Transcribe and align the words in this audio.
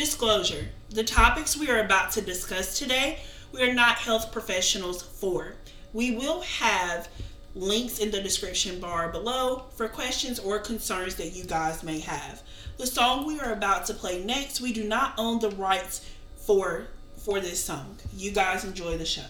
Disclosure 0.00 0.70
The 0.88 1.04
topics 1.04 1.58
we 1.58 1.68
are 1.68 1.84
about 1.84 2.10
to 2.12 2.22
discuss 2.22 2.78
today, 2.78 3.18
we 3.52 3.60
are 3.60 3.74
not 3.74 3.98
health 3.98 4.32
professionals 4.32 5.02
for. 5.02 5.56
We 5.92 6.12
will 6.12 6.40
have 6.40 7.10
links 7.54 7.98
in 7.98 8.10
the 8.10 8.22
description 8.22 8.80
bar 8.80 9.10
below 9.10 9.64
for 9.76 9.88
questions 9.88 10.38
or 10.38 10.58
concerns 10.58 11.16
that 11.16 11.34
you 11.34 11.44
guys 11.44 11.82
may 11.82 11.98
have. 11.98 12.42
The 12.78 12.86
song 12.86 13.26
we 13.26 13.40
are 13.40 13.52
about 13.52 13.84
to 13.88 13.94
play 13.94 14.24
next, 14.24 14.62
we 14.62 14.72
do 14.72 14.84
not 14.84 15.12
own 15.18 15.38
the 15.38 15.50
rights 15.50 16.08
for 16.34 16.86
for 17.18 17.38
this 17.38 17.62
song. 17.62 17.98
You 18.16 18.30
guys 18.30 18.64
enjoy 18.64 18.96
the 18.96 19.04
show. 19.04 19.26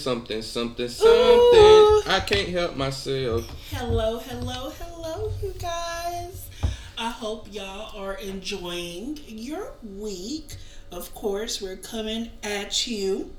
Something, 0.00 0.40
something, 0.40 0.88
something, 0.88 0.88
something. 0.88 2.10
I 2.10 2.24
can't 2.26 2.48
help 2.48 2.74
myself. 2.74 3.46
Hello, 3.70 4.18
hello, 4.18 4.72
hello, 4.78 5.30
you 5.42 5.52
guys. 5.58 6.48
I 6.96 7.10
hope 7.10 7.52
y'all 7.52 7.94
are 8.02 8.14
enjoying 8.14 9.20
your 9.26 9.74
week. 9.82 10.56
Of 10.90 11.14
course, 11.14 11.60
we're 11.60 11.76
coming 11.76 12.30
at 12.42 12.86
you 12.86 13.30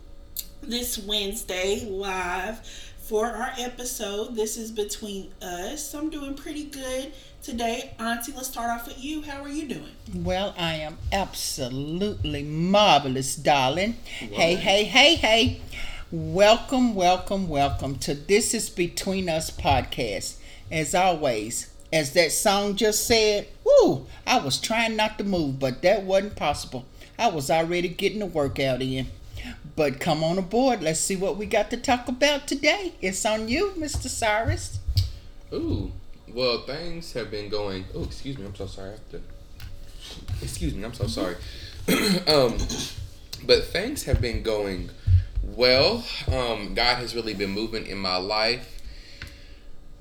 this 0.61 0.99
Wednesday 0.99 1.83
live 1.89 2.59
for 2.99 3.25
our 3.25 3.53
episode. 3.57 4.35
This 4.35 4.55
is 4.55 4.69
between 4.69 5.31
us. 5.41 5.95
I'm 5.95 6.11
doing 6.11 6.35
pretty 6.35 6.65
good 6.65 7.11
today. 7.41 7.95
Auntie, 7.97 8.33
let's 8.33 8.49
start 8.49 8.69
off 8.69 8.87
with 8.87 9.03
you. 9.03 9.23
How 9.23 9.41
are 9.41 9.49
you 9.49 9.67
doing? 9.67 9.91
Well, 10.13 10.53
I 10.59 10.75
am 10.75 10.99
absolutely 11.11 12.43
marvelous, 12.43 13.35
darling. 13.35 13.93
Hey, 14.03 14.53
hey, 14.53 14.83
hey, 14.83 15.15
hey. 15.15 15.61
Welcome, 16.13 16.93
welcome, 16.93 17.47
welcome 17.47 17.97
to 17.99 18.13
This 18.13 18.53
Is 18.53 18.69
Between 18.69 19.29
Us 19.29 19.49
podcast. 19.49 20.35
As 20.69 20.93
always, 20.93 21.71
as 21.93 22.11
that 22.11 22.33
song 22.33 22.75
just 22.75 23.07
said, 23.07 23.47
woo, 23.63 24.07
I 24.27 24.39
was 24.39 24.59
trying 24.59 24.97
not 24.97 25.17
to 25.19 25.23
move, 25.23 25.57
but 25.57 25.81
that 25.83 26.03
wasn't 26.03 26.35
possible. 26.35 26.85
I 27.17 27.29
was 27.29 27.49
already 27.49 27.87
getting 27.87 28.19
the 28.19 28.25
workout 28.25 28.81
in. 28.81 29.07
But 29.77 30.01
come 30.01 30.21
on 30.21 30.37
aboard. 30.37 30.83
Let's 30.83 30.99
see 30.99 31.15
what 31.15 31.37
we 31.37 31.45
got 31.45 31.69
to 31.69 31.77
talk 31.77 32.09
about 32.09 32.45
today. 32.45 32.91
It's 33.01 33.25
on 33.25 33.47
you, 33.47 33.71
Mr. 33.77 34.09
Cyrus. 34.09 34.79
Ooh, 35.53 35.93
well, 36.27 36.63
things 36.63 37.13
have 37.13 37.31
been 37.31 37.47
going. 37.47 37.85
Oh, 37.95 38.03
excuse 38.03 38.38
me. 38.38 38.47
I'm 38.47 38.55
so 38.55 38.67
sorry. 38.67 38.89
I 38.89 38.91
have 38.91 39.09
to. 39.11 39.21
Excuse 40.41 40.75
me. 40.75 40.83
I'm 40.83 40.94
so 40.94 41.07
sorry. 41.07 41.38
um, 42.27 42.57
but 43.45 43.63
things 43.67 44.03
have 44.03 44.19
been 44.19 44.44
going 44.44 44.89
well. 45.44 46.03
Um, 46.31 46.74
God 46.74 46.97
has 46.97 47.16
really 47.16 47.34
been 47.34 47.52
moving 47.52 47.85
in 47.88 47.97
my 47.97 48.18
life. 48.18 48.78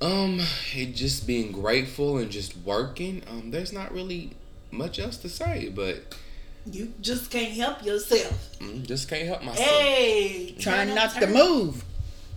Um, 0.01 0.41
it 0.75 0.95
just 0.95 1.27
being 1.27 1.53
grateful 1.53 2.17
and 2.17 2.31
just 2.31 2.57
working. 2.59 3.23
Um, 3.29 3.51
there's 3.51 3.73
not 3.73 3.93
really 3.93 4.33
much 4.71 4.99
else 4.99 5.17
to 5.19 5.29
say, 5.29 5.69
but 5.75 6.15
You 6.71 6.93
just 7.01 7.31
can't 7.31 7.53
help 7.53 7.85
yourself. 7.85 8.57
mm, 8.61 8.87
just 8.87 9.09
can't 9.09 9.27
help 9.27 9.43
myself. 9.43 9.69
Hey, 9.69 10.55
Trying 10.59 10.95
not 10.95 11.15
up, 11.17 11.21
to 11.23 11.27
move. 11.27 11.85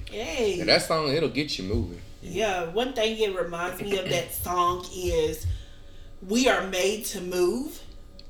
Hey. 0.10 0.60
And 0.60 0.68
that 0.70 0.82
song, 0.82 1.14
it'll 1.14 1.30
get 1.30 1.58
you 1.58 1.64
moving. 1.66 2.02
Yeah, 2.22 2.66
one 2.66 2.94
thing 2.94 3.18
it 3.20 3.36
reminds 3.38 3.82
me 3.82 3.98
of 3.98 4.10
that 4.10 4.34
song 4.34 4.86
is 4.96 5.46
we 6.26 6.48
are 6.48 6.68
made 6.68 7.06
to 7.08 7.22
move. 7.22 7.82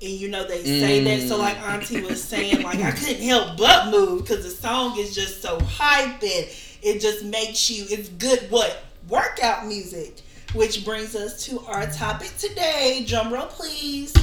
And 0.03 0.11
you 0.11 0.27
know 0.27 0.45
they 0.45 0.63
say 0.63 1.01
that. 1.03 1.27
So 1.29 1.37
like 1.37 1.57
Auntie 1.61 2.01
was 2.01 2.21
saying 2.21 2.61
like 2.61 2.79
I 2.79 2.91
couldn't 2.91 3.21
help 3.21 3.57
but 3.57 3.89
move 3.89 4.23
because 4.23 4.43
the 4.43 4.49
song 4.49 4.99
is 4.99 5.15
just 5.15 5.41
so 5.41 5.57
hype 5.61 6.21
and 6.21 6.47
it 6.81 6.99
just 6.99 7.23
makes 7.23 7.69
you 7.69 7.85
it's 7.89 8.09
good 8.09 8.39
what 8.49 8.83
workout 9.07 9.65
music 9.65 10.19
which 10.53 10.83
brings 10.83 11.15
us 11.15 11.45
to 11.45 11.59
our 11.61 11.85
topic 11.87 12.35
today. 12.37 13.05
Drum 13.07 13.33
roll 13.33 13.47
please. 13.47 14.13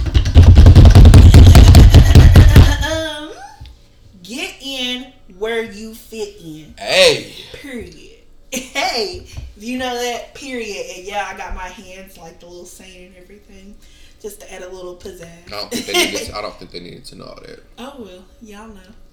Um, 2.90 3.30
get 4.22 4.54
in 4.60 5.12
where 5.38 5.62
you 5.62 5.94
fit 5.94 6.36
in. 6.42 6.74
Hey, 6.78 7.34
period. 7.52 8.18
Hey, 8.52 9.26
you 9.56 9.78
know 9.78 9.94
that? 9.94 10.34
Period. 10.34 10.86
And 10.96 11.06
yeah, 11.06 11.28
I 11.32 11.36
got 11.36 11.54
my 11.54 11.68
hands 11.68 12.18
like 12.18 12.40
the 12.40 12.46
little 12.46 12.64
saying 12.64 13.06
and 13.06 13.16
everything, 13.16 13.76
just 14.20 14.40
to 14.40 14.52
add 14.52 14.62
a 14.62 14.68
little 14.68 14.96
pizzazz. 14.96 15.46
I 15.46 15.50
don't 15.50 15.70
think 15.70 15.86
they 15.86 15.92
needed. 15.92 16.26
To, 16.26 16.36
I 16.38 16.42
don't 16.42 16.54
think 16.56 16.70
they 16.70 16.80
needed 16.80 17.04
to 17.06 17.16
know 17.16 17.24
all 17.24 17.40
that. 17.46 17.62
oh 17.78 17.94
well, 17.98 18.24
y'all 18.42 18.68
know. 18.68 18.80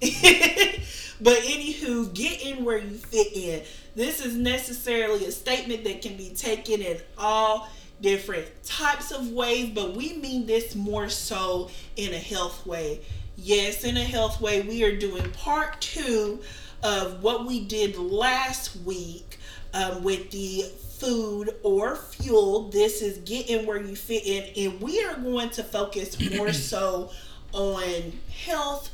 but 1.20 1.38
anywho, 1.38 2.12
get 2.14 2.42
in 2.42 2.64
where 2.64 2.78
you 2.78 2.96
fit 2.96 3.32
in. 3.34 3.62
This 3.94 4.24
is 4.24 4.36
necessarily 4.36 5.24
a 5.24 5.32
statement 5.32 5.84
that 5.84 6.02
can 6.02 6.16
be 6.16 6.30
taken 6.30 6.82
in 6.82 6.98
all 7.16 7.68
different 8.00 8.46
types 8.64 9.10
of 9.10 9.30
ways, 9.30 9.70
but 9.70 9.96
we 9.96 10.14
mean 10.14 10.46
this 10.46 10.74
more 10.74 11.08
so 11.08 11.70
in 11.96 12.12
a 12.12 12.18
health 12.18 12.64
way. 12.66 13.00
Yes, 13.36 13.84
in 13.84 13.96
a 13.96 14.04
health 14.04 14.40
way, 14.40 14.62
we 14.62 14.84
are 14.84 14.96
doing 14.96 15.30
part 15.32 15.80
two 15.80 16.40
of 16.82 17.22
what 17.22 17.46
we 17.46 17.64
did 17.64 17.96
last 17.96 18.76
week 18.82 19.38
um, 19.74 20.02
with 20.02 20.30
the 20.30 20.64
food 20.98 21.54
or 21.62 21.96
fuel. 21.96 22.68
This 22.70 23.02
is 23.02 23.18
getting 23.18 23.66
where 23.66 23.80
you 23.80 23.96
fit 23.96 24.26
in, 24.26 24.72
and 24.72 24.80
we 24.80 25.02
are 25.04 25.16
going 25.16 25.50
to 25.50 25.64
focus 25.64 26.18
more 26.36 26.52
so 26.52 27.10
on 27.52 28.12
health 28.44 28.90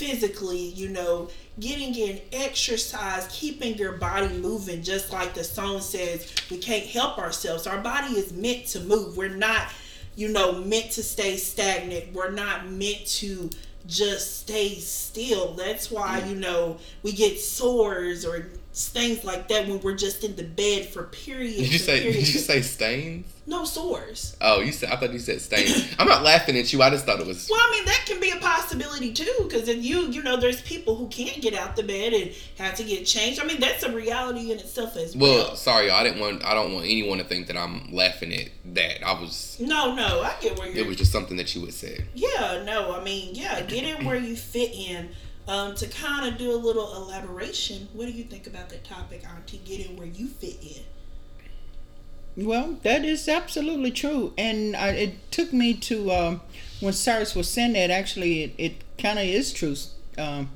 physically, 0.00 0.68
you 0.70 0.88
know, 0.88 1.28
getting 1.58 1.94
in 1.94 2.18
exercise, 2.32 3.28
keeping 3.30 3.76
your 3.76 3.92
body 3.92 4.28
moving, 4.38 4.82
just 4.82 5.12
like 5.12 5.34
the 5.34 5.44
song 5.44 5.80
says, 5.80 6.34
we 6.50 6.56
can't 6.56 6.86
help 6.86 7.18
ourselves. 7.18 7.66
Our 7.66 7.78
body 7.82 8.14
is 8.14 8.32
meant 8.32 8.66
to 8.68 8.80
move. 8.80 9.18
We're 9.18 9.28
not, 9.28 9.68
you 10.16 10.28
know, 10.28 10.52
meant 10.52 10.92
to 10.92 11.02
stay 11.02 11.36
stagnant. 11.36 12.14
We're 12.14 12.30
not 12.30 12.70
meant 12.70 13.06
to 13.18 13.50
just 13.86 14.40
stay 14.40 14.76
still. 14.76 15.52
That's 15.52 15.90
why, 15.90 16.24
you 16.24 16.34
know, 16.34 16.78
we 17.02 17.12
get 17.12 17.38
sores 17.38 18.24
or 18.24 18.46
things 18.72 19.24
like 19.24 19.48
that 19.48 19.66
when 19.66 19.80
we're 19.80 19.96
just 19.96 20.24
in 20.24 20.36
the 20.36 20.44
bed 20.44 20.86
for 20.86 21.04
periods. 21.04 21.56
Did 21.56 21.72
you 21.72 21.78
say? 21.78 22.02
Did 22.02 22.16
you 22.16 22.24
say 22.24 22.62
stains? 22.62 23.26
no 23.50 23.64
sores? 23.64 24.36
Oh, 24.40 24.60
you 24.60 24.72
said. 24.72 24.90
I 24.90 24.96
thought 24.96 25.12
you 25.12 25.18
said 25.18 25.40
stains. 25.40 25.94
I'm 25.98 26.08
not 26.08 26.22
laughing 26.22 26.56
at 26.56 26.72
you. 26.72 26.80
I 26.80 26.88
just 26.88 27.04
thought 27.04 27.20
it 27.20 27.26
was. 27.26 27.48
Well, 27.50 27.60
I 27.60 27.70
mean 27.72 27.84
that 27.84 28.04
can 28.06 28.20
be 28.20 28.30
a 28.30 28.36
possibility 28.36 29.12
too, 29.12 29.34
because 29.42 29.68
if 29.68 29.84
you, 29.84 30.08
you 30.08 30.22
know, 30.22 30.36
there's 30.36 30.62
people 30.62 30.96
who 30.96 31.08
can't 31.08 31.42
get 31.42 31.54
out 31.54 31.76
the 31.76 31.82
bed 31.82 32.14
and 32.14 32.32
have 32.58 32.76
to 32.76 32.84
get 32.84 33.04
changed. 33.04 33.40
I 33.40 33.44
mean 33.44 33.60
that's 33.60 33.82
a 33.82 33.92
reality 33.92 34.52
in 34.52 34.58
itself 34.58 34.96
as 34.96 35.14
well. 35.14 35.34
Well, 35.34 35.56
sorry, 35.56 35.90
I 35.90 36.02
didn't 36.04 36.20
want. 36.20 36.44
I 36.44 36.54
don't 36.54 36.72
want 36.72 36.86
anyone 36.86 37.18
to 37.18 37.24
think 37.24 37.48
that 37.48 37.56
I'm 37.56 37.92
laughing 37.92 38.32
at 38.32 38.48
that. 38.74 39.04
I 39.04 39.20
was. 39.20 39.58
no, 39.60 39.94
no, 39.94 40.22
I 40.22 40.34
get 40.40 40.58
where 40.58 40.68
you're. 40.68 40.84
It 40.84 40.86
was 40.86 40.96
just 40.96 41.12
something 41.12 41.36
that 41.36 41.54
you 41.54 41.60
would 41.62 41.74
say. 41.74 42.04
Yeah, 42.14 42.62
no, 42.64 42.94
I 42.94 43.02
mean, 43.02 43.34
yeah, 43.34 43.60
get 43.62 43.84
in 43.84 44.06
where 44.06 44.16
you 44.16 44.36
fit 44.36 44.72
in. 44.72 45.10
Um, 45.50 45.74
to 45.74 45.88
kind 45.88 46.28
of 46.32 46.38
do 46.38 46.52
a 46.52 46.54
little 46.54 46.94
elaboration, 46.94 47.88
what 47.92 48.06
do 48.06 48.12
you 48.12 48.22
think 48.22 48.46
about 48.46 48.68
that 48.68 48.84
topic, 48.84 49.24
Auntie? 49.28 49.60
Get 49.64 49.84
in 49.84 49.96
where 49.96 50.06
you 50.06 50.28
fit 50.28 50.58
in. 50.62 52.46
Well, 52.46 52.78
that 52.84 53.04
is 53.04 53.28
absolutely 53.28 53.90
true, 53.90 54.32
and 54.38 54.76
I, 54.76 54.90
it 54.90 55.32
took 55.32 55.52
me 55.52 55.74
to 55.74 56.12
um, 56.12 56.40
when 56.78 56.92
Cyrus 56.92 57.34
was 57.34 57.48
saying 57.48 57.72
that. 57.72 57.90
Actually, 57.90 58.44
it, 58.44 58.54
it 58.58 58.74
kind 58.96 59.18
of 59.18 59.24
is 59.24 59.52
true, 59.52 59.74
um, 60.16 60.50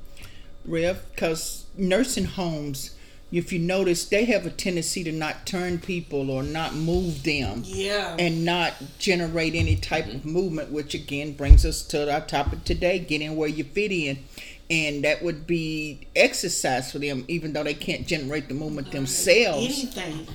Rev, 0.64 1.04
because 1.10 1.66
nursing 1.76 2.26
homes, 2.26 2.94
if 3.32 3.52
you 3.52 3.58
notice, 3.58 4.04
they 4.04 4.26
have 4.26 4.46
a 4.46 4.50
tendency 4.50 5.02
to 5.02 5.10
not 5.10 5.44
turn 5.44 5.78
people 5.80 6.30
or 6.30 6.44
not 6.44 6.76
move 6.76 7.24
them 7.24 7.62
Yeah. 7.66 8.14
and 8.16 8.44
not 8.44 8.74
generate 9.00 9.56
any 9.56 9.74
type 9.74 10.06
of 10.06 10.24
movement, 10.24 10.70
which 10.70 10.94
again 10.94 11.32
brings 11.32 11.66
us 11.66 11.82
to 11.88 12.14
our 12.14 12.20
topic 12.20 12.62
today: 12.62 13.00
getting 13.00 13.34
where 13.34 13.48
you 13.48 13.64
fit 13.64 13.90
in. 13.90 14.18
And 14.70 15.04
that 15.04 15.22
would 15.22 15.46
be 15.46 16.06
exercise 16.16 16.90
for 16.90 16.98
them, 16.98 17.24
even 17.28 17.52
though 17.52 17.64
they 17.64 17.74
can't 17.74 18.06
generate 18.06 18.48
the 18.48 18.54
movement 18.54 18.90
themselves. 18.90 19.64
anything. 19.64 20.26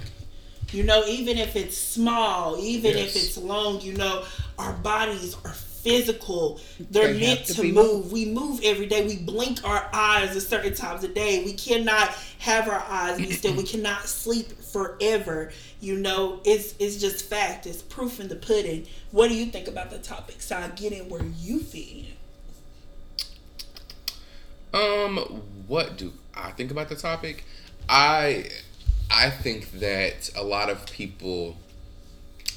You 0.71 0.83
know, 0.83 1.03
even 1.05 1.37
if 1.39 1.55
it's 1.55 1.77
small, 1.77 2.57
even 2.59 2.95
if 2.95 3.15
it's 3.15 3.37
long, 3.37 3.81
you 3.81 3.93
know, 3.93 4.23
our 4.59 4.73
bodies 4.73 5.35
are 5.43 5.53
physical. 5.53 6.59
They're 6.91 7.13
They 7.13 7.19
meant 7.19 7.45
to 7.47 7.53
to, 7.55 7.61
be 7.61 7.71
move. 7.71 8.11
We 8.11 8.25
move 8.25 8.59
every 8.63 8.85
day. 8.85 9.05
We 9.07 9.17
blink 9.17 9.63
our 9.63 9.89
eyes 9.93 10.35
at 10.35 10.43
certain 10.43 10.75
times 10.75 11.03
a 11.03 11.07
day. 11.07 11.43
We 11.43 11.53
cannot 11.53 12.09
have 12.39 12.67
our 12.67 12.83
eyes 12.87 13.17
be 13.27 13.31
still. 13.31 13.55
we 13.55 13.63
cannot 13.63 14.07
sleep 14.07 14.61
forever. 14.61 15.51
You 15.81 15.97
know, 15.97 16.41
it's 16.45 16.75
it's 16.79 16.97
just 16.97 17.25
fact. 17.29 17.65
It's 17.65 17.81
proof 17.81 18.19
in 18.19 18.27
the 18.27 18.35
pudding. 18.35 18.85
What 19.11 19.29
do 19.29 19.35
you 19.35 19.47
think 19.47 19.67
about 19.67 19.89
the 19.89 19.97
topic? 19.99 20.41
So 20.41 20.55
I 20.57 20.67
get 20.69 20.91
in 20.93 21.09
where 21.09 21.23
you 21.39 21.59
fit 21.61 21.79
in. 21.87 22.05
Um, 24.74 25.18
what 25.68 25.98
do 25.98 26.13
I 26.36 26.51
think 26.51 26.71
about 26.71 26.89
the 26.89 26.95
topic? 26.95 27.44
I 27.88 28.50
I 29.12 29.30
think 29.30 29.71
that 29.80 30.30
a 30.36 30.44
lot 30.44 30.69
of 30.69 30.86
people 30.92 31.57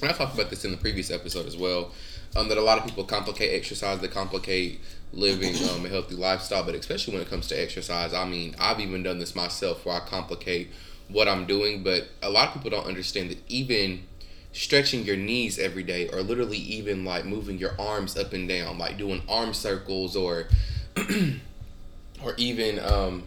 and 0.03 0.11
I 0.11 0.15
talked 0.15 0.35
about 0.35 0.51
this 0.51 0.65
in 0.65 0.73
the 0.73 0.77
previous 0.77 1.11
episode 1.11 1.47
as 1.47 1.57
well, 1.57 1.93
um, 2.35 2.49
that 2.49 2.59
a 2.59 2.63
lot 2.63 2.79
of 2.79 2.85
people 2.85 3.05
complicate 3.05 3.55
exercise, 3.55 4.01
they 4.01 4.09
complicate 4.09 4.81
living 5.13 5.55
um, 5.71 5.87
a 5.87 5.89
healthy 5.89 6.17
lifestyle, 6.17 6.65
but 6.65 6.75
especially 6.75 7.15
when 7.15 7.23
it 7.23 7.31
comes 7.31 7.47
to 7.49 7.61
exercise, 7.61 8.13
I 8.13 8.25
mean, 8.25 8.57
I've 8.59 8.81
even 8.81 9.03
done 9.03 9.19
this 9.19 9.37
myself 9.37 9.87
where 9.87 9.95
I 9.95 10.01
complicate 10.01 10.71
what 11.09 11.29
I'm 11.29 11.47
doing, 11.47 11.85
but 11.85 12.09
a 12.23 12.31
lot 12.31 12.49
of 12.49 12.55
people 12.55 12.71
don't 12.71 12.87
understand 12.87 13.31
that 13.31 13.39
even 13.49 14.05
stretching 14.53 15.05
your 15.05 15.17
knees 15.17 15.59
every 15.59 15.83
day 15.83 16.09
or 16.09 16.23
literally 16.23 16.59
even 16.59 17.05
like 17.05 17.25
moving 17.25 17.59
your 17.59 17.75
arms 17.79 18.17
up 18.17 18.33
and 18.33 18.49
down, 18.49 18.79
like 18.79 18.99
doing 18.99 19.23
arm 19.29 19.55
circles 19.55 20.17
or 20.17 20.49
or 22.25 22.35
even 22.37 22.79
um, 22.81 23.25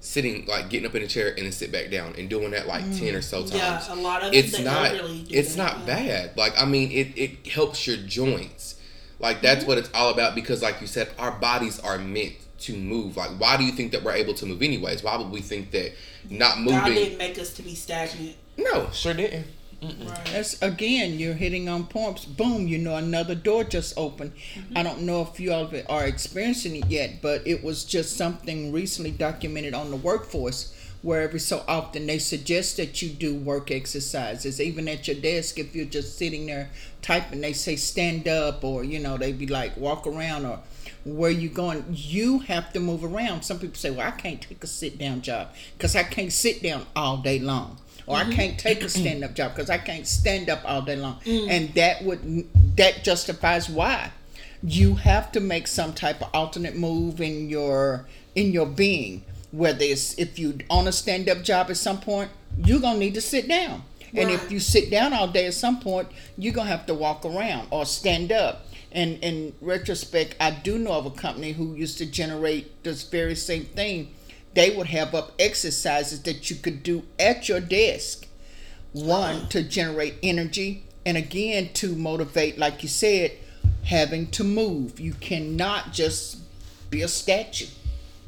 sitting 0.00 0.46
like 0.46 0.68
getting 0.70 0.86
up 0.86 0.94
in 0.94 1.02
a 1.02 1.06
chair 1.06 1.28
and 1.28 1.44
then 1.44 1.52
sit 1.52 1.72
back 1.72 1.90
down 1.90 2.14
and 2.16 2.28
doing 2.30 2.50
that 2.52 2.66
like 2.66 2.84
10 2.96 3.14
or 3.14 3.22
so 3.22 3.40
times. 3.40 3.54
Yeah, 3.54 3.92
a 3.92 3.96
lot 3.96 4.22
of 4.22 4.32
it's 4.32 4.58
not 4.60 4.92
do 4.92 5.24
it's 5.30 5.56
not 5.56 5.86
bad. 5.86 6.36
Like 6.36 6.52
i 6.60 6.64
mean 6.64 6.90
it, 6.92 7.16
it 7.16 7.46
helps 7.48 7.86
your 7.86 7.96
joints. 7.96 8.80
Like 9.18 9.40
that's 9.42 9.60
Mm-hmm. 9.60 9.68
what 9.68 9.78
it's 9.78 9.90
all 9.94 10.10
about 10.10 10.34
because 10.34 10.62
like 10.62 10.80
you 10.80 10.86
said 10.86 11.08
our 11.18 11.32
bodies 11.32 11.80
are 11.80 11.98
meant 11.98 12.34
to 12.60 12.76
move. 12.76 13.16
Like 13.16 13.30
why 13.38 13.56
do 13.56 13.64
you 13.64 13.72
think 13.72 13.92
that 13.92 14.02
we're 14.02 14.12
able 14.12 14.34
to 14.34 14.46
move 14.46 14.62
anyways? 14.62 15.02
Why 15.02 15.16
would 15.16 15.30
we 15.30 15.40
think 15.40 15.70
that 15.72 15.92
not 16.30 16.58
moving 16.58 16.78
God 16.78 16.86
didn't 16.88 17.18
make 17.18 17.38
us 17.38 17.52
to 17.54 17.62
be 17.62 17.74
stagnant. 17.74 18.36
no 18.56 18.90
sure 18.90 19.14
didn't 19.14 19.46
Right. 19.82 20.24
That's 20.32 20.60
again, 20.62 21.18
you're 21.18 21.34
hitting 21.34 21.68
on 21.68 21.86
points. 21.86 22.24
Boom, 22.24 22.66
you 22.66 22.78
know, 22.78 22.96
another 22.96 23.34
door 23.34 23.64
just 23.64 23.96
opened. 23.96 24.32
Mm-hmm. 24.54 24.78
I 24.78 24.82
don't 24.82 25.02
know 25.02 25.22
if 25.22 25.38
you 25.38 25.52
all 25.52 25.70
are 25.88 26.06
experiencing 26.06 26.76
it 26.76 26.86
yet, 26.86 27.20
but 27.20 27.46
it 27.46 27.62
was 27.62 27.84
just 27.84 28.16
something 28.16 28.72
recently 28.72 29.10
documented 29.10 29.74
on 29.74 29.90
the 29.90 29.96
workforce 29.96 30.72
where 31.02 31.22
every 31.22 31.38
so 31.38 31.62
often 31.68 32.06
they 32.06 32.18
suggest 32.18 32.78
that 32.78 33.00
you 33.02 33.08
do 33.10 33.34
work 33.34 33.70
exercises, 33.70 34.60
even 34.60 34.88
at 34.88 35.06
your 35.06 35.16
desk. 35.16 35.58
If 35.58 35.76
you're 35.76 35.84
just 35.84 36.16
sitting 36.16 36.46
there 36.46 36.70
typing, 37.02 37.42
they 37.42 37.52
say 37.52 37.76
stand 37.76 38.26
up, 38.26 38.64
or 38.64 38.82
you 38.82 38.98
know, 38.98 39.16
they 39.18 39.32
be 39.32 39.46
like 39.46 39.76
walk 39.76 40.06
around, 40.06 40.46
or 40.46 40.60
where 41.04 41.30
you 41.30 41.48
going. 41.50 41.84
You 41.90 42.40
have 42.40 42.72
to 42.72 42.80
move 42.80 43.04
around. 43.04 43.42
Some 43.42 43.58
people 43.58 43.76
say, 43.76 43.90
well, 43.90 44.08
I 44.08 44.12
can't 44.12 44.40
take 44.40 44.64
a 44.64 44.66
sit 44.66 44.98
down 44.98 45.20
job 45.20 45.48
because 45.76 45.94
I 45.94 46.02
can't 46.02 46.32
sit 46.32 46.62
down 46.62 46.86
all 46.96 47.18
day 47.18 47.38
long 47.38 47.78
or 48.06 48.16
I 48.16 48.22
mm-hmm. 48.22 48.32
can't 48.32 48.58
take 48.58 48.82
a 48.82 48.88
stand 48.88 49.24
up 49.24 49.34
job 49.34 49.54
because 49.54 49.70
I 49.70 49.78
can't 49.78 50.06
stand 50.06 50.48
up 50.48 50.60
all 50.64 50.82
day 50.82 50.96
long. 50.96 51.20
Mm. 51.20 51.50
And 51.50 51.74
that 51.74 52.04
would 52.04 52.48
that 52.76 53.02
justifies 53.02 53.68
why 53.68 54.12
you 54.62 54.94
have 54.94 55.32
to 55.32 55.40
make 55.40 55.66
some 55.66 55.92
type 55.92 56.20
of 56.22 56.28
alternate 56.32 56.76
move 56.76 57.20
in 57.20 57.48
your 57.48 58.06
in 58.34 58.52
your 58.52 58.66
being. 58.66 59.24
Whether 59.52 59.84
it's 59.84 60.18
if 60.18 60.38
you 60.38 60.58
on 60.70 60.86
a 60.86 60.92
stand 60.92 61.28
up 61.28 61.42
job 61.42 61.70
at 61.70 61.76
some 61.76 62.00
point, 62.00 62.30
you're 62.56 62.80
gonna 62.80 62.98
need 62.98 63.14
to 63.14 63.20
sit 63.20 63.48
down. 63.48 63.82
And 64.14 64.30
if 64.30 64.50
you 64.50 64.60
sit 64.60 64.90
down 64.90 65.12
all 65.12 65.28
day 65.28 65.46
at 65.46 65.54
some 65.54 65.80
point, 65.80 66.08
you're 66.38 66.54
gonna 66.54 66.70
have 66.70 66.86
to 66.86 66.94
walk 66.94 67.24
around 67.24 67.68
or 67.70 67.84
stand 67.84 68.32
up. 68.32 68.66
And 68.92 69.22
in 69.22 69.54
retrospect, 69.60 70.36
I 70.40 70.52
do 70.52 70.78
know 70.78 70.92
of 70.92 71.04
a 71.04 71.10
company 71.10 71.52
who 71.52 71.74
used 71.74 71.98
to 71.98 72.06
generate 72.06 72.82
this 72.82 73.02
very 73.02 73.34
same 73.34 73.64
thing 73.64 74.14
they 74.56 74.70
would 74.70 74.86
have 74.86 75.14
up 75.14 75.32
exercises 75.38 76.22
that 76.22 76.48
you 76.48 76.56
could 76.56 76.82
do 76.82 77.04
at 77.20 77.46
your 77.46 77.60
desk. 77.60 78.26
One, 78.92 79.48
to 79.48 79.62
generate 79.62 80.14
energy, 80.22 80.84
and 81.04 81.18
again, 81.18 81.74
to 81.74 81.94
motivate, 81.94 82.56
like 82.56 82.82
you 82.82 82.88
said, 82.88 83.32
having 83.84 84.28
to 84.30 84.42
move. 84.42 84.98
You 84.98 85.12
cannot 85.12 85.92
just 85.92 86.38
be 86.88 87.02
a 87.02 87.08
statue. 87.08 87.66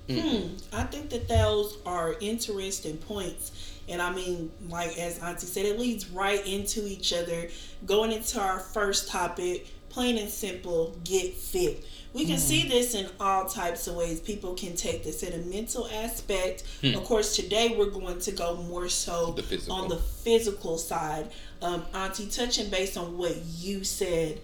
Hmm. 0.08 0.48
I 0.70 0.84
think 0.84 1.08
that 1.10 1.28
those 1.28 1.78
are 1.86 2.14
interesting 2.20 2.98
points. 2.98 3.80
And 3.88 4.02
I 4.02 4.12
mean, 4.12 4.52
like 4.68 4.98
as 4.98 5.18
Auntie 5.20 5.46
said, 5.46 5.64
it 5.64 5.78
leads 5.78 6.10
right 6.10 6.46
into 6.46 6.86
each 6.86 7.14
other. 7.14 7.48
Going 7.86 8.12
into 8.12 8.38
our 8.38 8.60
first 8.60 9.08
topic, 9.08 9.66
plain 9.88 10.18
and 10.18 10.28
simple, 10.28 10.94
get 11.04 11.32
fit. 11.34 11.84
We 12.14 12.24
can 12.24 12.38
see 12.38 12.62
hmm. 12.62 12.70
this 12.70 12.94
in 12.94 13.08
all 13.20 13.44
types 13.44 13.86
of 13.86 13.96
ways. 13.96 14.20
People 14.20 14.54
can 14.54 14.74
take 14.74 15.04
this 15.04 15.22
in 15.22 15.38
a 15.38 15.44
mental 15.44 15.86
aspect. 15.88 16.64
Hmm. 16.80 16.96
Of 16.96 17.04
course, 17.04 17.36
today 17.36 17.74
we're 17.78 17.90
going 17.90 18.18
to 18.20 18.32
go 18.32 18.56
more 18.56 18.88
so 18.88 19.32
The 19.32 19.70
on 19.70 19.88
the 19.88 19.96
physical 19.98 20.78
side. 20.78 21.30
Um, 21.60 21.84
Auntie, 21.92 22.26
touching 22.26 22.70
based 22.70 22.96
on 22.96 23.18
what 23.18 23.36
you 23.36 23.84
said, 23.84 24.40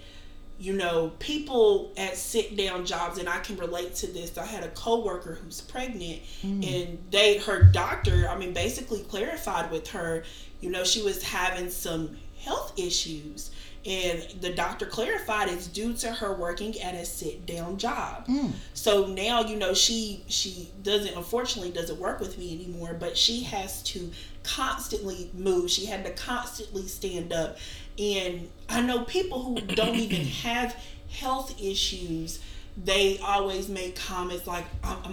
you 0.58 0.72
know, 0.72 1.12
people 1.18 1.92
at 1.96 2.16
sit 2.16 2.56
down 2.56 2.86
jobs, 2.86 3.18
and 3.18 3.28
I 3.28 3.40
can 3.40 3.56
relate 3.56 3.94
to 3.96 4.06
this. 4.06 4.36
I 4.38 4.46
had 4.46 4.62
a 4.62 4.68
coworker 4.68 5.34
who's 5.34 5.60
pregnant, 5.60 6.20
hmm. 6.42 6.62
and 6.62 6.98
they, 7.10 7.38
her 7.38 7.62
doctor, 7.62 8.28
I 8.28 8.36
mean, 8.36 8.52
basically 8.52 9.00
clarified 9.00 9.70
with 9.70 9.88
her, 9.90 10.24
you 10.60 10.70
know, 10.70 10.84
she 10.84 11.02
was 11.02 11.22
having 11.22 11.70
some 11.70 12.16
health 12.40 12.78
issues. 12.78 13.50
And 13.86 14.22
the 14.40 14.50
doctor 14.50 14.86
clarified 14.86 15.48
it's 15.48 15.66
due 15.66 15.92
to 15.94 16.10
her 16.10 16.34
working 16.34 16.80
at 16.80 16.94
a 16.94 17.04
sit 17.04 17.44
down 17.44 17.76
job. 17.76 18.26
Mm. 18.26 18.52
So 18.72 19.06
now, 19.06 19.42
you 19.42 19.56
know, 19.56 19.74
she 19.74 20.24
she 20.26 20.70
doesn't 20.82 21.14
unfortunately 21.14 21.70
doesn't 21.70 21.98
work 21.98 22.18
with 22.18 22.38
me 22.38 22.54
anymore, 22.54 22.96
but 22.98 23.16
she 23.16 23.42
has 23.44 23.82
to 23.84 24.10
constantly 24.42 25.30
move. 25.34 25.70
She 25.70 25.86
had 25.86 26.04
to 26.06 26.12
constantly 26.12 26.86
stand 26.86 27.32
up. 27.32 27.58
And 27.98 28.48
I 28.68 28.80
know 28.80 29.04
people 29.04 29.42
who 29.42 29.60
don't 29.60 29.96
even 29.96 30.26
have 30.42 30.74
health 31.10 31.60
issues 31.62 32.40
they 32.76 33.18
always 33.18 33.68
make 33.68 33.94
comments 33.94 34.46
like 34.46 34.64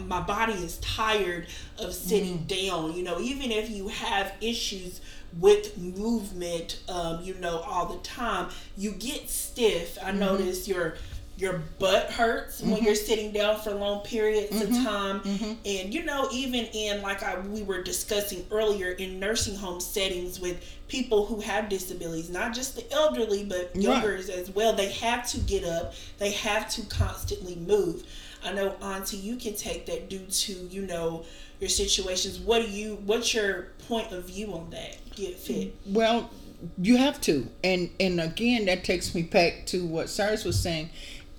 my 0.07 0.19
body 0.19 0.53
is 0.53 0.77
tired 0.77 1.45
of 1.77 1.94
sitting 1.94 2.39
mm. 2.39 2.67
down 2.67 2.93
you 2.93 3.03
know 3.03 3.19
even 3.19 3.51
if 3.51 3.69
you 3.69 3.88
have 3.88 4.34
issues 4.41 5.00
with 5.39 5.77
movement 5.77 6.81
um, 6.89 7.21
you 7.23 7.33
know 7.35 7.59
all 7.59 7.85
the 7.85 8.00
time 8.00 8.50
you 8.77 8.91
get 8.91 9.29
stiff. 9.29 9.97
I 10.01 10.09
mm-hmm. 10.09 10.19
notice 10.19 10.67
your 10.67 10.95
your 11.38 11.63
butt 11.79 12.11
hurts 12.11 12.61
when 12.61 12.75
mm-hmm. 12.75 12.85
you're 12.85 12.95
sitting 12.95 13.31
down 13.31 13.59
for 13.59 13.71
long 13.71 14.01
periods 14.01 14.61
of 14.61 14.69
mm-hmm. 14.69 14.85
time. 14.85 15.21
And 15.65 15.93
you 15.93 16.03
know 16.03 16.29
even 16.31 16.65
in 16.65 17.01
like 17.01 17.23
I, 17.23 17.39
we 17.39 17.63
were 17.63 17.81
discussing 17.81 18.45
earlier 18.51 18.91
in 18.91 19.19
nursing 19.19 19.55
home 19.55 19.79
settings 19.79 20.39
with 20.39 20.63
people 20.88 21.25
who 21.25 21.39
have 21.41 21.69
disabilities 21.69 22.29
not 22.29 22.53
just 22.53 22.75
the 22.75 22.91
elderly 22.93 23.43
but 23.43 23.75
younger 23.75 24.15
as 24.15 24.51
well 24.51 24.73
they 24.73 24.91
have 24.91 25.27
to 25.31 25.39
get 25.39 25.63
up. 25.63 25.93
They 26.19 26.31
have 26.31 26.69
to 26.71 26.85
constantly 26.85 27.55
move. 27.55 28.03
I 28.43 28.53
know 28.53 28.75
auntie 28.81 29.17
you 29.17 29.35
can 29.35 29.55
take 29.55 29.85
that 29.88 30.09
due 30.09 30.25
to 30.25 30.53
you 30.53 30.85
know 30.85 31.25
your 31.62 31.70
situations. 31.70 32.39
What 32.39 32.63
do 32.63 32.70
you 32.70 32.96
what's 33.06 33.34
your 33.34 33.68
point 33.88 34.12
of 34.12 34.25
view 34.25 34.53
on 34.53 34.72
that? 34.72 34.98
Get 35.15 35.36
fit. 35.38 35.75
Well, 35.86 36.30
you 36.77 36.98
have 36.98 37.22
to, 37.22 37.48
and 37.63 37.91
and 38.00 38.20
again, 38.20 38.65
that 38.65 38.84
takes 38.84 39.15
me 39.15 39.22
back 39.22 39.65
to 39.68 39.86
what 39.86 40.10
Cyrus 40.10 40.44
was 40.44 40.60
saying. 40.60 40.89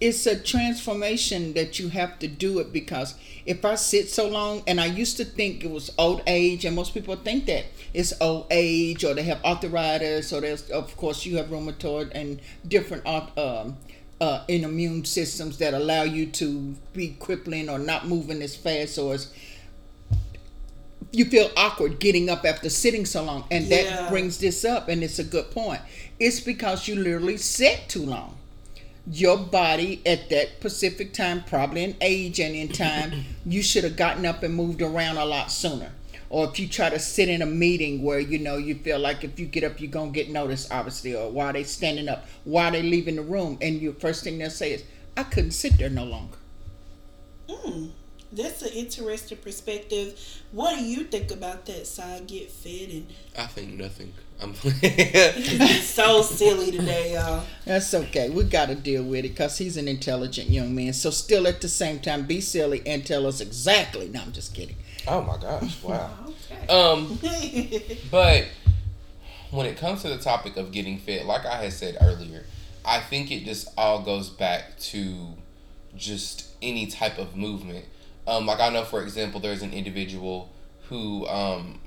It's 0.01 0.27
a 0.27 0.41
transformation 0.41 1.53
that 1.53 1.79
you 1.79 1.89
have 1.91 2.19
to 2.21 2.27
do 2.27 2.59
it 2.59 2.73
because 2.73 3.15
if 3.47 3.65
I 3.65 3.77
sit 3.77 4.09
so 4.09 4.29
long, 4.29 4.63
and 4.67 4.81
I 4.81 4.87
used 4.87 5.17
to 5.19 5.25
think 5.25 5.63
it 5.63 5.71
was 5.71 5.93
old 5.97 6.23
age, 6.27 6.65
and 6.65 6.75
most 6.75 6.93
people 6.95 7.15
think 7.17 7.47
that 7.47 7.67
it's 7.95 8.13
old 8.21 8.47
age, 8.51 9.05
or 9.05 9.15
they 9.15 9.23
have 9.25 9.45
arthritis, 9.45 10.33
or 10.33 10.41
there's 10.41 10.71
of 10.71 10.97
course 10.97 11.27
you 11.27 11.37
have 11.37 11.47
rheumatoid 11.47 12.11
and 12.15 12.41
different 12.67 13.07
um, 13.07 13.77
uh, 14.21 14.45
immune 14.47 15.05
systems 15.05 15.59
that 15.59 15.75
allow 15.75 16.05
you 16.05 16.27
to 16.27 16.77
be 16.93 17.17
crippling 17.19 17.69
or 17.69 17.81
not 17.81 18.07
moving 18.07 18.41
as 18.41 18.55
fast 18.55 18.97
or 18.97 19.15
as 19.15 19.33
you 21.13 21.27
feel 21.27 21.51
awkward 21.57 22.01
getting 22.01 22.29
up 22.31 22.45
after 22.45 22.69
sitting 22.71 23.05
so 23.07 23.23
long 23.23 23.45
and 23.51 23.67
Yeah. 23.67 23.83
that 23.85 24.11
brings 24.11 24.39
this 24.39 24.65
up 24.65 24.89
and 24.89 25.05
it's 25.05 25.19
a 25.19 25.25
good 25.25 25.51
point. 25.51 25.81
It's 26.19 26.41
because 26.41 26.89
you 26.89 26.97
literally 26.97 27.37
sat 27.37 27.89
too 27.89 28.05
long. 28.05 28.37
Your 29.11 29.37
body 29.37 30.01
at 30.07 30.31
that 30.31 30.49
specific 30.59 31.13
time 31.13 31.45
probably 31.45 31.85
in 31.85 31.97
age 32.01 32.41
and 32.41 32.55
in 32.55 32.69
time 32.69 33.25
you 33.47 33.63
should 33.63 33.85
have 33.85 33.97
gotten 33.97 34.25
up 34.25 34.43
and 34.43 34.55
moved 34.55 34.81
around 34.81 35.19
a 35.19 35.25
lot 35.25 35.53
sooner. 35.53 35.93
Or 36.31 36.49
if 36.49 36.59
you 36.59 36.67
try 36.67 36.89
to 36.89 36.99
sit 36.99 37.29
in 37.29 37.43
a 37.43 37.47
meeting 37.47 38.03
where 38.03 38.19
you 38.19 38.39
know 38.39 38.57
you 38.57 38.75
feel 38.77 38.99
like 38.99 39.23
if 39.23 39.39
you 39.39 39.45
get 39.45 39.65
up 39.65 39.81
you're 39.83 39.91
gonna 39.91 40.13
get 40.13 40.31
noticed 40.31 40.73
obviously 40.73 41.15
or 41.15 41.31
why 41.31 41.53
they 41.53 41.63
standing 41.65 42.09
up 42.09 42.27
why 42.45 42.71
they 42.71 42.83
leaving 42.83 43.17
the 43.17 43.23
room 43.23 43.59
and 43.61 43.83
your 43.83 43.93
first 43.93 44.25
thing 44.25 44.39
they'll 44.39 44.49
say 44.49 44.73
is 44.73 44.83
i 45.15 45.23
couldn't 45.23 45.51
sit 45.51 45.77
there 45.77 45.91
no 45.91 46.05
longer 46.05 46.39
mm. 47.49 47.91
That's 48.33 48.63
an 48.63 48.73
interesting 48.73 49.39
perspective. 49.39 50.19
What 50.53 50.79
do 50.79 50.85
you 50.85 51.05
think 51.05 51.31
about 51.31 51.67
that 51.67 51.87
side? 51.87 52.27
Get 52.27 52.51
fit 52.51 52.91
and 52.91 53.07
I 53.39 53.47
think 53.47 53.75
nothing. 53.75 54.15
I'm 54.41 54.55
so 55.83 56.23
silly 56.23 56.73
today, 56.73 57.13
y'all. 57.13 57.45
That's 57.65 57.93
okay. 57.95 58.31
We 58.31 58.45
got 58.45 58.69
to 58.69 58.75
deal 58.75 59.05
with 59.05 59.25
it 59.25 59.29
because 59.29 59.59
he's 59.59 59.77
an 59.77 59.87
intelligent 59.87 60.49
young 60.49 60.75
man. 60.75 60.95
So, 60.95 61.11
still 61.11 61.47
at 61.47 61.61
the 61.61 61.69
same 61.69 62.01
time, 62.01 62.27
be 62.27 62.41
silly 62.41 62.83
and 62.85 63.07
tell 63.07 63.27
us 63.27 63.41
exactly. 63.41 64.09
No, 64.09 64.23
I'm 64.23 64.33
just 64.33 64.55
kidding. 64.55 64.77
Oh 65.07 65.23
my 65.23 65.37
gosh! 65.37 65.83
Wow. 65.83 66.11
Okay. 66.51 66.67
Um, 66.69 67.19
but 68.11 68.47
when 69.51 69.67
it 69.67 69.77
comes 69.77 70.03
to 70.03 70.09
the 70.09 70.19
topic 70.19 70.57
of 70.57 70.73
getting 70.73 70.99
fit, 70.99 71.27
like 71.27 71.45
I 71.45 71.63
had 71.63 71.73
said 71.73 71.99
earlier, 72.01 72.45
I 72.85 73.01
think 73.01 73.31
it 73.31 73.45
just 73.45 73.69
all 73.77 74.03
goes 74.03 74.29
back 74.29 74.79
to 74.79 75.35
just 75.95 76.47
any 76.63 76.87
type 76.87 77.19
of 77.19 77.37
movement. 77.37 77.85
Um, 78.27 78.47
like 78.47 78.61
I 78.61 78.69
know, 78.71 78.85
for 78.85 79.03
example, 79.03 79.41
there's 79.41 79.63
an 79.63 79.73
individual 79.73 80.53
who 80.89 81.27
um, 81.27 81.81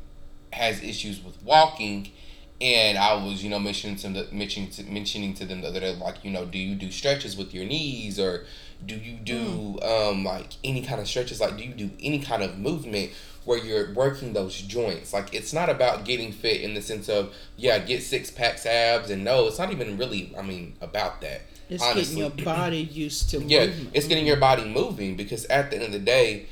has 0.51 0.81
issues 0.83 1.23
with 1.23 1.41
walking, 1.43 2.11
and 2.59 2.97
I 2.97 3.13
was, 3.13 3.43
you 3.43 3.49
know, 3.49 3.59
mentioning 3.59 3.95
to 3.97 4.09
them, 4.09 4.27
mentioning 4.31 4.69
to, 4.71 4.83
mentioning 4.83 5.33
to 5.35 5.45
them 5.45 5.61
the 5.61 5.67
other 5.67 5.79
day, 5.79 5.95
like, 5.95 6.23
you 6.23 6.31
know, 6.31 6.45
do 6.45 6.57
you 6.57 6.75
do 6.75 6.91
stretches 6.91 7.37
with 7.37 7.53
your 7.53 7.65
knees, 7.65 8.19
or 8.19 8.45
do 8.85 8.95
you 8.95 9.17
do 9.17 9.79
um, 9.81 10.23
like 10.23 10.53
any 10.63 10.81
kind 10.81 10.99
of 10.99 11.07
stretches? 11.07 11.39
Like, 11.39 11.57
do 11.57 11.63
you 11.63 11.73
do 11.73 11.91
any 12.01 12.19
kind 12.19 12.43
of 12.43 12.57
movement 12.57 13.11
where 13.45 13.57
you're 13.57 13.93
working 13.93 14.33
those 14.33 14.59
joints? 14.61 15.13
Like, 15.13 15.33
it's 15.33 15.53
not 15.53 15.69
about 15.69 16.03
getting 16.03 16.31
fit 16.31 16.61
in 16.61 16.73
the 16.73 16.81
sense 16.81 17.07
of 17.07 17.33
yeah, 17.57 17.79
get 17.79 18.03
six 18.03 18.31
packs 18.31 18.65
abs, 18.65 19.09
and 19.09 19.23
no, 19.23 19.47
it's 19.47 19.59
not 19.59 19.71
even 19.71 19.97
really. 19.97 20.33
I 20.37 20.41
mean, 20.41 20.75
about 20.81 21.21
that. 21.21 21.41
It's 21.69 21.81
honestly. 21.83 22.21
getting 22.21 22.37
your 22.37 22.45
body 22.45 22.77
used 22.77 23.29
to 23.31 23.41
Yeah, 23.41 23.67
movement. 23.67 23.89
it's 23.93 24.07
getting 24.07 24.25
your 24.27 24.37
body 24.37 24.65
moving 24.65 25.15
because 25.15 25.45
at 25.45 25.71
the 25.71 25.77
end 25.77 25.85
of 25.85 25.91
the 25.91 25.99
day, 25.99 26.47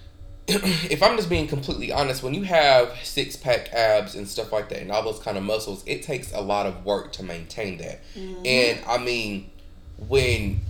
if 0.48 1.02
I'm 1.02 1.16
just 1.16 1.28
being 1.28 1.46
completely 1.46 1.92
honest, 1.92 2.22
when 2.22 2.34
you 2.34 2.42
have 2.42 2.96
six 3.02 3.36
pack 3.36 3.72
abs 3.72 4.14
and 4.14 4.26
stuff 4.26 4.52
like 4.52 4.68
that 4.70 4.80
and 4.80 4.90
all 4.90 5.02
those 5.02 5.20
kind 5.20 5.36
of 5.36 5.44
muscles, 5.44 5.84
it 5.86 6.02
takes 6.02 6.32
a 6.32 6.40
lot 6.40 6.66
of 6.66 6.84
work 6.84 7.12
to 7.12 7.22
maintain 7.22 7.78
that. 7.78 8.00
Mm-hmm. 8.16 8.42
And 8.46 8.80
I 8.86 8.98
mean, 8.98 9.50
when 10.08 10.60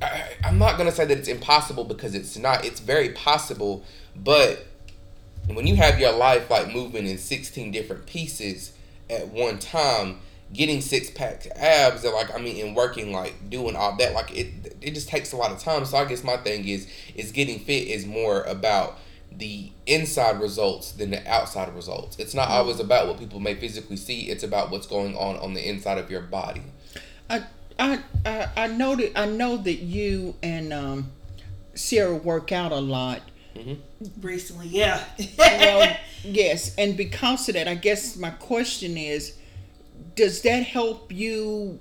I, 0.00 0.24
I'm 0.44 0.58
not 0.58 0.78
gonna 0.78 0.92
say 0.92 1.04
that 1.06 1.18
it's 1.18 1.28
impossible 1.28 1.84
because 1.84 2.14
it's 2.14 2.36
not. 2.36 2.64
It's 2.64 2.80
very 2.80 3.10
possible, 3.10 3.84
but 4.14 4.66
when 5.48 5.66
you 5.66 5.76
have 5.76 5.98
your 5.98 6.12
life 6.12 6.50
like 6.50 6.72
moving 6.72 7.06
in 7.06 7.18
16 7.18 7.70
different 7.70 8.06
pieces 8.06 8.72
at 9.08 9.28
one 9.28 9.58
time 9.58 10.18
getting 10.52 10.80
six 10.80 11.10
pack 11.10 11.46
abs 11.56 12.04
and 12.04 12.14
like 12.14 12.32
i 12.32 12.38
mean 12.38 12.64
and 12.64 12.76
working 12.76 13.12
like 13.12 13.50
doing 13.50 13.74
all 13.74 13.96
that 13.96 14.14
like 14.14 14.34
it 14.36 14.76
it 14.80 14.94
just 14.94 15.08
takes 15.08 15.32
a 15.32 15.36
lot 15.36 15.50
of 15.50 15.58
time. 15.58 15.84
So 15.84 15.96
i 15.96 16.04
guess 16.04 16.22
my 16.22 16.36
thing 16.36 16.66
is 16.66 16.86
is 17.14 17.32
getting 17.32 17.58
fit 17.58 17.88
is 17.88 18.06
more 18.06 18.42
about 18.42 18.98
the 19.32 19.70
inside 19.86 20.40
results 20.40 20.92
than 20.92 21.10
the 21.10 21.28
outside 21.30 21.74
results. 21.74 22.18
It's 22.18 22.34
not 22.34 22.48
always 22.48 22.80
about 22.80 23.06
what 23.06 23.18
people 23.18 23.38
may 23.38 23.54
physically 23.54 23.96
see. 23.96 24.30
It's 24.30 24.42
about 24.42 24.70
what's 24.70 24.86
going 24.86 25.14
on 25.14 25.36
on 25.36 25.52
the 25.52 25.68
inside 25.68 25.98
of 25.98 26.10
your 26.10 26.22
body. 26.22 26.62
I, 27.28 27.44
I, 27.78 28.00
I, 28.24 28.48
I 28.56 28.66
know 28.68 28.96
that 28.96 29.18
I 29.18 29.26
know 29.26 29.58
that 29.58 29.74
you 29.74 30.36
and 30.42 30.72
um, 30.72 31.12
Sarah 31.74 32.16
work 32.16 32.52
out 32.52 32.72
a 32.72 32.78
lot. 32.78 33.20
Recently, 34.20 34.68
yeah. 34.68 35.02
Well, 35.38 35.96
yes, 36.22 36.74
and 36.76 36.96
because 36.96 37.48
of 37.48 37.54
that, 37.54 37.68
I 37.68 37.74
guess 37.74 38.16
my 38.16 38.30
question 38.30 38.96
is, 38.96 39.36
does 40.16 40.42
that 40.42 40.64
help 40.64 41.12
you 41.12 41.78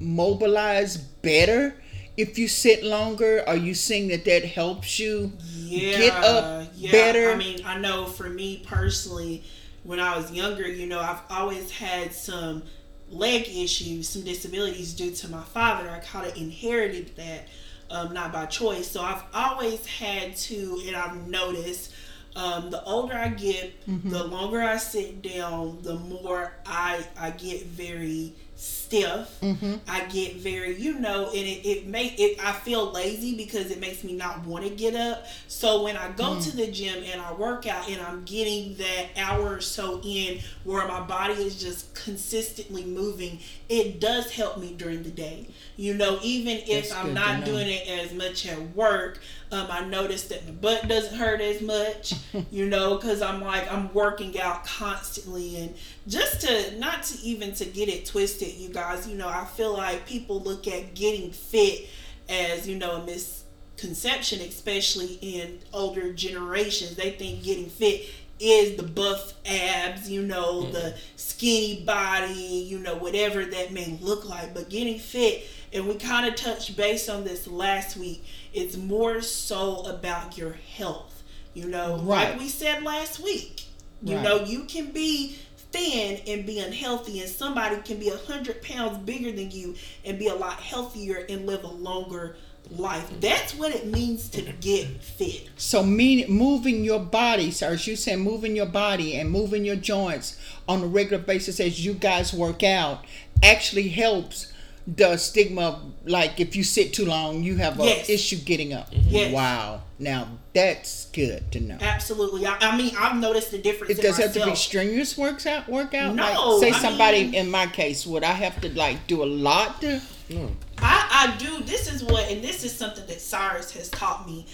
mobilize 0.00 0.96
better 0.96 1.74
if 2.16 2.38
you 2.38 2.48
sit 2.48 2.82
longer? 2.82 3.44
Are 3.46 3.56
you 3.56 3.74
seeing 3.74 4.08
that 4.08 4.24
that 4.24 4.44
helps 4.44 4.98
you 4.98 5.32
yeah, 5.54 5.98
get 5.98 6.24
up 6.24 6.68
yeah. 6.74 6.90
better? 6.90 7.30
I 7.30 7.36
mean, 7.36 7.60
I 7.64 7.78
know 7.78 8.06
for 8.06 8.28
me 8.28 8.64
personally, 8.66 9.44
when 9.84 10.00
I 10.00 10.16
was 10.16 10.32
younger, 10.32 10.66
you 10.66 10.86
know, 10.86 10.98
I've 10.98 11.20
always 11.30 11.70
had 11.70 12.12
some 12.12 12.62
leg 13.10 13.48
issues, 13.48 14.08
some 14.08 14.22
disabilities 14.22 14.94
due 14.94 15.12
to 15.12 15.28
my 15.28 15.42
father. 15.42 15.88
I 15.88 15.98
kind 15.98 16.26
of 16.26 16.36
inherited 16.36 17.16
that, 17.16 17.48
um, 17.90 18.12
not 18.12 18.32
by 18.32 18.46
choice. 18.46 18.90
So 18.90 19.02
I've 19.02 19.22
always 19.32 19.86
had 19.86 20.36
to, 20.36 20.82
and 20.86 20.96
I've 20.96 21.28
noticed. 21.28 21.92
Um, 22.36 22.70
the 22.70 22.82
older 22.84 23.14
I 23.14 23.28
get, 23.28 23.74
Mm-hmm. 23.86 24.10
the 24.10 24.24
longer 24.24 24.60
I 24.62 24.76
sit 24.76 25.22
down, 25.22 25.78
the 25.82 25.94
more 25.96 26.52
I 26.66 27.04
I 27.18 27.30
get 27.30 27.66
very 27.66 28.34
stiff. 28.54 29.38
Mm-hmm. 29.40 29.74
I 29.88 30.04
get 30.06 30.36
very, 30.36 30.76
you 30.80 30.98
know, 30.98 31.26
and 31.28 31.36
it, 31.36 31.64
it 31.66 31.86
make 31.86 32.18
it 32.20 32.38
I 32.44 32.52
feel 32.52 32.90
lazy 32.92 33.36
because 33.36 33.70
it 33.70 33.80
makes 33.80 34.02
me 34.04 34.12
not 34.14 34.44
want 34.44 34.64
to 34.64 34.70
get 34.70 34.94
up. 34.94 35.26
So 35.48 35.82
when 35.84 35.96
I 35.96 36.10
go 36.10 36.24
Mm. 36.36 36.44
to 36.50 36.56
the 36.56 36.66
gym 36.70 37.02
and 37.10 37.20
I 37.20 37.32
work 37.32 37.66
out 37.66 37.88
and 37.88 38.00
I'm 38.00 38.24
getting 38.24 38.74
that 38.76 39.06
hour 39.16 39.54
or 39.54 39.60
so 39.60 40.00
in 40.04 40.40
where 40.64 40.86
my 40.88 41.00
body 41.00 41.34
is 41.34 41.60
just 41.60 41.94
consistently 41.94 42.84
moving, 42.84 43.38
it 43.68 44.00
does 44.00 44.30
help 44.32 44.58
me 44.58 44.74
during 44.76 45.02
the 45.02 45.10
day. 45.10 45.48
You 45.78 45.94
know, 45.94 46.18
even 46.24 46.56
if 46.66 46.88
That's 46.88 46.92
I'm 46.92 47.14
not 47.14 47.44
doing 47.44 47.68
it 47.68 47.86
as 47.88 48.12
much 48.12 48.44
at 48.48 48.74
work, 48.74 49.20
um, 49.52 49.68
I 49.70 49.84
notice 49.84 50.24
that 50.24 50.44
my 50.44 50.50
butt 50.50 50.88
doesn't 50.88 51.16
hurt 51.16 51.40
as 51.40 51.62
much, 51.62 52.14
you 52.50 52.66
know, 52.66 52.96
because 52.96 53.22
I'm 53.22 53.40
like 53.40 53.70
I'm 53.70 53.94
working 53.94 54.40
out 54.40 54.64
constantly, 54.64 55.56
and 55.56 55.74
just 56.08 56.40
to 56.40 56.76
not 56.80 57.04
to 57.04 57.20
even 57.22 57.54
to 57.54 57.64
get 57.64 57.88
it 57.88 58.06
twisted, 58.06 58.54
you 58.54 58.70
guys, 58.70 59.06
you 59.06 59.16
know, 59.16 59.28
I 59.28 59.44
feel 59.44 59.72
like 59.72 60.04
people 60.04 60.40
look 60.40 60.66
at 60.66 60.96
getting 60.96 61.30
fit 61.30 61.88
as 62.28 62.66
you 62.66 62.76
know 62.76 63.00
a 63.00 63.06
misconception, 63.06 64.40
especially 64.40 65.20
in 65.22 65.60
older 65.72 66.12
generations. 66.12 66.96
They 66.96 67.12
think 67.12 67.44
getting 67.44 67.70
fit 67.70 68.04
is 68.40 68.76
the 68.76 68.82
buff 68.82 69.34
abs, 69.46 70.10
you 70.10 70.22
know, 70.22 70.70
the 70.70 70.96
skinny 71.16 71.82
body, 71.84 72.66
you 72.68 72.78
know, 72.78 72.96
whatever 72.96 73.44
that 73.44 73.72
may 73.72 73.98
look 74.00 74.28
like. 74.28 74.54
But 74.54 74.70
getting 74.70 74.98
fit, 74.98 75.44
and 75.72 75.86
we 75.86 75.94
kind 75.96 76.26
of 76.26 76.34
touched 76.34 76.76
base 76.76 77.08
on 77.08 77.24
this 77.24 77.46
last 77.46 77.96
week, 77.96 78.24
it's 78.52 78.76
more 78.76 79.20
so 79.20 79.82
about 79.86 80.36
your 80.38 80.56
health. 80.76 81.22
You 81.54 81.66
know, 81.68 81.96
Right. 81.98 82.30
like 82.30 82.38
we 82.40 82.48
said 82.48 82.82
last 82.82 83.18
week, 83.20 83.62
you 84.02 84.14
Right. 84.16 84.22
know, 84.24 84.44
you 84.44 84.64
can 84.64 84.92
be 84.92 85.36
thin 85.72 86.20
and 86.26 86.46
be 86.46 86.58
unhealthy, 86.60 87.20
and 87.20 87.28
somebody 87.28 87.76
can 87.84 87.98
be 87.98 88.08
a 88.08 88.16
hundred 88.16 88.62
pounds 88.62 88.98
bigger 88.98 89.32
than 89.32 89.50
you 89.50 89.74
and 90.04 90.18
be 90.18 90.28
a 90.28 90.34
lot 90.34 90.60
healthier 90.60 91.26
and 91.28 91.46
live 91.46 91.62
a 91.64 91.68
longer 91.68 92.36
life. 92.70 93.04
That's 93.20 93.54
what 93.54 93.74
it 93.74 93.86
means 93.86 94.28
to 94.30 94.42
get 94.42 94.86
fit. 95.02 95.48
So, 95.56 95.82
mean, 95.82 96.30
moving 96.30 96.84
your 96.84 97.00
body, 97.00 97.50
so 97.50 97.68
as 97.68 97.86
you 97.86 97.96
said, 97.96 98.18
moving 98.18 98.54
your 98.56 98.66
body 98.66 99.14
and 99.14 99.30
moving 99.30 99.64
your 99.64 99.76
joints 99.76 100.36
on 100.68 100.82
a 100.82 100.86
regular 100.86 101.22
basis 101.22 101.60
as 101.60 101.84
you 101.84 101.94
guys 101.94 102.32
work 102.32 102.62
out 102.62 103.04
actually 103.42 103.88
helps 103.88 104.52
the 104.96 105.16
stigma. 105.16 105.80
Like 106.06 106.40
if 106.40 106.56
you 106.56 106.64
sit 106.64 106.92
too 106.94 107.04
long, 107.04 107.42
you 107.42 107.56
have 107.56 107.78
a 107.78 107.84
Yes. 107.84 108.08
issue 108.08 108.36
getting 108.36 108.72
up. 108.72 108.88
Yes. 108.90 109.32
Wow. 109.32 109.82
Now 109.98 110.28
that's 110.54 111.06
good 111.06 111.50
to 111.52 111.60
know. 111.60 111.76
Absolutely. 111.80 112.46
I, 112.46 112.56
I 112.60 112.76
mean, 112.76 112.94
I've 112.98 113.16
noticed 113.16 113.50
the 113.50 113.58
difference. 113.58 113.98
It 113.98 114.02
does 114.02 114.16
have 114.16 114.32
to 114.34 114.44
be 114.44 114.54
strenuous 114.54 115.18
works 115.18 115.44
out 115.46 115.68
workout. 115.68 116.14
No, 116.14 116.22
like, 116.22 116.60
say 116.60 116.70
I 116.78 116.80
somebody 116.82 117.24
mean- 117.24 117.34
in 117.34 117.50
my 117.50 117.66
case, 117.66 118.06
would 118.06 118.24
I 118.24 118.32
have 118.32 118.60
to 118.62 118.68
like 118.74 119.06
do 119.06 119.22
a 119.22 119.26
lot 119.26 119.80
to? 119.82 119.98
Hmm. 120.30 120.46
I, 120.78 121.32
I 121.32 121.36
do. 121.38 121.60
This 121.64 121.92
is 121.92 122.02
what, 122.04 122.30
and 122.30 122.42
this 122.44 122.62
is 122.64 122.72
something 122.74 123.06
that 123.06 123.20
Cyrus 123.20 123.72
has 123.72 123.88
taught 123.90 124.26
me. 124.26 124.46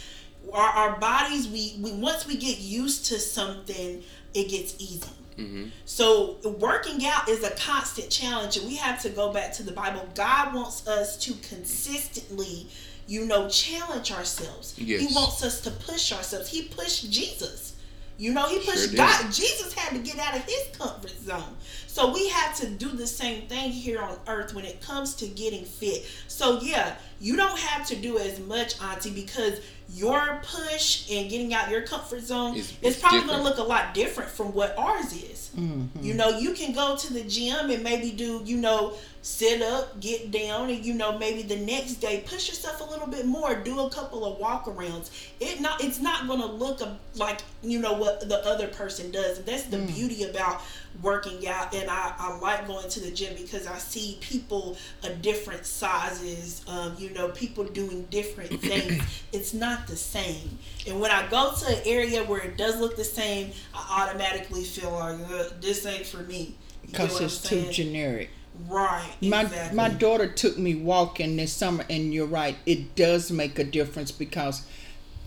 Our, 0.53 0.69
our 0.69 0.99
bodies, 0.99 1.49
we, 1.49 1.77
we 1.81 1.93
once 1.93 2.27
we 2.27 2.37
get 2.37 2.59
used 2.59 3.07
to 3.07 3.19
something, 3.19 4.03
it 4.35 4.49
gets 4.51 4.75
easy. 4.79 5.03
Mm-hmm. 5.39 5.67
So 5.85 6.37
working 6.59 7.07
out 7.07 7.29
is 7.29 7.43
a 7.45 7.51
constant 7.51 8.11
challenge, 8.11 8.57
and 8.57 8.67
we 8.67 8.77
have 8.77 9.01
to 9.03 9.11
go 9.11 9.33
back 9.33 9.53
to 9.55 9.63
the 9.63 9.73
Bible. 9.73 10.09
God 10.15 10.55
wants 10.55 10.87
us 10.87 11.17
to 11.25 11.35
consistently, 11.49 12.69
you 13.07 13.27
know, 13.27 13.49
challenge 13.49 14.13
ourselves. 14.13 14.77
He 14.77 15.07
wants 15.13 15.43
us 15.45 15.61
to 15.63 15.71
push 15.71 16.13
ourselves. 16.13 16.49
He 16.49 16.69
pushed 16.69 17.11
Jesus. 17.11 17.75
You 18.17 18.33
know, 18.33 18.47
he 18.47 18.61
pushed 18.61 18.91
did. 18.91 18.97
God. 18.97 19.33
Jesus 19.33 19.73
had 19.73 19.97
to 19.97 19.99
get 19.99 20.19
out 20.21 20.37
of 20.37 20.45
his 20.45 20.69
comfort 20.79 21.11
zone. 21.11 21.57
So 21.95 22.13
we 22.13 22.29
have 22.31 22.57
to 22.57 22.67
do 22.67 22.89
the 22.89 23.07
same 23.07 23.47
thing 23.47 23.71
here 23.71 24.03
on 24.03 24.19
earth 24.27 24.53
when 24.53 24.65
it 24.65 24.83
comes 24.83 25.15
to 25.15 25.29
getting 25.29 25.65
fit. 25.65 26.05
So 26.27 26.61
yeah, 26.61 26.97
you 27.21 27.37
don't 27.37 27.57
have 27.57 27.87
to 27.87 27.95
do 27.95 28.19
as 28.19 28.41
much, 28.41 28.83
Auntie, 28.83 29.13
because 29.13 29.61
your 29.89 30.41
push 30.43 31.09
and 31.09 31.31
getting 31.31 31.55
out 31.55 31.71
your 31.71 31.83
comfort 31.83 32.23
zone 32.23 32.57
It's- 32.57 32.73
is 32.83 32.97
probably 32.97 33.21
different. 33.21 33.45
going 33.45 33.55
to 33.55 33.61
look 33.61 33.65
a 33.65 33.69
lot 33.71 33.95
different 33.95 34.29
from 34.29 34.53
what 34.55 34.77
ours 34.77 35.13
is. 35.13 35.51
Mm-hmm. 35.57 36.05
You 36.05 36.15
know, 36.15 36.37
you 36.37 36.53
can 36.53 36.73
go 36.73 36.97
to 36.97 37.13
the 37.13 37.23
gym 37.23 37.71
and 37.71 37.85
maybe 37.85 38.11
do, 38.11 38.43
you 38.45 38.57
know, 38.57 38.95
sit 39.23 39.63
up, 39.63 40.01
get 40.01 40.31
down, 40.31 40.69
and 40.69 40.85
you 40.85 40.93
know, 40.93 41.17
maybe 41.19 41.43
the 41.43 41.57
next 41.57 41.95
day 41.95 42.23
push 42.27 42.49
yourself 42.49 42.81
a 42.81 42.85
little 42.85 43.07
bit 43.07 43.25
more, 43.25 43.55
do 43.55 43.81
a 43.81 43.91
couple 43.91 44.25
of 44.25 44.39
walk 44.39 44.67
arounds. 44.67 45.11
It 45.41 45.61
not 45.61 45.83
it's 45.83 45.99
not 45.99 46.29
gonna 46.29 46.47
look 46.47 46.83
a, 46.83 46.99
like 47.15 47.41
you 47.63 47.79
know 47.79 47.95
what 47.95 48.29
the 48.29 48.45
other 48.45 48.69
person 48.69 49.11
does. 49.11 49.39
And 49.39 49.47
that's 49.47 49.63
the 49.65 49.79
mm. 49.79 49.95
beauty 49.95 50.25
about 50.25 50.61
working 51.03 51.47
out 51.49 51.75
and 51.75 51.91
I, 51.91 52.15
I 52.19 52.39
like 52.39 52.67
going 52.67 52.89
to 52.89 53.01
the 53.01 53.11
gym 53.11 53.35
because 53.37 53.67
I 53.67 53.79
see 53.79 54.19
people 54.21 54.77
of 55.03 55.23
different 55.23 55.67
sizes, 55.67 56.65
um, 56.69 56.95
you 56.99 57.11
know 57.11 57.29
people 57.29 57.65
doing 57.65 58.05
different 58.11 58.61
things. 58.61 59.03
it's 59.33 59.55
not 59.55 59.87
the 59.87 59.97
same. 59.97 60.59
And 60.87 61.01
when 61.01 61.11
I 61.11 61.27
go 61.29 61.53
to 61.53 61.67
an 61.69 61.83
area 61.85 62.23
where 62.25 62.41
it 62.41 62.57
does 62.57 62.81
look 62.81 62.97
the 62.97 63.05
same, 63.05 63.53
I 63.75 64.07
automatically 64.07 64.65
feel 64.65 64.93
like 64.93 65.21
"Uh, 65.31 65.45
this 65.61 65.85
ain't 65.87 66.07
for 66.07 66.19
me. 66.19 66.55
Because 66.83 67.21
it's 67.21 67.43
too 67.43 67.71
generic. 67.71 68.31
Right. 68.69 69.11
My 69.21 69.43
exactly. 69.43 69.77
my 69.77 69.89
daughter 69.89 70.29
took 70.29 70.57
me 70.57 70.77
walking 70.77 71.37
this 71.37 71.53
summer, 71.53 71.85
and 71.91 72.15
you're 72.15 72.27
right. 72.27 72.57
It 72.67 72.95
does 72.95 73.33
make 73.33 73.59
a 73.59 73.65
difference 73.65 74.13
because 74.13 74.65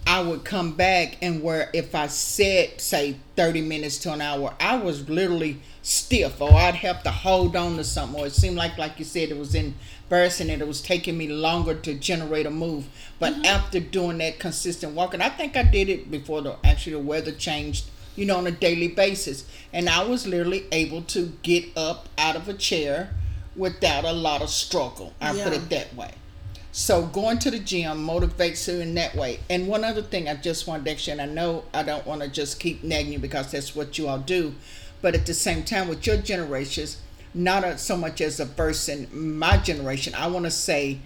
I 0.08 0.22
would 0.22 0.46
come 0.46 0.72
back 0.72 1.18
and 1.22 1.44
where 1.44 1.70
if 1.74 1.94
I 1.94 2.08
said 2.08 2.80
say 2.80 3.18
thirty 3.36 3.62
minutes 3.62 3.98
to 4.00 4.14
an 4.14 4.22
hour, 4.22 4.56
I 4.58 4.78
was 4.78 5.10
literally 5.10 5.60
stiff, 5.82 6.40
or 6.42 6.54
I'd 6.54 6.76
have 6.76 7.04
to 7.04 7.12
hold 7.12 7.58
on 7.58 7.76
to 7.76 7.84
something, 7.84 8.20
or 8.20 8.28
it 8.28 8.34
seemed 8.34 8.56
like 8.56 8.78
like 8.78 9.00
you 9.00 9.06
said 9.06 9.30
it 9.30 9.38
was 9.38 9.54
embarrassing 9.54 10.50
and 10.50 10.62
it 10.62 10.68
was 10.68 10.82
taking 10.82 11.18
me 11.18 11.28
longer 11.28 11.76
to 11.76 11.94
generate 11.94 12.46
a 12.46 12.50
move. 12.50 12.88
But 13.20 13.34
mm-hmm. 13.34 13.46
after 13.46 13.82
doing 13.82 14.20
that 14.20 14.40
consistent 14.40 14.94
walking, 14.96 15.22
I 15.22 15.28
think 15.28 15.58
I 15.58 15.64
did 15.64 15.90
it 15.90 16.10
before 16.10 16.42
the 16.42 16.56
actually 16.64 16.94
the 16.94 17.00
weather 17.00 17.34
changed 17.34 17.90
you 18.16 18.26
know, 18.26 18.38
on 18.38 18.48
a 18.48 18.52
daily 18.52 18.88
basis. 18.88 19.46
And 19.72 19.88
I 19.88 20.04
was 20.04 20.26
literally 20.26 20.66
able 20.72 21.04
to 21.04 21.34
get 21.44 21.66
up 21.78 22.10
out 22.18 22.36
of 22.36 22.50
a 22.50 22.54
chair 22.54 23.12
without 23.56 24.06
a 24.06 24.12
lot 24.12 24.42
of 24.42 24.50
struggle. 24.50 25.14
I 25.22 25.34
put 25.34 25.54
it 25.54 25.70
that 25.70 25.96
way. 25.96 26.12
So 26.78 27.08
going 27.08 27.40
to 27.40 27.50
the 27.50 27.58
gym 27.58 28.06
motivates 28.06 28.72
you 28.72 28.82
in 28.82 28.94
that 28.94 29.16
way. 29.16 29.40
And 29.50 29.68
one 29.68 29.84
other 29.84 30.04
thing 30.04 30.30
I 30.30 30.36
just 30.36 30.68
wanted 30.68 30.96
to 30.96 31.06
you, 31.08 31.12
and 31.20 31.22
I 31.24 31.26
know 31.26 31.64
I 31.74 31.82
don't 31.82 32.06
want 32.06 32.22
to 32.22 32.28
just 32.28 32.60
keep 32.60 32.84
nagging 32.84 33.14
you 33.14 33.18
because 33.18 33.52
that's 33.52 33.76
what 33.76 33.98
you 33.98 34.08
all 34.08 34.20
do, 34.20 34.54
but 35.02 35.16
at 35.16 35.26
the 35.26 35.34
same 35.34 35.64
time 35.64 35.88
with 35.88 36.06
your 36.06 36.18
generations, 36.18 37.02
not 37.34 37.80
so 37.80 37.98
much 37.98 38.22
as 38.22 38.40
a 38.40 38.46
person 38.46 39.08
my 39.12 39.58
generation, 39.58 40.14
I 40.14 40.28
want 40.28 40.46
to 40.46 40.52
say 40.52 41.00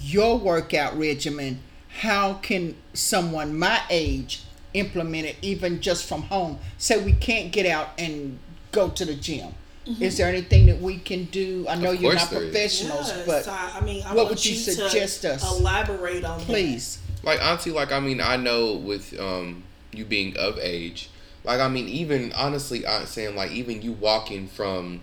your 0.00 0.38
workout 0.38 0.98
regimen. 0.98 1.60
How 2.00 2.34
can 2.34 2.74
someone 2.92 3.56
my 3.56 3.80
age 3.90 4.42
implement 4.74 5.26
it 5.26 5.36
even 5.40 5.80
just 5.80 6.04
from 6.04 6.22
home? 6.22 6.58
Say 6.78 7.00
we 7.00 7.12
can't 7.12 7.52
get 7.52 7.64
out 7.64 7.90
and 7.96 8.40
go 8.72 8.88
to 8.88 9.04
the 9.04 9.14
gym. 9.14 9.54
Is 10.00 10.16
there 10.16 10.28
anything 10.28 10.66
that 10.66 10.80
we 10.80 10.98
can 10.98 11.24
do? 11.24 11.66
I 11.68 11.74
know 11.74 11.90
you're 11.90 12.14
not 12.14 12.30
there 12.30 12.42
is. 12.44 12.50
professionals, 12.52 13.08
Yes, 13.08 13.26
but 13.26 13.48
I, 13.48 13.78
I 13.78 13.80
mean, 13.80 14.02
I 14.06 14.14
what 14.14 14.28
would 14.28 14.44
you 14.44 14.52
you 14.54 14.58
suggest 14.60 15.24
us? 15.24 15.42
elaborate 15.58 16.24
on 16.24 16.38
that. 16.38 16.46
please. 16.46 16.98
like 17.24 17.40
honestly 17.42 17.72
like 17.72 17.90
i 17.92 18.00
mean 18.00 18.20
i 18.20 18.36
know 18.36 18.74
with 18.74 19.18
um 19.20 19.62
you 19.92 20.04
being 20.04 20.36
of 20.36 20.58
age 20.58 21.08
like 21.44 21.60
i 21.60 21.68
mean 21.68 21.88
even 21.88 22.32
honestly 22.34 22.86
i'm 22.86 23.06
saying 23.06 23.34
like 23.36 23.50
even 23.52 23.82
you 23.82 23.92
walking 23.92 24.46
from 24.48 25.00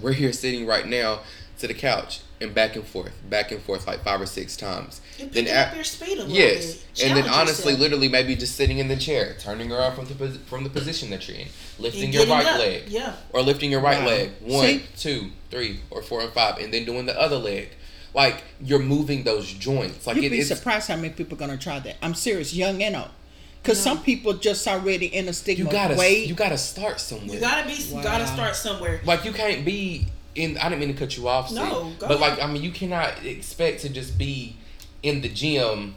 where 0.00 0.12
you're 0.12 0.32
sitting 0.32 0.66
right 0.66 0.86
now 0.86 1.20
to 1.58 1.66
the 1.66 1.74
couch 1.74 2.20
and 2.42 2.54
back 2.54 2.74
and 2.76 2.86
forth 2.86 3.12
back 3.28 3.52
and 3.52 3.60
forth 3.62 3.86
like 3.86 4.02
five 4.02 4.20
or 4.20 4.26
six 4.26 4.56
times 4.56 5.00
And 5.18 5.30
then 5.32 5.44
picking 5.44 5.56
a- 5.58 5.60
up 5.60 5.74
your 5.74 5.84
speed 5.84 6.18
a 6.18 6.22
little 6.22 6.28
yes 6.34 6.74
bit. 6.76 7.04
and 7.06 7.16
then 7.18 7.28
honestly 7.28 7.72
yourself. 7.72 7.80
literally 7.80 8.08
maybe 8.08 8.34
just 8.34 8.56
sitting 8.56 8.78
in 8.78 8.88
the 8.88 8.96
chair 8.96 9.36
turning 9.38 9.70
around 9.70 9.94
from 9.94 10.06
the 10.06 10.28
from 10.46 10.64
the 10.64 10.70
position 10.70 11.10
that 11.10 11.28
you're 11.28 11.36
in 11.38 11.48
lifting 11.78 12.12
your 12.12 12.26
right 12.26 12.46
up. 12.46 12.58
leg 12.58 12.84
Yeah. 12.88 13.14
or 13.32 13.42
lifting 13.42 13.70
your 13.70 13.80
right 13.80 14.00
Wow. 14.00 14.06
leg 14.06 14.30
one 14.40 14.64
See? 14.66 14.84
two 14.98 15.30
three 15.50 15.80
or 15.90 16.00
four 16.02 16.20
and 16.22 16.32
five 16.32 16.58
and 16.58 16.72
then 16.72 16.84
doing 16.84 17.06
the 17.06 17.18
other 17.20 17.36
leg 17.36 17.68
like 18.14 18.42
you're 18.62 18.78
moving 18.80 19.22
those 19.24 19.52
joints 19.52 20.06
like 20.06 20.16
You'd 20.16 20.24
it, 20.26 20.30
be 20.30 20.38
it's 20.38 20.48
surprised 20.48 20.88
how 20.88 20.96
many 20.96 21.10
people 21.10 21.34
are 21.36 21.38
gonna 21.40 21.56
try 21.58 21.78
that. 21.80 21.96
I'm 22.02 22.14
serious, 22.14 22.52
young 22.54 22.82
and 22.82 22.96
old. 22.96 23.08
Because 23.62 23.78
some 23.78 24.02
people 24.02 24.32
just 24.32 24.66
already 24.66 25.06
in 25.06 25.28
a 25.28 25.32
stigma. 25.34 25.66
you 25.66 25.70
gotta 25.70 25.94
Wait, 25.94 26.26
you 26.26 26.34
gotta 26.34 26.56
start 26.56 26.98
somewhere 26.98 27.34
You 27.34 27.40
gotta 27.40 27.68
be. 27.68 27.76
Wow. 27.92 28.02
Gotta 28.02 28.26
start 28.26 28.56
somewhere. 28.56 29.00
like 29.04 29.24
you 29.26 29.32
can't 29.32 29.64
be 29.66 30.06
in 30.34 30.56
I 30.58 30.68
didn't 30.68 30.80
mean 30.80 30.94
to 30.94 30.98
cut 30.98 31.16
you 31.16 31.28
off, 31.28 31.50
No, 31.52 31.62
Sid, 31.90 31.98
go 31.98 32.08
but 32.08 32.16
ahead. 32.16 32.20
like 32.38 32.42
I 32.42 32.46
mean 32.50 32.62
you 32.62 32.70
cannot 32.70 33.24
expect 33.24 33.80
to 33.82 33.88
just 33.88 34.16
be 34.18 34.56
in 35.02 35.20
the 35.22 35.28
gym 35.28 35.94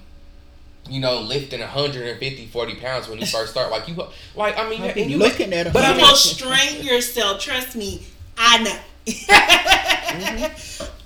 you 0.90 1.00
know 1.00 1.20
lifting 1.22 1.60
150 1.62 2.46
40 2.48 2.76
pounds 2.76 3.08
when 3.08 3.18
you 3.20 3.26
first 3.26 3.52
start 3.52 3.72
like 3.72 3.88
you 3.88 3.96
like 4.36 4.58
I 4.58 4.70
mean 4.70 4.82
I'll 4.82 4.94
be 4.94 5.04
and 5.04 5.12
you 5.12 5.18
looking 5.18 5.54
at 5.54 5.68
'em. 5.68 5.74
but 5.74 5.84
I 5.84 5.92
You 5.92 5.98
mean 5.98 6.06
will 6.08 6.16
strain 6.16 6.84
yourself. 6.84 7.40
Trust 7.42 7.76
me, 7.76 8.02
I 8.38 8.64
know. 8.64 8.80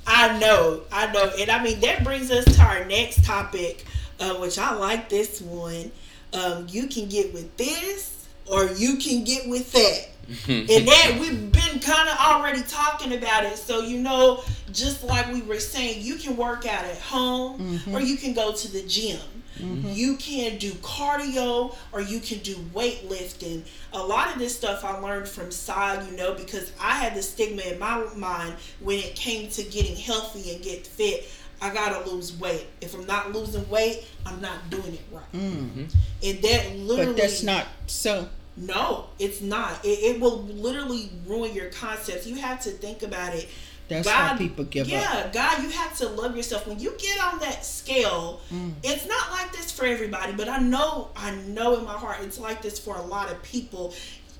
I 0.10 0.38
know, 0.40 0.82
I 0.92 1.12
know, 1.12 1.32
and 1.40 1.50
I 1.52 1.62
mean 1.64 1.80
that 1.82 2.04
brings 2.04 2.32
us 2.32 2.46
to 2.46 2.62
our 2.62 2.86
next 2.86 3.26
topic, 3.26 3.84
uh, 4.20 4.36
which 4.36 4.58
I 4.58 4.74
like 4.74 5.10
this 5.10 5.42
one. 5.42 5.92
Um, 6.34 6.68
you 6.70 6.88
can 6.88 7.08
get 7.10 7.34
with 7.34 7.56
this, 7.58 8.28
or 8.46 8.66
you 8.66 8.98
can 8.98 9.24
get 9.26 9.48
with 9.50 9.72
that. 9.74 10.08
and 10.48 10.88
that 10.88 11.18
we've 11.20 11.52
been 11.52 11.80
kind 11.80 12.10
of 12.10 12.18
already 12.18 12.62
talking 12.64 13.14
about 13.14 13.46
it. 13.46 13.58
So 13.58 13.82
you 13.82 14.00
know, 14.00 14.44
just 14.72 15.04
like 15.04 15.32
we 15.32 15.42
were 15.42 15.60
saying, 15.60 16.02
you 16.02 16.16
can 16.16 16.36
work 16.36 16.66
out 16.66 16.84
at 16.84 16.98
home 16.98 17.60
mm-hmm. 17.60 17.96
or 17.96 18.02
you 18.02 18.18
can 18.18 18.34
go 18.34 18.52
to 18.54 18.72
the 18.72 18.84
gym. 18.84 19.20
Mm-hmm. 19.60 19.90
You 19.90 20.18
can 20.18 20.58
do 20.58 20.72
cardio 20.74 21.76
or 21.92 22.02
you 22.02 22.20
can 22.20 22.40
do 22.40 22.56
weightlifting. 22.76 23.64
A 23.94 24.00
lot 24.00 24.32
of 24.32 24.40
this 24.40 24.56
stuff 24.56 24.84
I 24.84 24.98
learned 25.00 25.28
from 25.28 25.52
Sai, 25.52 26.06
you 26.08 26.16
know, 26.16 26.34
because 26.34 26.72
I 26.80 26.92
had 26.92 27.16
the 27.16 27.24
stigma 27.24 27.64
in 27.64 27.80
my 27.80 28.06
mind 28.16 28.56
when 28.82 29.00
it 29.00 29.16
came 29.16 29.50
to 29.52 29.64
getting 29.64 29.96
healthy 29.96 30.54
and 30.54 30.64
get 30.64 30.86
fit. 30.86 31.32
I 31.60 31.74
gotta 31.74 32.08
lose 32.08 32.38
weight. 32.40 32.68
If 32.82 32.94
I'm 32.94 33.08
not 33.08 33.32
losing 33.32 33.68
weight, 33.68 34.06
I'm 34.26 34.40
not 34.42 34.70
doing 34.70 34.94
it 34.94 35.02
right. 35.12 35.32
Mm-hmm. 35.34 35.86
And 36.24 36.42
that 36.44 36.76
literally 36.76 37.14
but 37.14 37.18
that's 37.18 37.42
not 37.42 37.66
so. 37.88 38.28
No, 38.58 39.06
it's 39.20 39.42
not. 39.42 39.84
It, 39.86 40.16
it 40.16 40.20
will 40.20 40.40
literally 40.44 41.10
ruin 41.26 41.54
your 41.54 41.70
concepts. 41.70 42.26
You 42.26 42.36
have 42.36 42.60
to 42.62 42.72
think 42.72 43.04
about 43.04 43.34
it. 43.36 43.48
That's 43.88 44.06
why 44.06 44.36
people 44.38 44.66
give 44.66 44.90
yeah, 44.90 45.00
up. 45.00 45.34
Yeah, 45.34 45.56
God, 45.56 45.64
you 45.64 45.70
have 45.70 45.96
to 46.00 46.10
love 46.10 46.36
yourself. 46.36 46.68
When 46.68 46.78
you 46.78 46.94
get 46.98 47.20
on 47.24 47.40
that 47.40 47.64
scale, 47.64 48.42
Mm. 48.54 48.74
it's 48.84 49.08
not 49.08 49.32
like 49.32 49.54
this 49.54 49.72
for 49.72 49.86
everybody, 49.86 50.34
but 50.34 50.50
I 50.50 50.58
know, 50.58 51.10
I 51.16 51.32
know 51.36 51.78
in 51.78 51.86
my 51.86 51.94
heart, 51.94 52.18
it's 52.22 52.38
like 52.38 52.62
this 52.62 52.78
for 52.80 52.98
a 52.98 53.02
lot 53.02 53.32
of 53.32 53.42
people. 53.44 53.94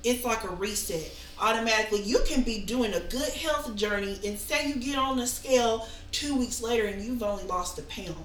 It's 0.04 0.24
like 0.24 0.44
a 0.44 0.50
reset. 0.50 1.10
Automatically, 1.40 2.02
you 2.02 2.18
can 2.26 2.42
be 2.42 2.60
doing 2.60 2.92
a 2.94 3.00
good 3.00 3.32
health 3.32 3.74
journey 3.74 4.18
and 4.24 4.38
say 4.38 4.68
you 4.68 4.74
get 4.76 4.96
on 4.98 5.16
the 5.16 5.26
scale 5.26 5.88
two 6.12 6.36
weeks 6.36 6.60
later 6.60 6.86
and 6.86 7.02
you've 7.02 7.22
only 7.22 7.44
lost 7.44 7.78
a 7.78 7.82
pound. 7.82 8.16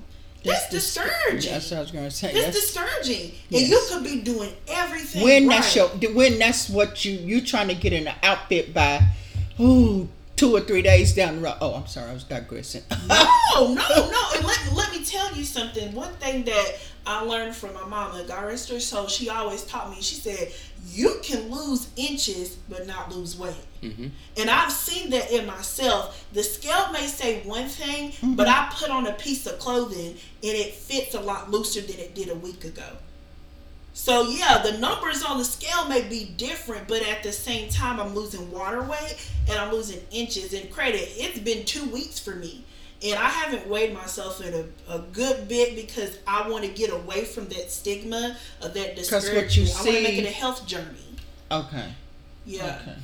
That's, 0.43 0.69
dis- 0.69 0.95
discouraging. 0.95 1.51
That's 1.51 1.71
what 1.71 1.77
I 1.77 1.81
was 1.81 1.91
gonna 1.91 2.11
say. 2.11 2.33
That's 2.33 2.45
That's, 2.45 2.61
discouraging. 2.61 3.31
Yes. 3.49 3.61
And 3.61 3.71
you 3.71 3.81
could 3.89 4.03
be 4.03 4.21
doing 4.21 4.53
everything 4.67 5.23
when 5.23 5.47
right. 5.47 5.55
that's 5.55 5.75
your 5.75 5.87
when 6.13 6.39
that's 6.39 6.69
what 6.69 7.05
you 7.05 7.13
you 7.13 7.41
trying 7.41 7.69
to 7.69 7.75
get 7.75 7.93
in 7.93 8.07
an 8.07 8.15
outfit 8.23 8.73
by, 8.73 9.01
ooh, 9.59 10.09
two 10.35 10.55
or 10.55 10.61
three 10.61 10.81
days 10.81 11.13
down 11.13 11.37
the 11.37 11.41
road. 11.41 11.57
Oh, 11.61 11.75
I'm 11.75 11.87
sorry, 11.87 12.09
I 12.09 12.13
was 12.13 12.23
digressing. 12.23 12.83
No, 13.55 13.67
no, 13.67 13.75
no. 13.75 14.21
And 14.35 14.43
let, 14.43 14.73
let 14.73 14.91
me 14.91 15.05
tell 15.05 15.31
you 15.35 15.43
something. 15.43 15.93
One 15.93 16.11
thing 16.13 16.43
that 16.45 16.71
I 17.05 17.23
learned 17.23 17.55
from 17.55 17.75
my 17.75 17.85
mama, 17.85 18.23
God 18.27 18.45
rest 18.45 18.67
her 18.71 18.79
soul, 18.79 19.05
she 19.05 19.29
always 19.29 19.63
taught 19.63 19.91
me, 19.91 19.97
she 20.01 20.15
said, 20.15 20.51
you 20.89 21.19
can 21.21 21.51
lose 21.51 21.87
inches 21.95 22.55
but 22.67 22.87
not 22.87 23.15
lose 23.15 23.37
weight. 23.37 23.53
Mm-hmm. 23.83 24.07
And 24.37 24.49
I've 24.49 24.71
seen 24.71 25.09
that 25.11 25.31
in 25.31 25.45
myself. 25.45 26.25
The 26.33 26.43
scale 26.43 26.91
may 26.91 27.05
say 27.07 27.41
one 27.43 27.67
thing, 27.67 28.11
mm-hmm. 28.11 28.35
but 28.35 28.47
I 28.47 28.71
put 28.73 28.89
on 28.89 29.07
a 29.07 29.13
piece 29.13 29.45
of 29.45 29.59
clothing 29.59 30.11
and 30.11 30.17
it 30.41 30.73
fits 30.73 31.13
a 31.15 31.19
lot 31.21 31.51
looser 31.51 31.81
than 31.81 31.99
it 31.99 32.15
did 32.15 32.29
a 32.29 32.35
week 32.35 32.63
ago. 32.63 32.97
So 33.95 34.23
yeah, 34.29 34.59
the 34.63 34.77
numbers 34.79 35.21
on 35.23 35.37
the 35.37 35.45
scale 35.45 35.87
may 35.87 36.01
be 36.01 36.25
different, 36.35 36.87
but 36.87 37.03
at 37.07 37.21
the 37.21 37.31
same 37.31 37.69
time, 37.69 37.99
I'm 37.99 38.15
losing 38.15 38.49
water 38.51 38.81
weight 38.81 39.17
and 39.47 39.59
I'm 39.59 39.71
losing 39.71 40.01
inches. 40.11 40.53
And 40.53 40.71
credit, 40.71 41.09
it's 41.15 41.37
been 41.37 41.63
two 41.63 41.85
weeks 41.91 42.17
for 42.17 42.31
me, 42.35 42.65
and 43.05 43.19
I 43.19 43.29
haven't 43.29 43.67
weighed 43.67 43.93
myself 43.93 44.41
in 44.43 44.53
a, 44.55 44.93
a 44.95 44.99
good 44.99 45.47
bit 45.47 45.75
because 45.75 46.17
I 46.25 46.49
want 46.49 46.63
to 46.65 46.71
get 46.71 46.91
away 46.91 47.23
from 47.23 47.47
that 47.49 47.69
stigma 47.69 48.35
of 48.63 48.73
that 48.73 48.95
'Cause 48.95 49.11
what 49.11 49.55
you 49.55 49.65
discouragement. 49.65 49.71
I 49.71 49.83
want 49.83 49.97
to 49.97 50.03
make 50.03 50.17
it 50.17 50.25
a 50.25 50.31
health 50.31 50.65
journey. 50.65 51.15
okay. 51.51 51.93
Yeah. 52.45 52.79
Okay. 52.81 52.95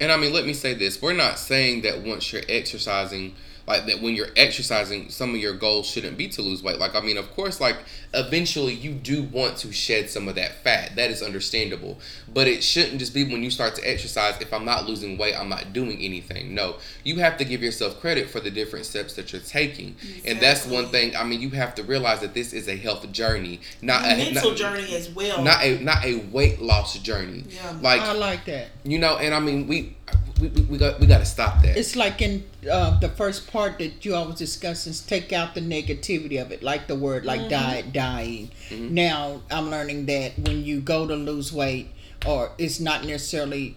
And 0.00 0.12
I 0.12 0.16
mean, 0.16 0.32
let 0.32 0.46
me 0.46 0.52
say 0.52 0.74
this: 0.74 1.02
we're 1.02 1.12
not 1.12 1.38
saying 1.38 1.82
that 1.82 2.02
once 2.02 2.32
you're 2.32 2.42
exercising, 2.48 3.34
like 3.68 3.86
that 3.86 4.00
when 4.00 4.14
you're 4.14 4.30
exercising, 4.34 5.10
some 5.10 5.30
of 5.30 5.36
your 5.36 5.52
goals 5.52 5.86
shouldn't 5.86 6.16
be 6.16 6.26
to 6.28 6.42
lose 6.42 6.62
weight. 6.62 6.78
Like, 6.78 6.94
I 6.94 7.00
mean, 7.00 7.18
of 7.18 7.30
course, 7.34 7.60
like 7.60 7.76
eventually 8.14 8.72
you 8.72 8.92
do 8.92 9.22
want 9.24 9.58
to 9.58 9.70
shed 9.72 10.08
some 10.08 10.26
of 10.26 10.34
that 10.36 10.64
fat. 10.64 10.96
That 10.96 11.10
is 11.10 11.22
understandable, 11.22 11.98
but 12.32 12.48
it 12.48 12.64
shouldn't 12.64 12.98
just 12.98 13.12
be 13.12 13.24
when 13.24 13.42
you 13.42 13.50
start 13.50 13.74
to 13.74 13.88
exercise. 13.88 14.40
If 14.40 14.54
I'm 14.54 14.64
not 14.64 14.86
losing 14.86 15.18
weight, 15.18 15.38
I'm 15.38 15.50
not 15.50 15.74
doing 15.74 16.00
anything. 16.00 16.54
No, 16.54 16.76
you 17.04 17.16
have 17.16 17.36
to 17.36 17.44
give 17.44 17.62
yourself 17.62 18.00
credit 18.00 18.30
for 18.30 18.40
the 18.40 18.50
different 18.50 18.86
steps 18.86 19.14
that 19.14 19.32
you're 19.32 19.42
taking, 19.42 19.96
and 20.24 20.40
that's 20.40 20.66
one 20.66 20.86
thing. 20.88 21.14
I 21.14 21.24
mean, 21.24 21.42
you 21.42 21.50
have 21.50 21.74
to 21.74 21.82
realize 21.82 22.20
that 22.20 22.32
this 22.32 22.54
is 22.54 22.68
a 22.68 22.76
health 22.76 23.12
journey, 23.12 23.60
not 23.82 24.02
A 24.04 24.14
a 24.14 24.16
mental 24.16 24.50
not, 24.50 24.56
journey 24.58 24.94
as 24.94 25.10
well. 25.10 25.44
Not 25.44 25.62
a 25.62 25.78
not 25.78 26.04
a 26.06 26.16
weight 26.32 26.62
loss 26.62 26.98
journey. 26.98 27.44
Yeah. 27.50 27.76
Like 27.82 28.00
I 28.00 28.12
like 28.12 28.46
that. 28.46 28.68
you 28.84 28.98
know, 28.98 29.18
and 29.18 29.34
I 29.34 29.40
mean, 29.40 29.66
we 29.66 29.97
we, 30.40 30.48
we, 30.48 30.62
we 30.62 30.78
got 30.78 31.00
we 31.00 31.06
got 31.06 31.18
to 31.18 31.24
stop 31.26 31.62
that. 31.62 31.76
It's 31.76 31.96
like 31.96 32.22
in 32.22 32.44
uh, 32.70 32.98
the 33.00 33.08
first 33.08 33.50
part 33.50 33.78
that 33.78 34.04
you 34.04 34.14
always 34.14 34.36
discuss 34.36 34.86
is 34.86 35.00
take 35.00 35.32
out 35.32 35.54
the 35.54 35.60
negativity 35.60 36.40
of 36.40 36.52
it, 36.52 36.62
like 36.62 36.86
the 36.86 36.94
word, 36.94 37.24
like 37.24 37.40
Mm-hmm. 37.40 37.48
diet, 37.50 37.92
dying. 37.92 38.50
Now 38.70 39.42
I'm 39.50 39.70
learning 39.70 40.06
that 40.06 40.38
when 40.38 40.64
you 40.64 40.80
go 40.80 41.06
to 41.06 41.14
lose 41.14 41.52
weight, 41.52 41.88
or 42.26 42.52
it's 42.58 42.80
not 42.80 43.04
necessarily 43.04 43.76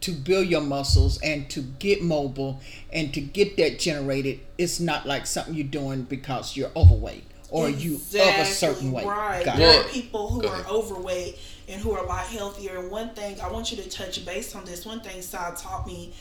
to 0.00 0.12
build 0.12 0.46
your 0.46 0.60
muscles 0.60 1.18
and 1.22 1.48
to 1.50 1.62
get 1.62 2.02
mobile 2.02 2.60
and 2.92 3.12
to 3.14 3.20
get 3.20 3.56
that 3.56 3.78
generated, 3.78 4.40
it's 4.58 4.78
not 4.78 5.06
like 5.06 5.26
something 5.26 5.54
you're 5.54 5.66
doing 5.66 6.02
because 6.02 6.56
you're 6.56 6.70
overweight 6.76 7.24
or 7.48 7.70
you 7.70 7.94
of 7.94 8.14
a 8.14 8.44
certain 8.44 8.92
weight. 8.92 9.06
Right. 9.06 9.44
Got 9.44 9.56
there 9.56 9.80
it. 9.80 9.86
are 9.86 9.88
people 9.88 10.28
who 10.28 10.42
go 10.42 10.48
are 10.48 10.54
ahead. 10.60 10.66
overweight 10.70 11.38
and 11.68 11.80
who 11.80 11.92
are 11.92 12.04
a 12.04 12.06
lot 12.06 12.26
healthier. 12.26 12.78
And 12.78 12.90
one 12.90 13.10
thing 13.10 13.40
I 13.40 13.50
want 13.50 13.70
you 13.70 13.82
to 13.82 13.88
touch 13.88 14.24
base 14.24 14.54
on 14.54 14.64
this. 14.64 14.84
One 14.86 15.00
thing 15.00 15.20
Sal 15.22 15.54
taught 15.54 15.86
me 15.86 16.12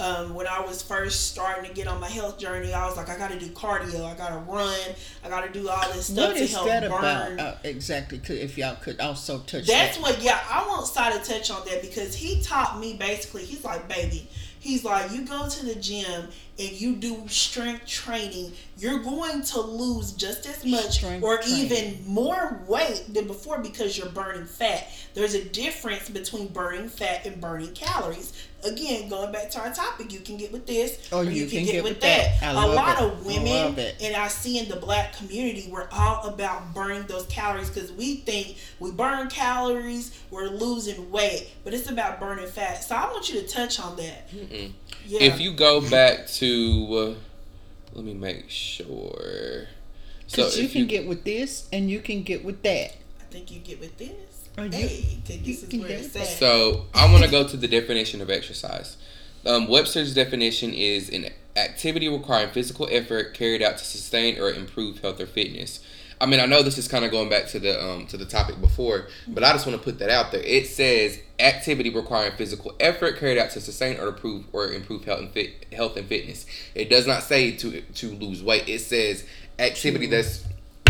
um, 0.00 0.34
when 0.34 0.46
I 0.48 0.60
was 0.60 0.82
first 0.82 1.30
starting 1.30 1.68
to 1.68 1.74
get 1.74 1.86
on 1.86 2.00
my 2.00 2.08
health 2.08 2.38
journey, 2.38 2.72
I 2.72 2.84
was 2.86 2.96
like, 2.96 3.08
I 3.08 3.16
got 3.16 3.30
to 3.30 3.38
do 3.38 3.46
cardio. 3.50 4.04
I 4.04 4.14
got 4.16 4.30
to 4.30 4.38
run. 4.50 4.78
I 5.24 5.28
got 5.28 5.44
to 5.44 5.52
do 5.52 5.68
all 5.68 5.92
this 5.92 6.06
stuff 6.06 6.30
What 6.30 6.36
to 6.38 6.46
help 6.46 6.66
that 6.66 6.90
burn. 6.90 7.38
about 7.38 7.38
uh, 7.38 7.54
exactly? 7.62 8.20
If 8.28 8.58
y'all 8.58 8.76
could 8.76 8.98
also 9.00 9.38
touch 9.40 9.66
That's 9.66 9.96
that. 9.96 10.02
what, 10.02 10.20
yeah, 10.20 10.40
I 10.50 10.66
want 10.66 10.86
Sai 10.86 11.16
to 11.16 11.24
touch 11.24 11.50
on 11.50 11.64
that 11.66 11.80
because 11.80 12.14
he 12.16 12.42
taught 12.42 12.80
me 12.80 12.94
basically, 12.94 13.44
he's 13.44 13.62
like, 13.62 13.88
baby, 13.88 14.28
he's 14.64 14.82
like, 14.82 15.12
you 15.12 15.26
go 15.26 15.46
to 15.46 15.66
the 15.66 15.74
gym 15.74 16.28
and 16.58 16.70
you 16.72 16.96
do 16.96 17.28
strength 17.28 17.86
training, 17.86 18.52
you're 18.78 19.00
going 19.00 19.42
to 19.42 19.60
lose 19.60 20.12
just 20.12 20.46
as 20.46 20.64
much 20.64 20.94
Strength 20.94 21.22
or 21.22 21.36
training. 21.38 21.64
even 21.66 22.06
more 22.06 22.62
weight 22.66 23.04
than 23.12 23.26
before 23.26 23.58
because 23.58 23.98
you're 23.98 24.08
burning 24.08 24.46
fat. 24.46 24.88
There's 25.12 25.34
a 25.34 25.44
difference 25.44 26.08
between 26.08 26.48
burning 26.48 26.88
fat 26.88 27.26
and 27.26 27.40
burning 27.40 27.74
calories. 27.74 28.32
Again, 28.64 29.08
going 29.08 29.30
back 29.32 29.50
to 29.50 29.60
our 29.60 29.72
topic, 29.72 30.12
you 30.12 30.20
can 30.20 30.36
get 30.36 30.52
with 30.52 30.66
this 30.66 31.12
Or 31.12 31.18
or, 31.20 31.24
you 31.24 31.30
you, 31.30 31.46
can 31.46 31.58
can, 31.58 31.66
get 31.66 31.72
get, 31.72 31.84
with 31.84 31.92
with 31.94 32.00
that. 32.02 32.40
that. 32.40 32.54
I 32.56 32.62
A 32.62 32.66
love 32.66 32.74
lot 32.74 32.98
it. 33.00 33.04
of 33.04 33.26
women 33.26 33.78
it. 33.78 33.96
and 34.02 34.16
I 34.16 34.28
see 34.28 34.58
in 34.58 34.68
the 34.68 34.76
black 34.76 35.16
community, 35.16 35.68
we're 35.70 35.88
all 35.92 36.26
about 36.26 36.72
burning 36.74 37.04
those 37.06 37.26
calories 37.26 37.68
because 37.70 37.92
we 37.92 38.16
think 38.16 38.56
we 38.80 38.90
burn 38.90 39.28
calories, 39.28 40.18
we're 40.30 40.48
losing 40.48 41.10
weight, 41.10 41.50
but 41.62 41.74
it's 41.74 41.90
about 41.90 42.18
burning 42.20 42.46
fat. 42.46 42.82
So 42.84 42.94
I 42.96 43.04
want 43.10 43.32
you 43.32 43.40
to 43.40 43.46
touch 43.46 43.78
on 43.80 43.96
that. 43.96 44.30
Mm-mm. 44.30 44.72
Yeah. 45.06 45.22
If 45.22 45.40
you 45.40 45.52
go 45.52 45.80
back 45.88 46.26
to, 46.28 47.16
uh, 47.16 47.94
let 47.94 48.04
me 48.04 48.14
make 48.14 48.48
sure. 48.50 49.68
So 50.26 50.48
you 50.48 50.64
if 50.64 50.72
can 50.72 50.86
get 50.86 51.06
with 51.06 51.24
this 51.24 51.68
and 51.72 51.90
you 51.90 52.00
can 52.00 52.22
get 52.22 52.44
with 52.44 52.62
that. 52.62 52.96
I 53.20 53.24
think 53.30 53.50
you 53.50 53.60
get 53.60 53.78
with 53.80 53.98
this. 53.98 54.33
You- 54.58 54.70
hey, 54.70 55.18
'cause 55.26 55.36
this 55.44 55.62
is 55.64 55.74
where 55.80 55.90
it's 55.90 56.14
at. 56.16 56.26
So 56.38 56.86
I 56.94 57.10
want 57.10 57.24
to 57.24 57.30
go 57.30 57.46
to 57.46 57.56
the 57.56 57.68
definition 57.68 58.20
of 58.20 58.30
exercise. 58.30 58.96
Um, 59.46 59.68
Webster's 59.68 60.14
definition 60.14 60.72
is 60.72 61.08
an 61.10 61.28
activity 61.56 62.08
requiring 62.08 62.50
physical 62.50 62.88
effort 62.90 63.34
carried 63.34 63.62
out 63.62 63.78
to 63.78 63.84
sustain 63.84 64.38
or 64.38 64.50
improve 64.52 65.00
health 65.00 65.20
or 65.20 65.26
fitness. 65.26 65.80
I 66.20 66.26
mean, 66.26 66.40
I 66.40 66.46
know 66.46 66.62
this 66.62 66.78
is 66.78 66.88
kind 66.88 67.04
of 67.04 67.10
going 67.10 67.28
back 67.28 67.48
to 67.48 67.58
the 67.58 67.82
um, 67.84 68.06
to 68.06 68.16
the 68.16 68.24
topic 68.24 68.60
before, 68.60 69.08
but 69.28 69.42
I 69.44 69.52
just 69.52 69.66
want 69.66 69.78
to 69.78 69.84
put 69.84 69.98
that 69.98 70.08
out 70.10 70.30
there. 70.32 70.40
It 70.40 70.66
says 70.68 71.18
activity 71.40 71.90
requiring 71.90 72.32
physical 72.38 72.74
effort 72.80 73.18
carried 73.18 73.36
out 73.36 73.50
to 73.50 73.60
sustain 73.60 73.98
or 73.98 74.08
improve 74.08 74.44
or 74.52 74.72
improve 74.72 75.04
health 75.04 75.18
and 75.20 75.30
fit 75.32 75.66
health 75.72 75.96
and 75.96 76.08
fitness. 76.08 76.46
It 76.74 76.88
does 76.88 77.06
not 77.06 77.24
say 77.24 77.50
to 77.52 77.80
to 77.82 78.14
lose 78.14 78.42
weight. 78.42 78.68
It 78.68 78.80
says 78.80 79.24
activity 79.58 80.06
that's 80.06 80.40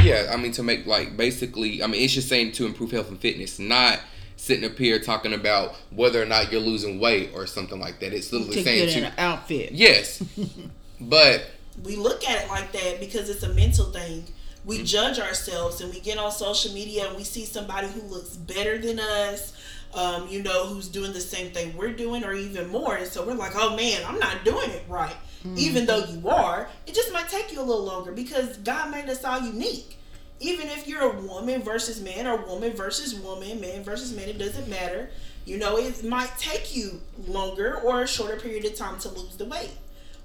yeah. 0.04 0.30
I 0.32 0.36
mean 0.36 0.52
to 0.52 0.62
make 0.62 0.86
like 0.86 1.16
basically. 1.16 1.82
I 1.82 1.86
mean 1.86 2.02
it's 2.02 2.12
just 2.14 2.28
saying 2.28 2.52
to 2.52 2.66
improve 2.66 2.90
health 2.92 3.08
and 3.08 3.18
fitness, 3.20 3.58
not 3.58 4.00
sitting 4.36 4.68
up 4.68 4.76
here 4.76 4.98
talking 4.98 5.32
about 5.32 5.74
whether 5.90 6.20
or 6.20 6.26
not 6.26 6.50
you're 6.52 6.60
losing 6.60 7.00
weight 7.00 7.30
or 7.34 7.46
something 7.46 7.80
like 7.80 8.00
that. 8.00 8.12
It's 8.12 8.32
literally 8.32 8.56
To 8.56 8.62
saying 8.64 8.86
get 8.86 8.96
in 8.96 9.02
to 9.04 9.08
an 9.08 9.14
outfit. 9.18 9.72
yes, 9.72 10.22
but 11.00 11.46
we 11.82 11.96
look 11.96 12.28
at 12.28 12.42
it 12.44 12.48
like 12.48 12.72
that 12.72 13.00
because 13.00 13.28
it's 13.30 13.42
a 13.42 13.52
mental 13.54 13.86
thing. 13.86 14.24
We 14.64 14.76
Mm-hmm. 14.76 14.84
judge 14.86 15.18
ourselves 15.18 15.80
and 15.82 15.92
we 15.92 16.00
get 16.00 16.16
on 16.18 16.30
social 16.32 16.72
media 16.72 17.06
and 17.08 17.16
we 17.16 17.24
see 17.24 17.44
somebody 17.44 17.86
who 17.88 18.00
looks 18.02 18.30
better 18.36 18.78
than 18.78 18.98
us, 18.98 19.52
um, 19.94 20.28
you 20.28 20.42
know, 20.42 20.66
who's 20.66 20.88
doing 20.88 21.12
the 21.12 21.20
same 21.20 21.52
thing 21.52 21.76
we're 21.76 21.92
doing 21.92 22.24
or 22.24 22.32
even 22.32 22.68
more. 22.68 22.96
And 22.96 23.06
so 23.06 23.24
we're 23.26 23.34
like, 23.34 23.52
oh 23.54 23.76
man, 23.76 24.02
I'm 24.06 24.18
not 24.18 24.44
doing 24.44 24.70
it 24.70 24.84
right. 24.88 25.16
Even 25.56 25.84
though 25.84 26.02
you 26.06 26.26
are, 26.28 26.68
it 26.86 26.94
just 26.94 27.12
might 27.12 27.28
take 27.28 27.52
you 27.52 27.60
a 27.60 27.62
little 27.62 27.84
longer 27.84 28.12
because 28.12 28.56
God 28.58 28.90
made 28.90 29.10
us 29.10 29.24
all 29.24 29.40
unique. 29.40 29.98
Even 30.40 30.68
if 30.68 30.88
you're 30.88 31.02
a 31.02 31.20
woman 31.20 31.60
versus 31.60 32.00
man 32.00 32.26
or 32.26 32.38
woman 32.46 32.72
versus 32.72 33.14
woman, 33.14 33.60
man 33.60 33.84
versus 33.84 34.16
man, 34.16 34.28
it 34.30 34.38
doesn't 34.38 34.68
matter. 34.68 35.10
You 35.44 35.58
know, 35.58 35.76
it 35.76 36.02
might 36.02 36.36
take 36.38 36.74
you 36.74 37.00
longer 37.28 37.76
or 37.76 38.02
a 38.02 38.06
shorter 38.08 38.36
period 38.40 38.64
of 38.64 38.74
time 38.74 38.98
to 39.00 39.10
lose 39.10 39.36
the 39.36 39.44
weight 39.44 39.72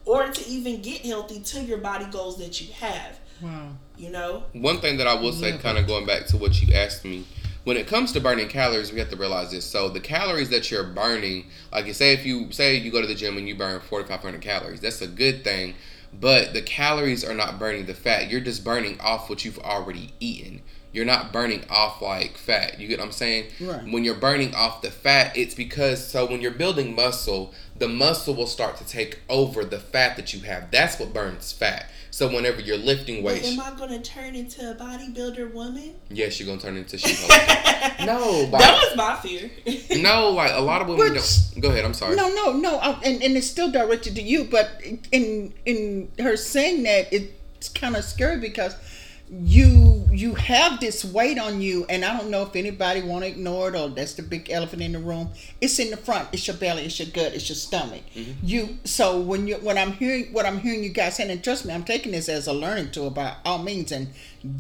or 0.06 0.30
to 0.30 0.50
even 0.50 0.82
get 0.82 1.02
healthy 1.02 1.42
to 1.42 1.62
your 1.62 1.80
body 1.80 2.06
goals 2.06 2.38
that 2.38 2.62
you 2.62 2.72
have. 2.74 3.20
Wow. 3.42 3.72
You 3.98 4.10
know, 4.12 4.44
One 4.54 4.80
thing 4.80 4.98
that 4.98 5.08
I 5.08 5.16
will 5.16 5.34
say, 5.34 5.52
Yeah, 5.52 5.58
kind 5.58 5.78
of 5.78 5.86
going 5.86 6.06
back 6.06 6.28
to 6.28 6.38
what 6.38 6.62
you 6.62 6.74
asked 6.74 7.04
me, 7.04 7.26
when 7.64 7.78
it 7.78 7.88
comes 7.88 8.12
to 8.14 8.20
burning 8.20 8.48
calories, 8.48 8.92
we 8.92 9.00
have 9.00 9.10
to 9.10 9.16
realize 9.16 9.52
this. 9.52 9.66
So 9.66 9.90
the 9.90 10.00
calories 10.00 10.50
that 10.50 10.72
you're 10.72 10.84
burning, 10.84 11.48
like 11.72 11.86
you 11.86 11.94
say, 11.94 12.14
if 12.14 12.26
you 12.26 12.52
say 12.52 12.76
you 12.76 12.92
go 12.92 13.02
to 13.02 13.08
the 13.08 13.16
gym 13.16 13.38
and 13.38 13.48
you 13.48 13.56
burn 13.56 13.80
4,500 13.80 14.42
calories, 14.42 14.82
that's 14.82 15.02
a 15.02 15.08
good 15.08 15.44
thing. 15.44 15.76
But 16.12 16.54
the 16.54 16.62
calories 16.62 17.24
are 17.24 17.36
not 17.36 17.60
burning 17.60 17.86
the 17.86 17.94
fat. 17.94 18.30
You're 18.32 18.42
just 18.42 18.64
burning 18.64 19.00
off 19.00 19.30
what 19.30 19.46
you've 19.46 19.60
already 19.60 20.14
eaten. 20.20 20.62
You're 20.92 21.06
not 21.06 21.32
burning 21.32 21.66
off 21.70 22.02
like 22.02 22.36
fat. 22.36 22.80
You 22.80 22.88
get 22.88 22.98
what 22.98 23.06
I'm 23.06 23.12
saying? 23.12 23.52
Right. 23.62 23.84
When 23.92 24.04
you're 24.04 24.16
burning 24.16 24.56
off 24.56 24.82
the 24.82 24.90
fat, 24.90 25.38
it's 25.38 25.54
because 25.54 26.06
so 26.08 26.26
when 26.26 26.42
you're 26.42 26.50
building 26.50 26.96
muscle, 26.96 27.54
the 27.78 27.88
muscle 27.88 28.34
will 28.34 28.48
start 28.48 28.78
to 28.78 28.88
take 28.88 29.20
over 29.30 29.64
the 29.64 29.80
fat 29.80 30.16
that 30.16 30.34
you 30.34 30.40
have. 30.42 30.72
That's 30.72 31.00
what 31.00 31.14
burns 31.14 31.52
fat. 31.52 31.92
So 32.12 32.28
whenever 32.28 32.60
you're 32.62 32.78
lifting 32.78 33.24
but 33.24 33.34
weights, 33.34 33.48
am 33.52 33.60
I 33.60 33.72
going 33.78 33.92
to 33.92 34.00
turn 34.02 34.36
into 34.36 34.72
a 34.72 34.76
bodybuilder 34.76 35.54
woman? 35.54 35.96
Yes, 36.10 36.40
you're 36.40 36.48
gonna 36.48 36.60
turn 36.60 36.76
into 36.78 36.98
She-Hulk. 37.04 38.00
no, 38.06 38.48
but 38.52 38.60
That 38.60 38.82
was 38.84 38.96
my 38.98 39.16
fear. 39.18 39.50
no, 40.02 40.30
like 40.32 40.52
a 40.54 40.60
lot 40.62 40.82
of 40.82 40.88
women 40.88 41.08
But- 41.14 41.14
don't. 41.54 41.62
Go 41.62 41.70
ahead. 41.70 41.86
I'm 41.86 41.94
sorry. 41.94 42.16
No, 42.16 42.30
no, 42.34 42.54
no. 42.54 42.78
I, 42.80 42.92
and, 43.04 43.22
and 43.22 43.38
it's 43.38 43.48
still 43.48 43.72
directed 43.72 44.16
to 44.16 44.22
you, 44.22 44.46
but 44.46 44.70
in 45.12 45.54
in 45.66 46.12
her 46.20 46.36
saying 46.36 46.84
that, 46.84 47.12
it's 47.14 47.70
kind 47.70 47.96
of 47.96 48.04
scary 48.04 48.40
because 48.40 48.74
you 49.32 50.08
you 50.12 50.34
have 50.34 50.80
this 50.80 51.06
weight 51.06 51.38
on 51.38 51.62
you, 51.62 51.86
and 51.88 52.04
I 52.04 52.18
don't 52.18 52.32
know 52.32 52.42
if 52.42 52.56
anybody 52.56 53.02
want 53.02 53.24
to 53.24 53.30
ignore 53.30 53.70
it 53.70 53.76
or 53.76 53.88
that's 53.90 54.14
the 54.14 54.24
big 54.24 54.50
elephant 54.50 54.82
in 54.82 54.94
the 54.94 55.00
room. 55.00 55.30
It's 55.62 55.78
in 55.78 55.92
the 55.92 55.98
front. 55.98 56.30
It's 56.32 56.48
your 56.48 56.58
belly. 56.58 56.84
It's 56.86 57.00
your 57.00 57.10
gut. 57.10 57.34
It's 57.34 57.48
your 57.48 57.56
stomach. 57.56 58.02
Mm-hmm. 58.16 58.32
You. 58.44 58.78
So 58.86 59.20
when 59.20 59.46
you 59.48 59.56
when 59.58 59.78
I'm 59.78 59.92
hearing 59.92 60.34
what 60.34 60.48
I'm 60.48 60.60
hearing 60.60 60.84
you 60.84 60.90
guys 60.90 61.18
saying, 61.18 61.30
and 61.30 61.44
trust 61.44 61.64
me, 61.66 61.74
I'm 61.74 61.84
taking 61.84 62.12
this 62.12 62.28
as 62.28 62.48
a 62.48 62.54
learning 62.54 62.92
tool 62.92 63.12
by 63.12 63.36
all 63.46 63.60
means, 63.60 63.92
and 63.92 64.10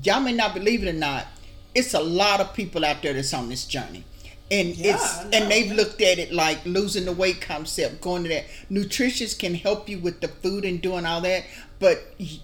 y'all 0.03 0.19
may 0.21 0.33
not 0.33 0.53
believe 0.53 0.83
it 0.83 0.89
or 0.89 0.93
not. 0.97 1.25
It's 1.73 1.93
a 1.93 1.99
lot 1.99 2.39
of 2.39 2.53
people 2.53 2.85
out 2.85 3.01
there 3.01 3.13
that's 3.13 3.33
on 3.33 3.49
this 3.49 3.65
journey. 3.65 4.03
And 4.51 4.75
Yeah, 4.75 4.95
it's 4.95 5.23
know. 5.23 5.29
and 5.33 5.51
they've 5.51 5.71
looked 5.71 6.01
at 6.01 6.19
it 6.19 6.31
like 6.31 6.63
losing 6.65 7.05
the 7.05 7.11
weight 7.11 7.41
concept, 7.41 8.01
going 8.01 8.23
to 8.23 8.29
that. 8.29 8.45
Nutritious 8.69 9.33
can 9.33 9.55
help 9.55 9.89
you 9.89 9.99
with 9.99 10.21
the 10.21 10.27
food 10.27 10.65
and 10.65 10.81
doing 10.81 11.05
all 11.05 11.21
that, 11.21 11.43
but 11.79 12.01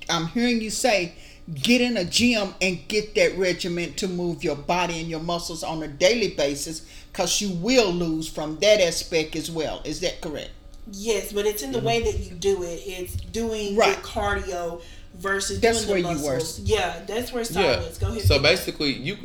I'm 0.09 0.27
hearing 0.27 0.61
you 0.61 0.69
say 0.69 1.15
get 1.53 1.79
in 1.81 1.95
a 1.97 2.03
gym 2.05 2.55
and 2.61 2.79
get 2.87 3.13
that 3.15 3.37
regimen 3.37 3.93
to 3.93 4.07
move 4.07 4.43
your 4.43 4.55
body 4.55 4.99
and 4.99 5.07
your 5.09 5.19
muscles 5.19 5.63
on 5.63 5.83
a 5.83 5.87
daily 5.87 6.29
basis 6.35 6.85
because 7.11 7.39
you 7.41 7.49
will 7.57 7.91
lose 7.91 8.27
from 8.27 8.57
that 8.59 8.81
aspect 8.81 9.35
as 9.35 9.49
well. 9.51 9.81
Is 9.85 9.99
that 10.01 10.21
correct? 10.21 10.51
yes, 10.91 11.33
but 11.33 11.47
it's 11.47 11.63
in 11.63 11.71
the 11.71 11.79
way 11.79 11.99
that 12.03 12.19
you 12.19 12.29
do 12.35 12.61
it. 12.61 12.79
It's 12.85 13.15
doing 13.15 13.69
Mm-hmm. 13.71 13.79
Right. 13.79 13.87
your 13.89 13.97
cardio 14.03 14.81
versus 15.15 15.59
That's 15.59 15.83
doing 15.85 16.03
the 16.03 16.07
where 16.09 16.15
you 16.15 16.23
were. 16.25 16.33
muscles. 16.35 16.59
Yeah, 16.59 17.01
that's 17.07 17.31
where 17.33 17.41
Yeah. 17.41 17.47
silence. 17.79 17.97
Go 17.97 18.07
ahead. 18.09 18.21
So 18.21 18.27
pick 18.27 18.37
up. 18.37 18.43
basically, 18.43 18.93
you, 18.93 19.17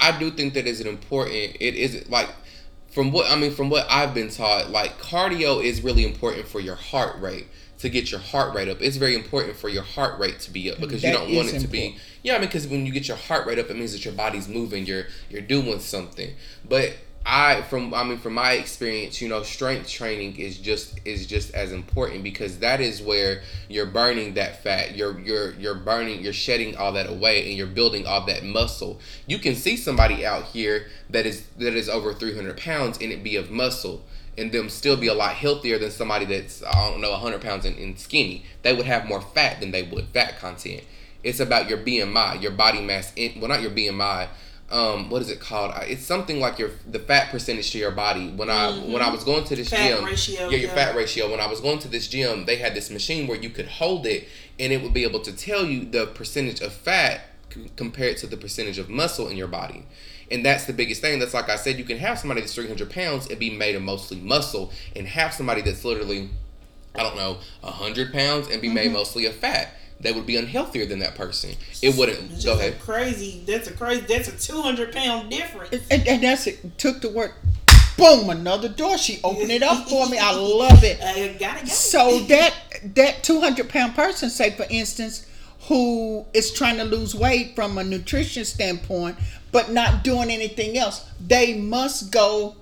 I 0.00 0.18
do 0.18 0.30
think 0.30 0.54
that 0.54 0.66
is 0.66 0.80
an 0.80 0.86
important. 0.86 1.56
It 1.60 1.74
is 1.74 2.08
like, 2.08 2.28
from 2.90 3.12
what 3.12 3.30
I 3.30 3.36
mean, 3.36 3.52
from 3.52 3.68
what 3.68 3.86
I've 3.90 4.14
been 4.14 4.30
taught, 4.30 4.70
like 4.70 4.98
cardio 4.98 5.62
is 5.62 5.82
really 5.82 6.04
important 6.06 6.48
for 6.48 6.60
your 6.60 6.76
heart 6.76 7.20
rate 7.20 7.46
to 7.78 7.88
get 7.90 8.10
your 8.10 8.20
heart 8.20 8.54
rate 8.54 8.68
up. 8.68 8.80
It's 8.80 8.96
very 8.96 9.14
important 9.14 9.56
for 9.56 9.68
your 9.68 9.82
heart 9.82 10.18
rate 10.18 10.40
to 10.40 10.50
be 10.50 10.70
up 10.70 10.80
because 10.80 11.02
you 11.02 11.12
don't 11.12 11.34
want 11.34 11.52
it 11.52 11.60
to 11.60 11.68
be. 11.68 11.96
Yeah, 12.22 12.34
I 12.34 12.38
mean, 12.38 12.48
because 12.48 12.66
when 12.66 12.86
you 12.86 12.92
get 12.92 13.08
your 13.08 13.16
heart 13.16 13.46
rate 13.46 13.58
up, 13.58 13.70
it 13.70 13.76
means 13.76 13.92
that 13.92 14.04
your 14.04 14.14
body's 14.14 14.48
moving. 14.48 14.86
You're 14.86 15.06
you're 15.28 15.42
doing 15.42 15.78
something. 15.80 16.34
But 16.68 16.94
I, 17.28 17.62
from 17.62 17.92
I 17.92 18.04
mean, 18.04 18.18
from 18.18 18.34
my 18.34 18.52
experience, 18.52 19.20
you 19.20 19.28
know, 19.28 19.42
strength 19.42 19.90
training 19.90 20.36
is 20.36 20.58
just 20.58 21.00
is 21.04 21.26
just 21.26 21.52
as 21.54 21.72
important 21.72 22.22
because 22.22 22.60
that 22.60 22.80
is 22.80 23.02
where 23.02 23.42
you're 23.68 23.86
burning 23.86 24.34
that 24.34 24.62
fat. 24.62 24.96
You're 24.96 25.18
you're 25.18 25.52
you're 25.54 25.74
burning. 25.74 26.22
You're 26.22 26.32
shedding 26.32 26.76
all 26.76 26.92
that 26.92 27.10
away, 27.10 27.48
and 27.48 27.56
you're 27.58 27.66
building 27.66 28.06
all 28.06 28.24
that 28.26 28.44
muscle. 28.44 29.00
You 29.26 29.38
can 29.38 29.56
see 29.56 29.76
somebody 29.76 30.24
out 30.24 30.44
here 30.44 30.86
that 31.10 31.26
is 31.26 31.44
that 31.58 31.74
is 31.74 31.88
over 31.88 32.14
300 32.14 32.56
pounds 32.56 32.98
and 33.00 33.12
it 33.12 33.24
be 33.24 33.34
of 33.34 33.50
muscle 33.50 34.04
and 34.38 34.52
them 34.52 34.68
still 34.68 34.96
be 34.96 35.06
a 35.06 35.14
lot 35.14 35.34
healthier 35.34 35.78
than 35.78 35.90
somebody 35.90 36.24
that's 36.24 36.62
I 36.62 36.90
don't 36.90 37.00
know 37.00 37.10
100 37.12 37.40
pounds 37.40 37.64
and, 37.64 37.76
and 37.78 37.98
skinny. 37.98 38.44
They 38.62 38.74
would 38.74 38.86
have 38.86 39.06
more 39.06 39.20
fat 39.20 39.60
than 39.60 39.70
they 39.70 39.82
would 39.82 40.06
fat 40.08 40.38
content. 40.38 40.82
It's 41.22 41.40
about 41.40 41.68
your 41.68 41.78
BMI, 41.78 42.40
your 42.40 42.52
body 42.52 42.80
mass. 42.80 43.12
In, 43.16 43.40
well, 43.40 43.48
not 43.48 43.62
your 43.62 43.70
BMI. 43.70 44.28
Um, 44.68 45.10
what 45.10 45.22
is 45.22 45.30
it 45.30 45.38
called? 45.38 45.74
It's 45.82 46.04
something 46.04 46.40
like 46.40 46.58
your 46.58 46.70
the 46.88 46.98
fat 46.98 47.30
percentage 47.30 47.70
to 47.70 47.78
your 47.78 47.92
body. 47.92 48.30
When 48.30 48.50
I 48.50 48.72
when 48.72 49.00
I 49.00 49.10
was 49.10 49.22
going 49.22 49.44
to 49.44 49.56
this 49.56 49.68
Fat 49.68 49.96
gym, 49.96 50.04
ratio, 50.04 50.48
yeah, 50.48 50.56
your 50.56 50.68
yeah. 50.70 50.74
fat 50.74 50.96
ratio. 50.96 51.30
When 51.30 51.40
I 51.40 51.46
was 51.46 51.60
going 51.60 51.78
to 51.80 51.88
this 51.88 52.08
gym, 52.08 52.46
they 52.46 52.56
had 52.56 52.74
this 52.74 52.90
machine 52.90 53.26
where 53.28 53.38
you 53.38 53.50
could 53.50 53.68
hold 53.68 54.06
it 54.06 54.26
and 54.58 54.72
it 54.72 54.82
would 54.82 54.94
be 54.94 55.04
able 55.04 55.20
to 55.20 55.32
tell 55.32 55.64
you 55.64 55.84
the 55.84 56.06
percentage 56.06 56.60
of 56.60 56.72
fat 56.72 57.20
compared 57.76 58.16
to 58.18 58.26
the 58.26 58.36
percentage 58.36 58.78
of 58.78 58.88
muscle 58.88 59.28
in 59.28 59.36
your 59.36 59.48
body. 59.48 59.84
And 60.30 60.44
that's 60.44 60.64
the 60.64 60.72
biggest 60.72 61.00
thing. 61.00 61.18
That's 61.18 61.34
like 61.34 61.48
I 61.48 61.56
said, 61.56 61.78
you 61.78 61.84
can 61.84 61.98
have 61.98 62.18
somebody 62.18 62.40
that's 62.40 62.54
300 62.54 62.90
pounds 62.90 63.28
and 63.28 63.38
be 63.38 63.50
made 63.50 63.76
of 63.76 63.82
mostly 63.82 64.18
muscle, 64.18 64.72
and 64.94 65.06
have 65.06 65.32
somebody 65.32 65.62
that's 65.62 65.84
literally, 65.84 66.30
I 66.94 67.02
don't 67.02 67.16
know, 67.16 67.38
100 67.60 68.12
pounds 68.12 68.48
and 68.48 68.60
be 68.60 68.68
made 68.68 68.86
mm-hmm. 68.86 68.94
mostly 68.94 69.26
of 69.26 69.34
fat. 69.34 69.74
They 70.00 70.12
would 70.12 70.26
be 70.26 70.34
unhealthier 70.34 70.86
than 70.88 70.98
that 70.98 71.14
person. 71.14 71.54
It 71.80 71.96
wouldn't. 71.96 72.32
It's 72.32 72.44
Go 72.44 72.54
ahead. 72.54 72.80
crazy. 72.80 73.42
That's 73.46 73.68
a 73.68 73.72
crazy. 73.72 74.02
That's 74.02 74.28
a 74.28 74.38
two 74.38 74.60
hundred 74.60 74.92
pound 74.92 75.30
difference. 75.30 75.86
And, 75.90 76.06
and 76.06 76.22
that's 76.22 76.46
it. 76.46 76.78
Took 76.78 77.00
the 77.00 77.08
word. 77.08 77.32
Boom! 77.96 78.28
Another 78.28 78.68
door. 78.68 78.98
She 78.98 79.20
opened 79.24 79.50
it 79.50 79.62
up 79.62 79.88
for 79.88 80.06
me. 80.08 80.18
I 80.18 80.34
love 80.34 80.84
it. 80.84 81.00
I 81.02 81.30
uh, 81.34 81.38
gotta 81.38 81.60
go. 81.60 81.66
So 81.66 82.20
that 82.24 82.52
that 82.94 83.22
two 83.22 83.40
hundred 83.40 83.70
pound 83.70 83.94
person, 83.94 84.28
say 84.28 84.50
for 84.50 84.66
instance, 84.68 85.25
who 85.68 86.24
is 86.32 86.52
trying 86.52 86.76
to 86.78 86.84
lose 86.84 87.14
weight 87.14 87.54
from 87.56 87.78
a 87.78 87.84
nutrition 87.84 88.44
standpoint, 88.44 89.16
but 89.52 89.70
not 89.70 90.04
doing 90.04 90.30
anything 90.30 90.78
else, 90.78 91.08
they 91.24 91.54
must 91.54 92.12
go 92.12 92.56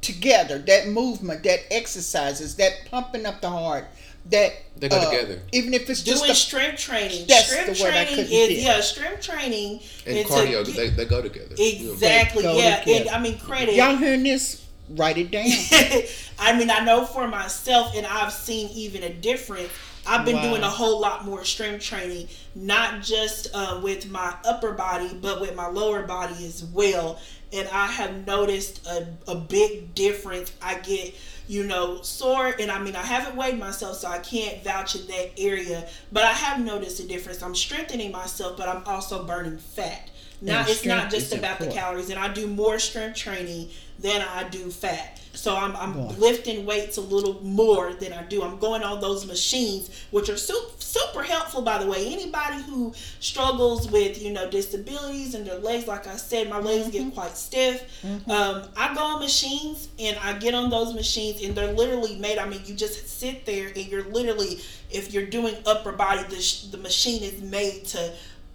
together. 0.00 0.58
That 0.58 0.88
movement, 0.88 1.42
that 1.44 1.60
exercises, 1.70 2.54
that 2.56 2.72
pumping 2.90 3.26
up 3.26 3.40
the 3.40 3.50
heart, 3.50 3.86
that 4.30 4.52
They 4.76 4.88
go 4.88 4.96
uh, 4.96 5.10
together. 5.10 5.40
Even 5.52 5.74
if 5.74 5.88
it's 5.90 6.02
just 6.02 6.22
doing 6.22 6.28
just 6.28 6.44
a 6.44 6.46
strength 6.46 6.78
training. 6.80 7.26
That's 7.28 7.46
strength 7.46 7.78
the 7.78 7.84
word 7.84 7.94
I 7.94 8.04
training 8.04 8.24
couldn't 8.26 8.32
is 8.32 8.48
get. 8.48 8.58
yeah. 8.62 8.80
Strength 8.80 9.22
training 9.22 9.80
And 10.06 10.26
cardio, 10.26 10.66
get- 10.66 10.76
they, 10.76 10.88
they 10.90 11.04
go 11.04 11.22
together. 11.22 11.54
exactly 11.58 12.42
go 12.42 12.56
yeah. 12.56 12.80
together. 12.80 13.00
And 13.02 13.10
I 13.10 13.20
mean 13.20 13.38
credit. 13.38 13.74
y'all 13.74 13.96
hearing 13.96 14.22
this, 14.24 14.64
write 14.90 15.18
it 15.18 15.30
down. 15.30 15.46
I 16.38 16.56
mean, 16.58 16.70
I 16.70 16.84
know 16.84 17.04
for 17.06 17.26
myself, 17.28 17.92
and 17.96 18.04
I've 18.06 18.32
seen 18.32 18.68
even 18.70 19.02
a 19.04 19.12
difference. 19.12 19.70
I've 20.06 20.24
been 20.24 20.36
Wow. 20.36 20.50
doing 20.50 20.62
a 20.62 20.70
whole 20.70 21.00
lot 21.00 21.24
more 21.24 21.44
strength 21.44 21.84
training, 21.84 22.28
not 22.54 23.02
just 23.02 23.48
uh, 23.54 23.80
with 23.82 24.08
my 24.10 24.34
upper 24.44 24.72
body, 24.72 25.16
but 25.20 25.40
with 25.40 25.54
my 25.54 25.66
lower 25.66 26.02
body 26.04 26.46
as 26.46 26.64
well. 26.64 27.18
And 27.52 27.68
I 27.68 27.86
have 27.86 28.26
noticed 28.26 28.86
a, 28.86 29.06
a 29.28 29.34
big 29.34 29.94
difference. 29.94 30.52
I 30.60 30.74
get, 30.76 31.14
you 31.48 31.64
know, 31.64 32.02
sore, 32.02 32.54
and 32.58 32.70
I 32.70 32.78
mean, 32.80 32.96
I 32.96 33.02
haven't 33.02 33.36
weighed 33.36 33.58
myself, 33.58 33.98
so 33.98 34.08
I 34.08 34.18
can't 34.18 34.62
vouch 34.64 34.96
in 34.96 35.06
that 35.06 35.30
area, 35.38 35.88
but 36.12 36.24
I 36.24 36.32
have 36.32 36.60
noticed 36.64 36.98
a 37.00 37.06
difference. 37.06 37.42
I'm 37.42 37.54
strengthening 37.54 38.10
myself, 38.12 38.56
but 38.56 38.68
I'm 38.68 38.82
also 38.84 39.24
burning 39.24 39.58
fat. 39.58 40.10
Now, 40.42 40.64
it's 40.66 40.84
not 40.84 41.10
just 41.10 41.32
about 41.34 41.58
the 41.60 41.68
calories, 41.68 42.10
and 42.10 42.18
I 42.18 42.28
do 42.32 42.46
more 42.46 42.78
strength 42.78 43.16
training 43.16 43.70
than 43.98 44.20
I 44.20 44.44
do 44.48 44.70
fat. 44.70 45.18
So 45.46 45.54
I'm, 45.56 45.76
I'm 45.76 45.92
Boy. 45.92 46.12
lifting 46.18 46.66
weights 46.66 46.96
a 46.96 47.00
little 47.00 47.40
more 47.40 47.92
than 47.94 48.12
I 48.12 48.24
do. 48.24 48.42
I'm 48.42 48.58
going 48.58 48.82
on 48.82 49.00
those 49.00 49.24
machines, 49.28 49.90
which 50.10 50.28
are 50.28 50.36
super, 50.36 50.72
super 50.80 51.22
helpful, 51.22 51.62
by 51.62 51.78
the 51.78 51.86
way. 51.88 52.12
Anybody 52.12 52.60
who 52.64 52.92
struggles 53.20 53.88
with, 53.88 54.20
you 54.20 54.32
know, 54.32 54.50
disabilities 54.50 55.36
and 55.36 55.46
their 55.46 55.60
legs, 55.60 55.86
like 55.86 56.08
I 56.08 56.16
said, 56.16 56.50
my 56.50 56.58
legs 56.58 56.86
Mm-hmm. 56.88 57.04
get 57.10 57.14
quite 57.14 57.36
stiff. 57.36 57.84
Um, 58.28 58.64
I 58.76 58.92
go 58.96 59.02
on 59.04 59.20
machines 59.20 59.88
and 60.00 60.16
I 60.18 60.36
get 60.36 60.52
on 60.52 60.68
those 60.68 60.92
machines, 60.94 61.40
and 61.44 61.54
they're 61.54 61.72
literally 61.72 62.16
made. 62.16 62.38
I 62.38 62.48
mean, 62.48 62.62
you 62.64 62.74
just 62.74 63.08
sit 63.08 63.46
there 63.46 63.68
and 63.68 63.86
you're 63.86 64.02
literally, 64.10 64.58
if 64.90 65.12
you're 65.14 65.26
doing 65.26 65.54
upper 65.64 65.92
body, 65.92 66.24
the, 66.28 66.40
sh- 66.42 66.62
the 66.72 66.78
machine 66.78 67.22
is 67.22 67.40
made 67.40 67.84
to 67.84 68.12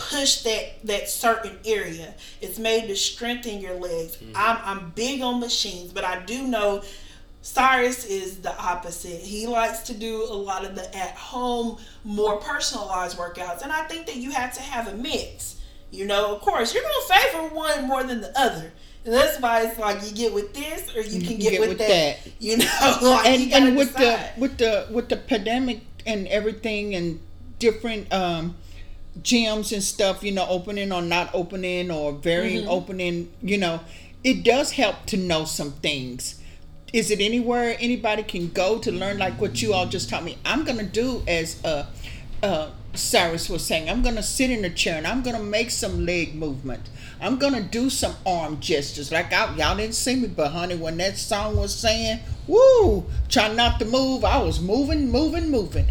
push 0.09 0.41
that 0.41 0.85
that 0.85 1.09
certain 1.09 1.57
area. 1.65 2.13
It's 2.41 2.59
made 2.59 2.87
to 2.87 2.95
strengthen 2.95 3.59
your 3.59 3.75
legs. 3.75 4.17
I'm 4.35 4.57
I'm 4.63 4.89
big 4.91 5.21
on 5.21 5.39
machines, 5.39 5.91
but 5.91 6.03
I 6.03 6.19
do 6.25 6.43
know 6.43 6.83
Cyrus 7.41 8.05
is 8.05 8.37
the 8.37 8.55
opposite. 8.57 9.19
He 9.21 9.47
likes 9.47 9.79
to 9.83 9.93
do 9.93 10.23
a 10.23 10.33
lot 10.33 10.63
of 10.63 10.75
the 10.75 10.95
at 10.95 11.15
home, 11.15 11.77
more 12.03 12.37
personalized 12.37 13.17
workouts, 13.17 13.63
and 13.63 13.71
I 13.71 13.83
think 13.85 14.05
that 14.05 14.17
you 14.17 14.31
have 14.31 14.53
to 14.53 14.61
have 14.61 14.87
a 14.87 14.95
mix. 14.95 15.59
You 15.91 16.05
know, 16.05 16.35
of 16.35 16.41
course, 16.41 16.73
you're 16.73 16.83
gonna 16.83 17.21
favor 17.21 17.55
one 17.55 17.87
more 17.87 18.03
than 18.03 18.21
the 18.21 18.37
other. 18.39 18.71
And 19.03 19.13
that's 19.15 19.39
why 19.39 19.63
it's 19.63 19.79
like 19.79 19.97
you 20.05 20.15
get 20.15 20.33
with 20.33 20.53
this 20.53 20.95
or 20.95 21.01
you 21.01 21.25
can 21.25 21.37
get, 21.39 21.59
with, 21.59 21.79
that. 21.79 22.19
You 22.39 22.57
know, 22.57 22.65
like 23.01 23.25
and 23.25 23.51
and 23.53 23.75
with 23.75 23.95
decide. 23.95 24.35
the 24.35 24.41
with 24.41 24.57
the 24.57 24.87
with 24.91 25.09
the 25.09 25.17
pandemic 25.17 25.81
and 26.05 26.27
everything 26.27 26.95
and 26.95 27.19
different 27.57 28.11
um 28.13 28.55
gyms 29.21 29.71
and 29.73 29.83
stuff 29.83 30.23
you 30.23 30.31
know 30.31 30.45
opening 30.47 30.91
or 30.91 31.01
not 31.01 31.29
opening 31.33 31.91
or 31.91 32.13
varying 32.13 32.61
Mm-hmm. 32.61 32.69
opening 32.69 33.31
you 33.41 33.57
know 33.57 33.81
it 34.23 34.43
does 34.43 34.71
help 34.73 35.05
to 35.07 35.17
know 35.17 35.45
some 35.45 35.71
things. 35.71 36.39
Is 36.93 37.09
it 37.09 37.19
anywhere 37.19 37.75
anybody 37.79 38.21
can 38.21 38.49
go 38.49 38.77
to 38.77 38.91
learn 38.91 39.17
like 39.17 39.41
what 39.41 39.61
you 39.61 39.73
all 39.73 39.87
just 39.87 40.09
taught 40.09 40.23
me? 40.23 40.37
I'm 40.45 40.63
gonna 40.63 40.83
do 40.83 41.23
as 41.27 41.63
uh 41.65 41.87
uh 42.43 42.69
cyrus 42.93 43.49
was 43.49 43.65
saying. 43.65 43.89
I'm 43.89 44.01
gonna 44.03 44.21
sit 44.21 44.51
in 44.51 44.63
a 44.65 44.69
chair 44.69 44.97
and 44.97 45.07
i'm 45.07 45.21
gonna 45.23 45.41
make 45.41 45.71
some 45.71 46.05
leg 46.05 46.35
movement. 46.35 46.89
I'm 47.19 47.37
gonna 47.37 47.61
do 47.61 47.89
some 47.89 48.15
arm 48.25 48.59
gestures. 48.59 49.11
Like 49.11 49.31
I, 49.33 49.55
y'all 49.55 49.75
didn't 49.77 49.95
see 49.95 50.15
me 50.17 50.27
but 50.27 50.49
honey 50.49 50.75
when 50.75 50.97
that 50.97 51.17
song 51.17 51.55
was 51.55 51.73
saying 51.73 52.19
woo! 52.47 53.05
Try 53.29 53.53
not 53.53 53.79
to 53.79 53.85
move 53.85 54.23
i 54.25 54.37
was 54.37 54.59
moving 54.59 55.09
moving 55.09 55.49
moving. 55.49 55.87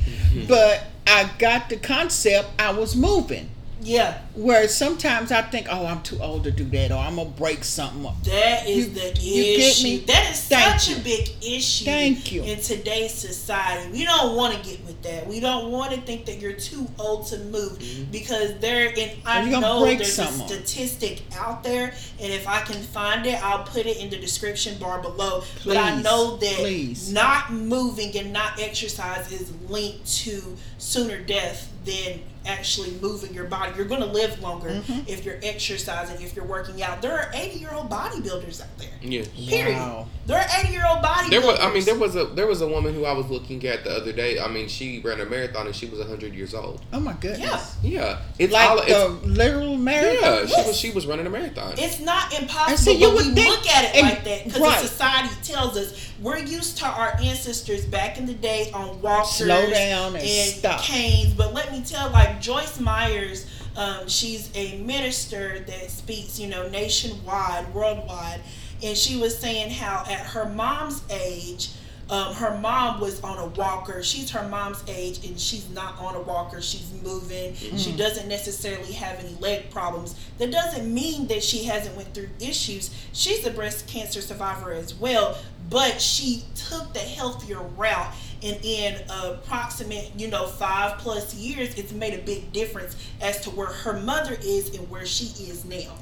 But 0.47 0.85
i 1.07 1.31
got 1.39 1.69
the 1.69 1.77
concept 1.77 2.49
i 2.59 2.71
was 2.71 2.95
moving 2.97 3.49
yeah, 3.83 4.19
whereas 4.35 4.75
sometimes 4.77 5.33
i 5.33 5.41
think 5.43 5.67
oh 5.71 5.87
i'm 5.87 6.03
too 6.03 6.19
old 6.21 6.45
to 6.45 6.51
do 6.51 6.65
that 6.65 6.93
or 6.93 6.97
i'm 6.99 7.17
gonna 7.17 7.31
break 7.31 7.65
something 7.65 8.05
up 8.07 8.23
That 8.25 8.69
is 8.69 8.89
You- 8.89 8.93
the 8.95 9.21
you 9.21 9.57
get 9.57 9.83
me? 9.83 9.99
That 10.07 10.31
is 10.31 10.41
Thank 10.43 10.81
such 10.81 10.91
you. 10.91 10.97
a 10.97 11.01
big 11.01 11.31
issue 11.43 11.85
Thank 11.85 12.33
you. 12.33 12.43
in 12.43 12.61
today's 12.61 13.13
society. 13.15 13.91
We 13.93 14.05
don't 14.05 14.37
want 14.37 14.55
to 14.55 14.69
get 14.69 14.85
with 14.85 15.01
that. 15.03 15.27
We 15.27 15.41
don't 15.41 15.71
want 15.71 15.93
to 15.93 16.01
think 16.03 16.27
that 16.27 16.39
you're 16.41 16.53
too 16.55 16.87
old 16.99 17.27
to 17.29 17.39
move 17.39 17.79
mm-hmm. 17.79 18.11
because 18.11 18.59
there 18.61 18.93
and 18.99 19.13
I 19.25 19.43
You're 19.49 19.61
know 19.61 19.81
break 19.83 19.99
there's 19.99 20.19
a 20.19 20.25
something. 20.27 20.47
statistic 20.49 21.23
out 21.37 21.63
there 21.63 21.95
and 22.21 22.33
if 22.33 22.47
I 22.49 22.61
can 22.63 22.83
find 22.83 23.25
it, 23.27 23.43
I'll 23.43 23.65
put 23.65 23.87
it 23.87 23.99
in 23.99 24.11
the 24.11 24.17
description 24.19 24.79
bar 24.79 25.01
below. 25.01 25.43
but 25.65 25.77
I 25.77 26.01
know 26.03 26.37
that 26.37 26.57
please. 26.59 27.13
not 27.13 27.53
moving 27.53 28.17
and 28.17 28.33
not 28.33 28.61
exercise 28.61 29.31
is 29.33 29.53
linked 29.69 30.07
to 30.25 30.57
sooner 30.79 31.19
death 31.21 31.71
than 31.85 32.21
actually 32.47 32.91
moving 33.03 33.35
your 33.35 33.45
body. 33.45 33.73
You're 33.77 33.87
going 33.87 34.01
to 34.01 34.07
live 34.07 34.41
longer 34.41 34.69
Mm-hmm. 34.71 35.09
if 35.09 35.25
you're 35.25 35.39
exercising, 35.43 36.21
if 36.25 36.35
you're 36.37 36.45
working 36.45 36.83
out. 36.83 37.03
There 37.03 37.13
are 37.13 37.31
80 37.35 37.59
year 37.59 37.71
old 37.73 37.91
bodybuilders 37.91 38.61
out 38.63 38.77
there. 38.79 38.89
Yeah. 39.03 39.25
Period. 39.49 39.77
Wow. 39.77 40.07
There 40.27 40.39
are 40.39 40.47
80 40.65 40.73
year 40.73 40.85
old 40.89 41.03
bodybuilders. 41.05 41.31
There 41.31 41.41
was, 41.41 41.59
I 41.61 41.73
mean, 41.73 41.85
there 41.85 41.99
was 41.99 42.17
a 42.17 42.25
there 42.27 42.47
was 42.47 42.61
a 42.61 42.69
woman 42.69 42.95
who 42.95 43.05
I 43.05 43.13
was 43.13 43.27
looking 43.31 43.65
at 43.67 43.85
the 43.85 43.91
other 43.91 44.13
day. 44.13 44.39
I 44.41 44.49
mean, 44.49 44.69
she 44.69 45.01
ran 45.01 45.21
a 45.21 45.27
marathon 45.27 45.67
and 45.67 45.75
she 45.75 45.87
was 45.87 46.01
hundred 46.07 46.35
years 46.35 46.55
old. 46.55 46.81
oh 46.93 47.01
my 47.01 47.13
goodness 47.15 47.77
Yeah. 47.83 47.91
Yeah, 48.01 48.19
it's 48.39 48.53
like 48.53 48.69
all. 48.69 48.85
the 48.85 49.27
literal 49.27 49.77
marathon 49.77 50.23
yeah, 50.23 50.47
she 50.47 50.69
was 50.69 50.77
she 50.77 50.91
was 50.93 51.07
running 51.07 51.27
a 51.27 51.31
marathon. 51.31 51.75
It's 51.79 52.01
not 52.01 52.33
impossible, 52.39 52.71
And 52.71 52.79
see, 52.79 52.93
you 53.01 53.07
but 53.09 53.15
would 53.17 53.27
we 53.27 53.33
think- 53.35 53.49
look 53.57 53.69
at 53.69 53.85
it 53.85 53.97
and- 53.97 54.09
like 54.09 54.25
that 54.25 54.45
because 54.45 54.61
right. 54.63 54.79
society 54.81 55.35
tells 55.43 55.77
us 55.77 56.09
we're 56.21 56.39
used 56.39 56.77
to 56.79 56.87
our 56.87 57.17
ancestors 57.21 57.85
back 57.87 58.19
in 58.19 58.27
the 58.27 58.35
day 58.35 58.71
on 58.75 59.01
walkers, 59.01 59.31
Slow 59.37 59.71
down 59.71 60.17
and 60.17 60.23
stop. 60.29 60.83
canes. 60.83 61.33
But 61.33 61.55
let 61.55 61.73
me 61.73 61.83
tell, 61.83 62.11
like 62.11 62.30
Joyce 62.39 62.79
Meyers, 62.81 63.47
um, 63.77 64.09
she's 64.09 64.51
a 64.55 64.79
minister 64.83 65.61
that 65.61 65.91
speaks, 65.91 66.39
you 66.39 66.49
know, 66.49 66.69
nationwide, 66.69 67.73
worldwide, 67.75 68.41
and 68.83 68.97
she 68.97 69.17
was 69.17 69.37
saying 69.39 69.71
how 69.71 70.05
at 70.09 70.21
her 70.21 70.49
mom's 70.49 71.03
age. 71.11 71.71
Um, 72.09 72.35
her 72.35 72.59
mom 72.59 73.01
was 73.01 73.21
on 73.23 73.39
a 73.39 73.47
walker. 73.47 74.03
She's 74.03 74.31
her 74.33 74.49
mom's 74.49 74.83
age, 74.89 75.25
and 75.25 75.39
she's 75.39 75.71
not 75.71 75.97
on 76.01 76.17
a 76.17 76.21
walker. 76.21 76.61
She's 76.61 76.91
moving. 77.05 77.55
She 77.55 77.93
doesn't 77.97 78.27
necessarily 78.29 78.93
have 78.95 79.21
any 79.21 79.37
leg 79.39 79.71
problems. 79.71 80.17
That 80.39 80.51
doesn't 80.51 80.93
mean 80.93 81.29
that 81.29 81.41
she 81.45 81.63
hasn't 81.67 81.95
went 81.97 82.13
through 82.13 82.31
issues. 82.41 82.91
She's 83.13 83.47
a 83.47 83.51
breast 83.53 83.87
cancer 83.87 84.21
survivor 84.21 84.73
as 84.73 84.93
well, 84.93 85.39
but 85.69 86.01
she 86.01 86.43
took 86.57 86.93
the 86.93 86.99
healthier 86.99 87.61
route. 87.61 88.13
And 88.43 88.59
in 88.65 89.03
approximate, 89.09 90.13
you 90.17 90.29
know, 90.29 90.47
five 90.47 90.99
plus 90.99 91.35
years, 91.35 91.75
it's 91.75 91.93
made 91.93 92.15
a 92.15 92.23
big 92.23 92.53
difference 92.53 92.97
as 93.21 93.41
to 93.43 93.51
where 93.51 93.67
her 93.67 94.01
mother 94.01 94.37
is 94.43 94.75
and 94.75 94.89
where 94.91 95.05
she 95.05 95.27
is 95.45 95.65
now. 95.65 95.95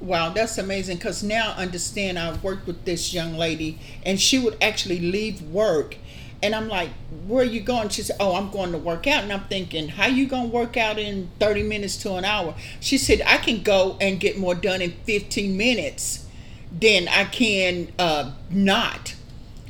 Wow, 0.00 0.30
that's 0.30 0.56
amazing. 0.56 0.96
Because 0.96 1.22
now 1.22 1.54
I 1.56 1.62
understand 1.62 2.18
I've 2.18 2.42
worked 2.42 2.66
with 2.66 2.84
this 2.84 3.12
young 3.12 3.34
lady, 3.34 3.78
and 4.04 4.20
she 4.20 4.38
would 4.38 4.56
actually 4.62 4.98
leave 4.98 5.42
work. 5.42 5.96
And 6.42 6.54
I'm 6.54 6.68
like, 6.68 6.88
where 7.26 7.42
are 7.42 7.46
you 7.46 7.60
going? 7.60 7.90
She 7.90 8.02
said, 8.02 8.16
oh, 8.18 8.34
I'm 8.34 8.50
going 8.50 8.72
to 8.72 8.78
work 8.78 9.06
out. 9.06 9.24
And 9.24 9.32
I'm 9.32 9.44
thinking, 9.44 9.88
how 9.88 10.06
you 10.06 10.26
going 10.26 10.50
to 10.50 10.56
work 10.56 10.78
out 10.78 10.98
in 10.98 11.30
30 11.38 11.64
minutes 11.64 11.98
to 11.98 12.14
an 12.14 12.24
hour? 12.24 12.54
She 12.80 12.96
said, 12.96 13.20
I 13.26 13.36
can 13.36 13.62
go 13.62 13.98
and 14.00 14.18
get 14.18 14.38
more 14.38 14.54
done 14.54 14.80
in 14.80 14.92
15 15.04 15.54
minutes 15.54 16.26
than 16.72 17.08
I 17.08 17.24
can 17.24 17.92
uh, 17.98 18.32
not. 18.48 19.16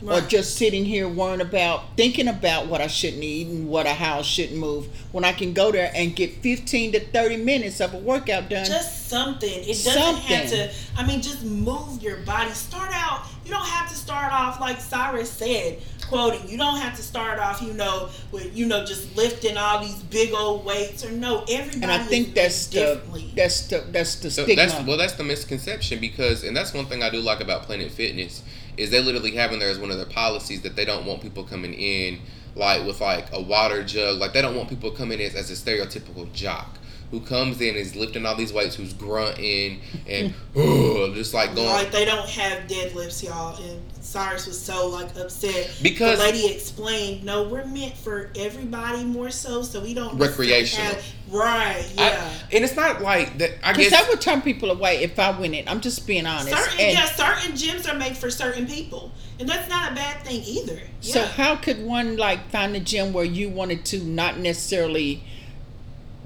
Or 0.07 0.21
just 0.23 0.57
sitting 0.57 0.85
here 0.85 1.09
worrying 1.09 1.41
about, 1.43 1.97
thinking 1.97 2.29
about 2.29 2.67
what 2.69 2.81
I 2.81 2.87
shouldn't 2.87 3.23
eat 3.23 3.49
and 3.49 3.69
what 3.69 3.87
a 3.87 3.93
house 3.93 4.27
shouldn't 4.27 4.59
move. 4.59 4.89
When 5.13 5.25
I 5.25 5.33
can 5.33 5.53
go 5.53 5.71
there 5.71 5.93
and 5.95 6.17
get 6.17 6.37
15 6.43 6.93
to 6.93 7.01
30 7.01 7.37
minutes 7.37 7.81
of 7.81 7.93
a 7.93 7.99
workout 7.99 8.49
done. 8.49 8.65
Just 8.65 9.09
something. 9.09 9.51
It 9.51 9.83
doesn't 9.85 10.17
have 10.23 10.49
to. 10.51 10.73
I 10.97 11.07
mean, 11.07 11.21
just 11.21 11.45
move 11.45 12.03
your 12.03 12.19
body. 12.19 12.51
Start 12.51 12.91
out. 12.95 13.27
You 13.45 13.51
don't 13.51 13.67
have 13.67 13.89
to 13.91 13.95
start 13.97 14.33
off 14.33 14.61
like 14.61 14.81
Cyrus 14.81 15.31
said, 15.31 15.79
quoting. 16.07 16.49
You 16.49 16.57
don't 16.57 16.77
have 16.79 16.95
to 16.97 17.03
start 17.03 17.39
off, 17.39 17.61
you 17.61 17.73
know, 17.73 18.09
with 18.31 18.57
you 18.57 18.67
know 18.67 18.85
just 18.85 19.17
lifting 19.17 19.57
all 19.57 19.81
these 19.81 20.01
big 20.05 20.33
old 20.33 20.65
weights 20.65 21.05
or 21.05 21.11
no. 21.11 21.45
Everybody 21.51 21.83
And 21.83 21.91
I 21.91 21.99
think 21.99 22.35
that's 22.35 22.69
built 22.69 23.13
the 23.13 23.25
that's 23.35 23.67
the 23.67 23.85
that's 23.91 24.17
the 24.17 24.31
So 24.31 24.45
stigma. 24.45 24.67
that's 24.67 24.87
well, 24.87 24.97
that's 24.97 25.15
the 25.15 25.25
misconception 25.25 26.01
because, 26.01 26.45
and 26.45 26.57
that's 26.57 26.73
one 26.73 26.87
thing 26.87 27.03
I 27.03 27.11
do 27.11 27.19
like 27.21 27.41
about 27.41 27.65
Planet 27.65 27.91
Fitness 27.91 28.43
is 28.81 28.91
they 28.91 29.03
literally 29.03 29.33
have 29.33 29.53
in 29.53 29.59
there 29.59 29.69
as 29.69 29.79
one 29.79 29.91
of 29.91 29.97
their 29.97 30.07
policies 30.07 30.63
that 30.63 30.75
they 30.75 30.85
don't 30.85 31.05
want 31.05 31.21
people 31.21 31.45
coming 31.45 31.75
in 31.75 32.19
like 32.57 32.85
with 32.85 33.01
like 33.01 33.27
a 33.33 33.41
water 33.41 33.85
jug, 33.85 34.19
like 34.19 34.33
they 34.33 34.43
don't 34.43 34.57
want 34.57 34.69
people 34.69 34.91
coming 34.91 35.21
in 35.21 35.27
as, 35.27 35.35
as 35.35 35.51
a 35.51 35.55
stereotypical 35.55 36.31
jock 36.33 36.79
who 37.11 37.21
comes 37.21 37.61
in 37.61 37.75
is 37.75 37.97
lifting 37.97 38.25
all 38.25 38.37
these 38.37 38.53
weights, 38.53 38.77
who's 38.77 38.93
grunting 38.93 39.81
and 40.09 40.33
"Ugh," 40.57 41.15
just 41.15 41.35
like 41.35 41.55
going. 41.55 41.67
Like 41.69 41.91
they 41.91 42.05
don't 42.05 42.29
have 42.29 42.69
deadlifts, 42.69 43.23
y'all. 43.25 43.57
And 43.63 43.81
Cyrus 44.01 44.47
was 44.47 44.61
so 44.61 44.89
like 44.89 45.15
upset 45.17 45.71
Because- 45.83 46.19
the 46.19 46.25
lady 46.25 46.47
explained, 46.53 47.25
no, 47.25 47.43
we're 47.49 47.65
meant 47.67 47.97
for 47.97 48.31
everybody 48.37 49.05
more 49.05 49.31
so, 49.31 49.63
so 49.63 49.81
we 49.81 49.93
don't 49.95 50.17
Recreational. 50.19 50.87
have- 50.87 51.05
right? 51.31 51.85
I- 51.99 52.03
Yeah. 52.11 52.33
and 52.53 52.65
it's 52.65 52.75
not 52.77 53.03
like 53.03 53.39
that. 53.39 53.51
I 53.63 53.73
guess 53.73 53.91
that 53.91 54.09
would 54.09 54.21
turn 54.21 54.41
people 54.43 54.71
away 54.71 55.03
if 55.03 55.19
I 55.19 55.31
win 55.39 55.53
it. 55.55 55.71
I'm 55.71 55.81
just 55.81 56.07
being 56.07 56.27
honest. 56.27 56.49
certain 56.49 56.81
And 56.81 56.93
yeah, 56.93 57.05
certain 57.07 57.53
gyms 57.53 57.93
are 57.93 57.97
made 57.97 58.17
for 58.17 58.31
certain 58.31 58.67
people, 58.67 59.13
and 59.39 59.49
that's 59.49 59.69
not 59.69 59.93
a 59.93 59.95
bad 59.95 60.23
thing 60.25 60.43
either. 60.45 60.81
Yeah. 61.03 61.15
So 61.15 61.23
how 61.25 61.57
could 61.57 61.85
one 61.85 62.17
like 62.17 62.51
find 62.51 62.75
a 62.77 62.81
gym 62.81 63.13
where 63.13 63.25
you 63.25 63.49
wanted 63.49 63.85
to 63.87 63.99
not 64.05 64.39
necessarily 64.39 65.23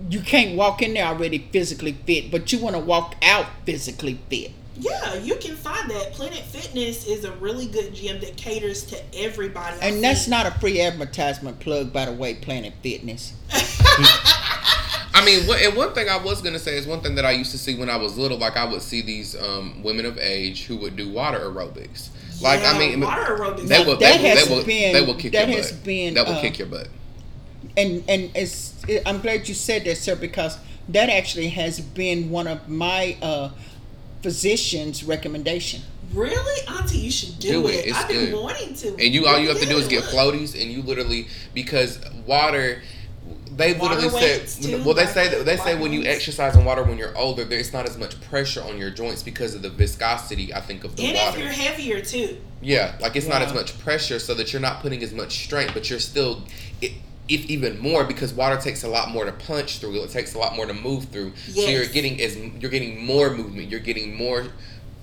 you 0.08 0.20
can't 0.20 0.56
walk 0.56 0.82
in 0.82 0.94
there 0.94 1.06
already 1.06 1.38
physically 1.52 1.92
fit, 2.06 2.30
but 2.30 2.52
you 2.52 2.58
want 2.58 2.76
to 2.76 2.80
walk 2.80 3.14
out 3.22 3.46
physically 3.64 4.18
fit. 4.28 4.50
Yeah, 4.76 5.14
you 5.14 5.36
can 5.36 5.54
find 5.54 5.88
that. 5.90 6.12
Planet 6.12 6.40
Fitness 6.40 7.06
is 7.06 7.24
a 7.24 7.30
really 7.32 7.66
good 7.66 7.94
gym 7.94 8.20
that 8.20 8.36
caters 8.36 8.82
to 8.86 9.00
everybody. 9.16 9.76
I 9.80 9.86
And 9.88 10.02
that's 10.02 10.22
see- 10.22 10.30
not 10.32 10.46
a 10.46 10.50
free 10.58 10.80
advertisement 10.80 11.60
plug 11.60 11.92
by 11.92 12.06
the 12.06 12.12
way, 12.12 12.34
Planet 12.34 12.72
Fitness. 12.82 13.34
I 15.16 15.24
mean, 15.24 15.46
what, 15.46 15.62
and 15.62 15.76
one 15.76 15.92
thing 15.94 16.08
I 16.08 16.16
was 16.16 16.42
gonna 16.42 16.58
say 16.58 16.76
is 16.76 16.86
one 16.88 17.00
thing 17.00 17.14
that 17.14 17.24
I 17.24 17.30
used 17.30 17.52
to 17.52 17.58
see 17.58 17.76
when 17.76 17.88
I 17.88 17.96
was 17.96 18.18
little. 18.18 18.36
Like 18.36 18.56
I 18.56 18.64
would 18.64 18.82
see 18.82 19.00
these 19.00 19.40
um, 19.40 19.80
women 19.82 20.06
of 20.06 20.18
age 20.18 20.64
who 20.64 20.76
would 20.78 20.96
do 20.96 21.08
water 21.08 21.38
aerobics. 21.38 22.08
Like 22.42 22.64
I 22.64 22.76
mean, 22.76 23.00
water 23.00 23.36
aerobics. 23.36 23.68
they 23.68 23.78
Now, 23.78 23.86
will, 23.86 23.96
that 23.98 24.00
they, 24.00 24.22
will, 24.22 24.36
has 24.36 24.48
they 24.48 24.54
will, 24.56 24.64
been- 24.64 24.92
they 24.92 25.06
will 25.06 25.14
kick 25.14 25.32
that 25.32 25.48
your 25.48 25.56
has 25.58 25.70
butt. 25.72 25.84
been, 25.84 26.14
that 26.14 26.26
will 26.26 26.34
uh, 26.34 26.40
kick 26.40 26.58
your 26.58 26.66
butt. 26.66 26.88
And 27.76 28.04
and 28.08 28.30
it's 28.34 28.74
it, 28.88 29.02
I'm 29.06 29.20
glad 29.20 29.48
you 29.48 29.54
said 29.54 29.84
that, 29.84 29.96
sir, 29.96 30.14
because 30.16 30.58
that 30.88 31.08
actually 31.08 31.48
has 31.48 31.80
been 31.80 32.30
one 32.30 32.46
of 32.46 32.68
my 32.68 33.16
uh 33.22 33.50
physician's 34.22 35.04
recommendation. 35.04 35.82
Really, 36.12 36.66
Auntie, 36.68 36.98
you 36.98 37.10
should 37.10 37.38
do, 37.38 37.48
Do 37.62 37.68
it. 37.68 37.74
it. 37.74 37.86
It's 37.88 37.98
I've 37.98 38.08
been 38.08 38.30
good. 38.30 38.42
wanting 38.42 38.74
to. 38.74 38.88
And 38.90 39.12
you 39.14 39.26
all 39.26 39.38
you 39.38 39.48
have 39.48 39.60
to 39.60 39.66
do 39.66 39.76
is 39.76 39.88
get 39.88 40.04
floaties, 40.04 40.60
and 40.60 40.70
you 40.70 40.82
literally 40.82 41.28
because 41.52 41.98
water. 42.26 42.82
They 43.56 43.72
Water 43.74 43.94
literally 43.94 44.14
weights, 44.16 44.54
said, 44.54 44.64
too, 44.64 44.84
well, 44.84 44.94
they 44.94 45.06
say 45.06 45.28
that 45.28 45.46
they 45.46 45.56
say 45.56 45.78
when 45.78 45.92
you 45.92 46.02
exercise 46.02 46.56
in 46.56 46.64
water 46.64 46.82
when 46.82 46.98
you're 46.98 47.16
older, 47.16 47.44
there's 47.44 47.72
not 47.72 47.88
as 47.88 47.96
much 47.96 48.20
pressure 48.22 48.60
on 48.60 48.76
your 48.78 48.90
joints 48.90 49.22
because 49.22 49.54
of 49.54 49.62
the 49.62 49.70
viscosity. 49.70 50.52
I 50.52 50.60
think 50.60 50.82
of 50.82 50.96
the 50.96 51.04
water. 51.04 51.16
And 51.16 51.34
if 51.34 51.38
you're 51.38 51.52
heavier 51.52 52.00
too. 52.00 52.38
Yeah, 52.60 52.96
like 53.00 53.14
it's 53.14 53.28
not 53.28 53.42
as 53.42 53.54
much 53.54 53.78
pressure, 53.78 54.18
so 54.18 54.34
that 54.34 54.52
you're 54.52 54.60
not 54.60 54.80
putting 54.80 55.04
as 55.04 55.12
much 55.12 55.44
strength, 55.44 55.72
but 55.72 55.88
you're 55.88 56.00
still, 56.00 56.42
i 56.82 56.94
if 57.28 57.46
even 57.46 57.78
more, 57.78 58.04
because 58.04 58.32
water 58.32 58.60
takes 58.60 58.84
a 58.84 58.88
lot 58.88 59.10
more 59.10 59.24
to 59.24 59.32
punch 59.32 59.78
through. 59.78 60.02
It 60.02 60.10
takes 60.10 60.34
a 60.34 60.38
lot 60.38 60.56
more 60.56 60.66
to 60.66 60.74
move 60.74 61.06
through. 61.06 61.32
So 61.36 61.66
you're 61.68 61.86
getting 61.86 62.20
as 62.20 62.36
you're 62.36 62.70
getting 62.70 63.04
more 63.04 63.30
movement. 63.30 63.70
You're 63.70 63.80
getting 63.80 64.14
more 64.14 64.46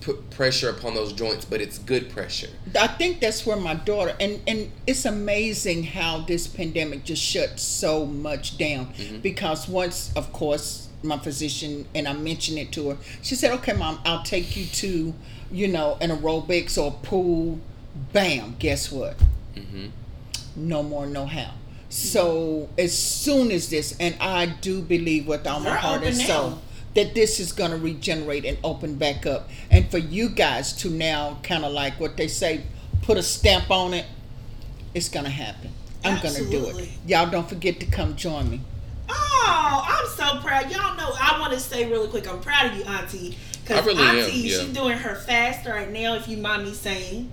p- 0.01 0.13
pressure 0.31 0.69
upon 0.69 0.93
those 0.93 1.13
joints, 1.13 1.45
but 1.45 1.61
it's 1.61 1.77
good 1.79 2.09
pressure. 2.09 2.49
I 2.79 2.87
think 2.87 3.21
that's 3.21 3.45
where 3.45 3.57
my 3.57 3.75
daughter 3.75 4.15
and 4.19 4.41
and 4.47 4.71
it's 4.85 5.05
amazing 5.05 5.83
how 5.83 6.21
this 6.21 6.47
pandemic 6.47 7.05
just 7.05 7.23
shut 7.23 7.59
so 7.59 8.05
much 8.05 8.57
down 8.57 8.93
because 9.21 9.67
once 9.67 10.11
of 10.15 10.33
course 10.33 10.89
my 11.03 11.17
physician 11.17 11.87
and 11.95 12.07
I 12.07 12.13
mentioned 12.13 12.59
it 12.59 12.71
to 12.73 12.89
her 12.89 12.97
she 13.21 13.35
said 13.35 13.51
okay 13.53 13.73
mom 13.73 13.99
I'll 14.05 14.23
take 14.23 14.55
you 14.55 14.65
to 14.65 15.13
you 15.51 15.67
know 15.67 15.97
an 15.99 16.11
aerobics 16.11 16.77
or 16.77 16.91
pool 17.03 17.59
bam 18.13 18.55
guess 18.59 18.91
what 18.91 19.17
mm-hmm. 19.55 19.87
no 20.55 20.83
more 20.83 21.07
no 21.07 21.25
how 21.25 21.53
so 21.91 22.69
as 22.77 22.97
soon 22.97 23.51
as 23.51 23.69
this 23.69 23.95
and 23.99 24.15
I 24.21 24.45
do 24.45 24.81
believe 24.81 25.27
with 25.27 25.45
all 25.45 25.59
my 25.59 25.71
They're 25.71 25.77
heart 25.77 26.03
and 26.03 26.15
soul 26.15 26.49
now. 26.51 26.57
that 26.95 27.13
this 27.13 27.39
is 27.39 27.51
going 27.51 27.71
to 27.71 27.77
regenerate 27.77 28.45
and 28.45 28.57
open 28.63 28.95
back 28.95 29.25
up 29.25 29.49
and 29.69 29.89
for 29.91 29.97
you 29.97 30.29
guys 30.29 30.73
to 30.77 30.89
now 30.89 31.37
kind 31.43 31.65
of 31.65 31.71
like 31.73 31.99
what 31.99 32.15
they 32.17 32.27
say 32.27 32.63
put 33.01 33.17
a 33.17 33.23
stamp 33.23 33.69
on 33.69 33.93
it 33.93 34.05
it's 34.93 35.09
going 35.09 35.25
to 35.25 35.31
happen 35.31 35.69
i'm 36.05 36.21
going 36.21 36.35
to 36.35 36.49
do 36.49 36.65
it 36.67 36.89
y'all 37.05 37.29
don't 37.29 37.49
forget 37.49 37.79
to 37.79 37.85
come 37.85 38.15
join 38.15 38.49
me 38.49 38.61
Oh, 39.43 39.83
I'm 39.87 40.07
so 40.07 40.39
proud. 40.45 40.71
Y'all 40.71 40.95
know 40.95 41.09
I 41.19 41.37
want 41.39 41.51
to 41.53 41.59
say 41.59 41.89
really 41.89 42.07
quick, 42.07 42.29
I'm 42.31 42.39
proud 42.41 42.67
of 42.71 42.77
you, 42.77 42.83
Auntie. 42.83 43.35
Because 43.63 43.79
I 43.81 43.85
really 43.85 44.03
am, 44.03 44.15
Auntie, 44.17 44.37
yeah. 44.37 44.59
she's 44.59 44.69
doing 44.69 44.97
her 44.97 45.15
fast 45.15 45.65
right 45.67 45.89
now, 45.91 46.13
if 46.13 46.27
you 46.27 46.37
mind 46.37 46.63
me 46.63 46.73
saying. 46.73 47.31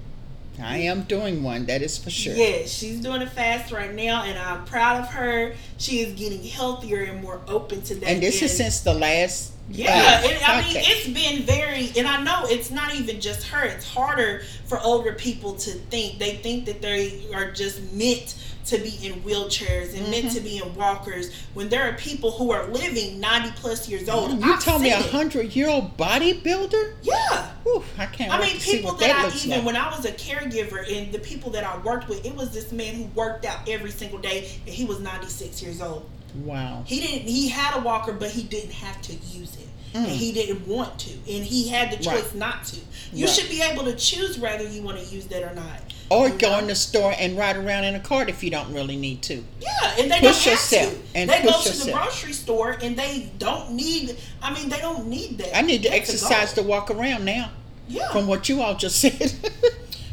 I 0.61 0.79
am 0.79 1.03
doing 1.03 1.43
one 1.43 1.67
that 1.67 1.83
is 1.83 1.97
for 1.99 2.11
sure 2.11 2.35
Yes, 2.35 2.71
she's 2.71 3.01
doing 3.01 3.23
a 3.23 3.27
fast 3.27 3.73
right 3.73 3.95
now, 3.95 4.23
and 4.25 4.39
I'm 4.39 4.65
proud 4.65 5.03
of 5.03 5.09
her. 5.11 5.55
She 5.79 6.01
is 6.01 6.13
getting 6.15 6.43
healthier 6.45 7.03
and 7.05 7.23
more 7.23 7.41
open 7.49 7.83
to 7.83 7.95
that. 7.97 8.09
and 8.09 8.23
this 8.23 8.43
is 8.43 8.57
since 8.57 8.81
the 8.81 8.95
last 8.95 9.53
Yeah, 9.71 9.91
uh, 9.91 10.29
and, 10.29 10.45
I 10.45 10.63
mean 10.63 10.77
it's 10.77 11.09
been 11.09 11.43
very, 11.43 11.91
and 11.97 12.07
I 12.09 12.23
know 12.23 12.47
it's 12.47 12.71
not 12.71 12.95
even 12.95 13.21
just 13.21 13.47
her. 13.49 13.65
It's 13.65 13.87
harder 13.89 14.43
for 14.67 14.81
older 14.81 15.13
people 15.13 15.55
to 15.55 15.71
think. 15.71 16.19
They 16.19 16.37
think 16.37 16.65
that 16.67 16.81
they 16.81 17.27
are 17.35 17.51
just 17.51 17.93
meant 17.93 18.35
to 18.69 18.79
be 18.79 18.99
in 19.07 19.21
wheelchairs 19.23 19.97
and 19.97 20.11
meant 20.11 20.27
Mm-hmm. 20.27 20.35
to 20.35 20.41
be 20.41 20.59
in 20.59 20.75
walkers 20.75 21.33
when 21.55 21.69
there 21.69 21.89
are 21.89 21.93
people 21.95 22.31
who 22.33 22.51
are 22.53 22.67
living 22.69 23.19
ninety 23.21 23.51
plus 23.57 23.89
years 23.89 24.09
old. 24.09 24.33
you 24.33 24.53
I've 24.53 24.63
told 24.63 24.83
me 24.83 24.91
a 24.91 24.97
hundred 24.97 25.55
year 25.57 25.69
old 25.69 25.97
bodybuilder 25.97 26.95
Yeah. 27.03 27.51
Whew, 27.65 27.83
i 27.99 28.07
can't 28.07 28.33
I 28.33 28.41
mean, 28.41 28.59
people 28.59 28.93
that, 28.93 29.07
that, 29.09 29.33
I 29.33 29.37
even 29.37 29.51
like 29.59 29.65
when 29.67 29.77
I 29.77 29.89
was 29.91 30.05
a 30.05 30.13
caregiver 30.13 30.81
and 30.91 31.13
the 31.13 31.19
people 31.19 31.51
that 31.53 31.65
I 31.65 31.79
worked 31.79 32.09
with, 32.09 32.25
it 32.27 32.35
was 32.35 32.51
this 32.53 32.73
man 32.73 32.95
who 32.95 33.05
worked 33.15 33.45
out 33.45 33.69
every 33.69 33.91
single 33.91 34.19
day 34.19 34.51
and 34.67 34.75
he 34.75 34.85
was 34.85 35.01
96 35.01 35.63
years 35.63 35.81
old. 35.81 36.09
wow 36.45 36.83
He 36.87 37.01
didn't. 37.01 37.29
He 37.29 37.49
had 37.49 37.77
a 37.79 37.81
walker, 37.81 38.13
but 38.13 38.31
he 38.31 38.43
didn't 38.43 38.73
have 38.73 39.01
to 39.03 39.13
use 39.15 39.57
it, 39.57 39.68
and 39.95 40.07
he 40.07 40.33
didn't 40.33 40.67
want 40.67 40.99
to, 41.01 41.11
and 41.13 41.45
he 41.45 41.69
had 41.69 41.91
the 41.91 41.97
Mm. 41.97 42.07
Right. 42.07 42.23
choice 42.23 42.35
not 42.35 42.65
to. 42.67 42.77
You 43.13 43.27
Right. 43.27 43.35
should 43.35 43.49
be 43.49 43.63
able 43.63 43.85
to 43.85 43.95
choose 43.95 44.39
whether 44.39 44.65
you 44.69 44.83
want 44.83 44.99
to 44.99 45.15
use 45.15 45.27
that 45.27 45.43
or 45.43 45.55
not. 45.55 45.81
or 46.11 46.29
You 46.29 46.35
go 46.39 46.53
know? 46.53 46.59
in 46.61 46.67
the 46.69 46.75
store 46.75 47.15
and 47.19 47.37
ride 47.37 47.57
around 47.57 47.85
in 47.85 47.95
a 47.95 48.01
cart 48.01 48.31
if 48.31 48.43
you 48.43 48.49
don't 48.51 48.73
really 48.73 48.97
need 48.97 49.21
to 49.23 49.45
Yeah, 49.61 49.95
and 49.99 50.11
they 50.11 50.21
Push 50.21 50.45
don't 50.45 50.53
yourself 50.53 50.83
have 50.85 50.93
to. 50.93 50.99
and 51.15 51.29
they 51.31 51.43
go 51.43 51.53
push 51.53 51.65
to 51.79 51.85
the 51.87 51.93
grocery 51.93 52.33
store 52.33 52.79
and 52.83 52.97
they 52.99 53.31
don't 53.39 53.73
need. 53.73 54.17
I 54.43 54.55
mean, 54.55 54.71
they 54.71 54.79
don't 54.79 55.07
need 55.09 55.37
that. 55.39 55.55
I 55.57 55.61
need 55.61 55.83
to 55.83 55.93
exercise 55.93 56.55
to 56.55 56.61
goal. 56.63 56.71
walk 56.71 56.91
around 56.91 57.25
now. 57.27 57.51
Yeah. 57.89 58.11
From 58.13 58.27
what 58.27 58.49
you 58.49 58.63
all 58.63 58.75
just 58.75 58.99
said. 59.01 59.33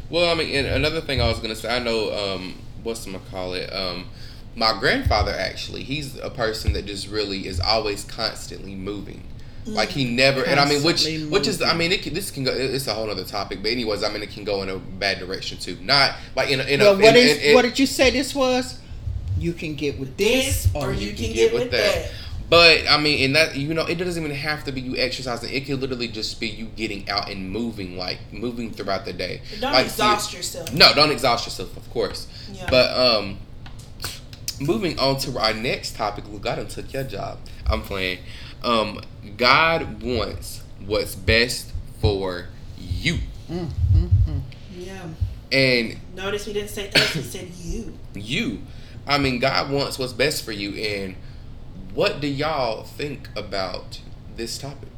Well, 0.08 0.30
I 0.30 0.34
mean, 0.34 0.54
and 0.54 0.68
another 0.68 1.00
thing 1.00 1.20
I 1.20 1.28
was 1.28 1.38
gonna 1.40 1.56
say, 1.56 1.68
I 1.68 1.80
know, 1.80 2.12
um, 2.14 2.62
what's 2.84 3.04
gonna 3.06 3.18
call 3.30 3.54
it, 3.54 3.68
um, 3.72 4.06
my 4.54 4.78
grandfather 4.78 5.32
actually, 5.36 5.82
he's 5.82 6.16
a 6.18 6.30
person 6.30 6.74
that 6.74 6.86
just 6.86 7.08
really 7.08 7.46
is 7.48 7.58
always 7.58 8.04
constantly 8.04 8.76
moving. 8.76 9.24
Like 9.66 9.88
he 9.88 10.04
never, 10.04 10.44
and 10.44 10.60
I 10.60 10.64
mean, 10.68 10.82
which 10.84 10.98
Constantly 10.98 11.28
which 11.28 11.48
is, 11.48 11.60
I 11.60 11.74
mean, 11.74 11.90
it 11.90 12.02
can, 12.02 12.14
this 12.14 12.30
can 12.30 12.44
go. 12.44 12.52
It's 12.52 12.86
a 12.86 12.94
whole 12.94 13.10
other 13.10 13.24
topic, 13.24 13.62
but 13.62 13.72
anyways, 13.72 14.04
I 14.04 14.12
mean, 14.12 14.22
it 14.22 14.30
can 14.30 14.44
go 14.44 14.62
in 14.62 14.68
a 14.68 14.76
bad 14.78 15.18
direction 15.18 15.58
too. 15.58 15.76
Not 15.82 16.14
like 16.36 16.50
in 16.50 16.60
a, 16.60 16.64
in 16.64 16.78
well, 16.80 16.94
a. 16.94 16.96
what 16.98 17.16
in, 17.16 17.16
is 17.16 17.38
in- 17.38 17.44
in- 17.50 17.54
what 17.54 17.62
did 17.62 17.76
you 17.78 17.86
say 17.86 18.10
this 18.10 18.32
was? 18.34 18.78
You 19.38 19.52
can 19.52 19.74
get 19.74 19.98
with 19.98 20.16
this, 20.16 20.64
This, 20.64 20.74
or 20.74 20.92
you 20.92 21.08
you 21.08 21.14
can 21.16 21.24
can 21.26 21.34
get 21.34 21.34
get 21.34 21.52
with 21.52 21.62
with 21.62 21.70
that. 21.72 21.94
that. 22.04 22.12
But 22.48 22.88
I 22.88 22.96
mean, 23.00 23.24
and 23.24 23.34
that 23.34 23.56
you 23.56 23.74
know, 23.74 23.84
it 23.86 23.96
doesn't 23.96 24.22
even 24.24 24.36
have 24.36 24.62
to 24.64 24.72
be 24.72 24.80
you 24.80 24.96
exercising. 24.96 25.52
It 25.52 25.66
could 25.66 25.80
literally 25.80 26.06
just 26.06 26.38
be 26.38 26.46
you 26.46 26.66
getting 26.66 27.10
out 27.10 27.28
and 27.28 27.50
moving, 27.50 27.98
like 27.98 28.18
moving 28.32 28.70
throughout 28.70 29.04
the 29.04 29.12
day. 29.12 29.42
Don't 29.60 29.72
like, 29.72 29.86
exhaust 29.86 30.30
see- 30.30 30.36
yourself. 30.36 30.72
No, 30.72 30.94
don't 30.94 31.10
exhaust 31.10 31.44
yourself, 31.44 31.76
of 31.76 31.90
course. 31.90 32.28
Yeah. 32.52 32.68
But 32.70 32.96
um, 32.96 33.38
moving 34.60 34.98
on 35.00 35.18
to 35.18 35.38
our 35.38 35.52
next 35.54 35.96
topic, 35.96 36.24
look, 36.28 36.42
God 36.42 36.56
done 36.56 36.68
took 36.68 36.92
your 36.92 37.02
job. 37.04 37.38
I'm 37.66 37.82
playing. 37.82 38.18
Um, 38.66 39.00
God 39.36 40.02
wants 40.02 40.62
what's 40.84 41.14
best 41.14 41.72
for 42.00 42.46
you, 42.76 43.18
Yeah. 44.76 45.02
and 45.52 45.96
Notice 46.16 46.46
we 46.48 46.52
didn't 46.52 46.70
say 46.70 46.90
us. 46.90 47.14
We 47.14 47.22
said 47.22 47.48
you. 47.62 47.96
you. 48.14 48.62
I 49.06 49.18
mean, 49.18 49.38
God 49.38 49.70
wants 49.70 50.00
what's 50.00 50.12
best 50.12 50.42
for 50.44 50.50
you, 50.50 50.72
and 50.74 51.14
what 51.94 52.20
do 52.20 52.26
y'all 52.26 52.82
think 52.82 53.28
about 53.36 54.00
this 54.36 54.58
topic? 54.58 54.88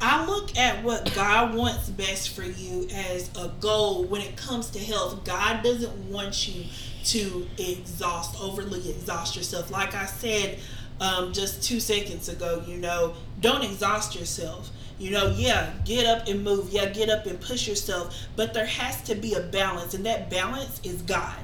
I 0.00 0.24
look 0.24 0.56
at 0.56 0.82
what 0.82 1.14
God 1.14 1.54
wants 1.54 1.90
best 1.90 2.30
for 2.30 2.42
you 2.44 2.88
as 2.94 3.30
a 3.36 3.48
goal 3.60 4.04
when 4.04 4.22
it 4.22 4.36
comes 4.36 4.70
to 4.70 4.78
health. 4.78 5.22
God 5.24 5.62
doesn't 5.62 6.10
want 6.10 6.48
you 6.48 6.64
to 7.04 7.46
exhaust, 7.58 8.40
overly 8.40 8.88
exhaust 8.90 9.36
yourself. 9.36 9.70
Like 9.70 9.94
I 9.94 10.06
said 10.06 10.58
um, 11.00 11.32
just 11.32 11.62
two 11.62 11.80
seconds 11.80 12.28
ago, 12.28 12.62
you 12.66 12.76
know, 12.76 13.14
don't 13.40 13.64
exhaust 13.64 14.14
yourself. 14.14 14.70
You 14.98 15.10
know, 15.10 15.34
yeah, 15.36 15.72
get 15.84 16.06
up 16.06 16.28
and 16.28 16.44
move. 16.44 16.70
Yeah, 16.70 16.86
get 16.86 17.10
up 17.10 17.26
and 17.26 17.40
push 17.40 17.66
yourself. 17.66 18.16
But 18.36 18.54
there 18.54 18.66
has 18.66 19.02
to 19.02 19.14
be 19.14 19.34
a 19.34 19.40
balance, 19.40 19.94
and 19.94 20.06
that 20.06 20.30
balance 20.30 20.80
is 20.84 21.02
God. 21.02 21.36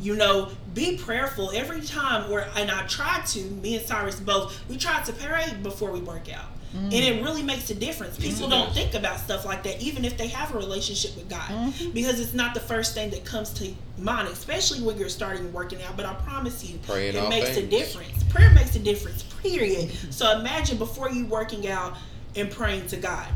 You 0.00 0.16
know, 0.16 0.50
be 0.74 0.96
prayerful 0.96 1.52
every 1.54 1.82
time. 1.82 2.28
Where 2.28 2.48
and 2.56 2.70
I 2.70 2.84
try 2.88 3.22
to. 3.28 3.40
Me 3.40 3.76
and 3.76 3.86
Cyrus 3.86 4.18
both. 4.18 4.68
We 4.68 4.76
try 4.76 5.00
to 5.02 5.12
pray 5.12 5.52
before 5.62 5.92
we 5.92 6.00
work 6.00 6.32
out. 6.32 6.46
Mm-hmm. 6.74 6.84
And 6.84 6.94
it 6.94 7.22
really 7.22 7.42
makes 7.42 7.68
a 7.70 7.74
difference. 7.74 8.18
People 8.18 8.48
don't 8.48 8.72
think 8.72 8.94
about 8.94 9.20
stuff 9.20 9.44
like 9.44 9.62
that, 9.64 9.80
even 9.82 10.04
if 10.04 10.16
they 10.16 10.28
have 10.28 10.54
a 10.54 10.58
relationship 10.58 11.14
with 11.16 11.28
God, 11.28 11.50
mm-hmm. 11.50 11.90
because 11.90 12.18
it's 12.18 12.32
not 12.32 12.54
the 12.54 12.60
first 12.60 12.94
thing 12.94 13.10
that 13.10 13.24
comes 13.24 13.50
to 13.54 13.72
mind, 13.98 14.28
especially 14.28 14.80
when 14.80 14.96
you're 14.96 15.10
starting 15.10 15.52
working 15.52 15.82
out. 15.82 15.96
But 15.96 16.06
I 16.06 16.14
promise 16.14 16.64
you, 16.64 16.78
Pray 16.86 17.10
in 17.10 17.16
it 17.16 17.28
makes 17.28 17.56
a 17.56 17.66
difference. 17.66 18.22
Prayer 18.24 18.50
makes 18.54 18.74
a 18.76 18.78
difference. 18.78 19.22
Period. 19.42 19.88
Mm-hmm. 19.88 20.10
So 20.10 20.38
imagine 20.38 20.78
before 20.78 21.10
you 21.10 21.26
working 21.26 21.68
out 21.68 21.96
and 22.36 22.50
praying 22.50 22.86
to 22.88 22.96
God. 22.96 23.26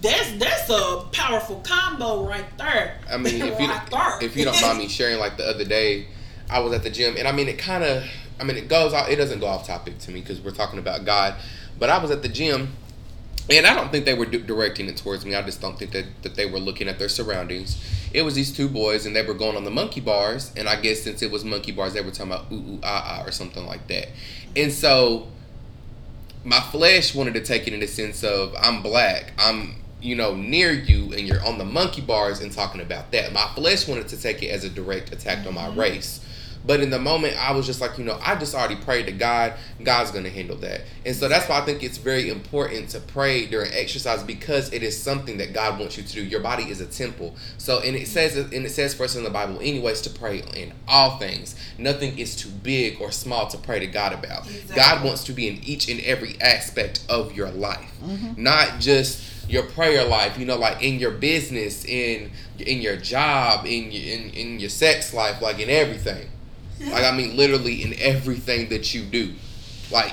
That's 0.00 0.32
that's 0.32 0.70
a 0.70 1.06
powerful 1.12 1.60
combo 1.64 2.26
right 2.26 2.46
there. 2.56 2.98
I 3.10 3.16
mean, 3.16 3.42
if 3.42 3.60
you 3.60 3.68
Right 3.92 4.22
if 4.22 4.36
you 4.36 4.44
don't 4.44 4.60
mind 4.62 4.78
me 4.78 4.88
sharing, 4.88 5.18
like 5.18 5.36
the 5.36 5.44
other 5.44 5.64
day, 5.64 6.06
I 6.50 6.60
was 6.60 6.72
at 6.72 6.82
the 6.82 6.90
gym, 6.90 7.16
and 7.18 7.26
I 7.26 7.32
mean, 7.32 7.48
it 7.48 7.58
kind 7.58 7.82
of, 7.82 8.04
I 8.40 8.44
mean, 8.44 8.56
it 8.56 8.68
goes 8.68 8.92
out. 8.92 9.10
It 9.10 9.16
doesn't 9.16 9.40
go 9.40 9.46
off 9.46 9.66
topic 9.66 9.98
to 10.00 10.10
me 10.10 10.20
because 10.20 10.40
we're 10.40 10.52
talking 10.52 10.78
about 10.78 11.04
God, 11.04 11.34
but 11.82 11.90
I 11.90 11.98
was 11.98 12.12
at 12.12 12.22
the 12.22 12.28
gym, 12.28 12.76
and 13.50 13.66
I 13.66 13.74
don't 13.74 13.90
think 13.90 14.04
they 14.04 14.14
were 14.14 14.24
di- 14.24 14.38
directing 14.38 14.86
it 14.86 14.96
towards 14.96 15.26
me. 15.26 15.34
I 15.34 15.42
just 15.42 15.60
don't 15.60 15.76
think 15.76 15.90
that 15.90 16.04
that 16.22 16.36
they 16.36 16.46
were 16.46 16.60
looking 16.60 16.86
at 16.86 17.00
their 17.00 17.08
surroundings. 17.08 17.76
It 18.14 18.22
was 18.22 18.36
these 18.36 18.52
two 18.52 18.68
boys, 18.68 19.04
and 19.04 19.16
they 19.16 19.26
were 19.26 19.34
going 19.34 19.56
on 19.56 19.64
the 19.64 19.70
monkey 19.72 20.00
bars, 20.00 20.52
and 20.56 20.68
I 20.68 20.80
guess 20.80 21.02
since 21.02 21.22
it 21.22 21.32
was 21.32 21.44
monkey 21.44 21.72
bars, 21.72 21.92
they 21.94 22.00
were 22.00 22.12
talking 22.12 22.30
about 22.30 22.52
ooh 22.52 22.74
ooh 22.74 22.78
ah 22.84 23.18
ah 23.18 23.26
or 23.26 23.32
something 23.32 23.66
like 23.66 23.88
that, 23.88 24.10
and 24.54 24.70
so 24.70 25.26
my 26.44 26.60
flesh 26.60 27.16
wanted 27.16 27.34
to 27.34 27.40
take 27.40 27.66
it 27.66 27.72
in 27.72 27.80
the 27.80 27.88
sense 27.88 28.22
of 28.22 28.54
I'm 28.56 28.80
black, 28.80 29.32
I'm 29.36 29.74
you 30.00 30.14
know 30.14 30.36
near 30.36 30.70
you, 30.70 31.12
and 31.12 31.26
you're 31.26 31.44
on 31.44 31.58
the 31.58 31.64
monkey 31.64 32.00
bars 32.00 32.40
and 32.42 32.52
talking 32.52 32.80
about 32.80 33.10
that. 33.10 33.32
My 33.32 33.48
flesh 33.56 33.88
wanted 33.88 34.06
to 34.06 34.22
take 34.22 34.40
it 34.44 34.50
as 34.50 34.62
a 34.62 34.70
direct 34.70 35.12
attack 35.12 35.44
on 35.48 35.54
my 35.54 35.66
race. 35.74 36.24
But 36.64 36.80
in 36.80 36.90
the 36.90 36.98
moment, 36.98 37.36
I 37.36 37.52
was 37.52 37.66
just 37.66 37.80
like, 37.80 37.98
you 37.98 38.04
know, 38.04 38.18
I 38.22 38.36
just 38.36 38.54
already 38.54 38.76
prayed 38.76 39.06
to 39.06 39.12
God. 39.12 39.54
God's 39.82 40.10
going 40.10 40.24
to 40.24 40.30
handle 40.30 40.56
that. 40.58 40.82
And 41.04 41.14
so 41.14 41.28
that's 41.28 41.48
why 41.48 41.58
I 41.58 41.64
think 41.64 41.82
it's 41.82 41.98
very 41.98 42.30
important 42.30 42.88
to 42.90 43.00
pray 43.00 43.46
during 43.46 43.72
exercise 43.72 44.22
because 44.22 44.72
it 44.72 44.82
is 44.82 45.00
something 45.00 45.38
that 45.38 45.52
God 45.52 45.78
wants 45.78 45.96
you 45.96 46.04
to 46.04 46.12
do. 46.12 46.22
Your 46.22 46.40
body 46.40 46.64
is 46.64 46.80
a 46.80 46.86
temple. 46.86 47.34
So, 47.58 47.80
and 47.80 47.96
it 47.96 48.06
says, 48.06 48.36
and 48.36 48.52
it 48.52 48.70
says 48.70 48.94
for 48.94 49.04
us 49.04 49.16
in 49.16 49.24
the 49.24 49.30
Bible, 49.30 49.58
anyways, 49.60 50.00
to 50.02 50.10
pray 50.10 50.42
in 50.54 50.72
all 50.86 51.18
things. 51.18 51.56
Nothing 51.78 52.18
is 52.18 52.36
too 52.36 52.50
big 52.50 53.00
or 53.00 53.10
small 53.10 53.48
to 53.48 53.58
pray 53.58 53.80
to 53.80 53.86
God 53.86 54.12
about. 54.12 54.46
Exactly. 54.46 54.76
God 54.76 55.04
wants 55.04 55.24
to 55.24 55.32
be 55.32 55.48
in 55.48 55.62
each 55.64 55.88
and 55.88 56.00
every 56.00 56.40
aspect 56.40 57.04
of 57.08 57.34
your 57.34 57.50
life, 57.50 57.90
mm-hmm. 58.02 58.40
not 58.40 58.78
just 58.78 59.50
your 59.50 59.64
prayer 59.64 60.04
life. 60.04 60.38
You 60.38 60.46
know, 60.46 60.56
like 60.56 60.82
in 60.82 60.98
your 60.98 61.10
business, 61.10 61.84
in 61.84 62.30
in 62.58 62.80
your 62.80 62.96
job, 62.96 63.66
in 63.66 63.90
your 63.90 64.02
in, 64.02 64.30
in 64.30 64.60
your 64.60 64.70
sex 64.70 65.12
life, 65.12 65.42
like 65.42 65.58
in 65.58 65.68
everything. 65.68 66.28
Like 66.90 67.04
I 67.04 67.16
mean, 67.16 67.36
literally 67.36 67.82
in 67.82 67.94
everything 67.98 68.68
that 68.70 68.94
you 68.94 69.02
do. 69.02 69.32
Like, 69.90 70.12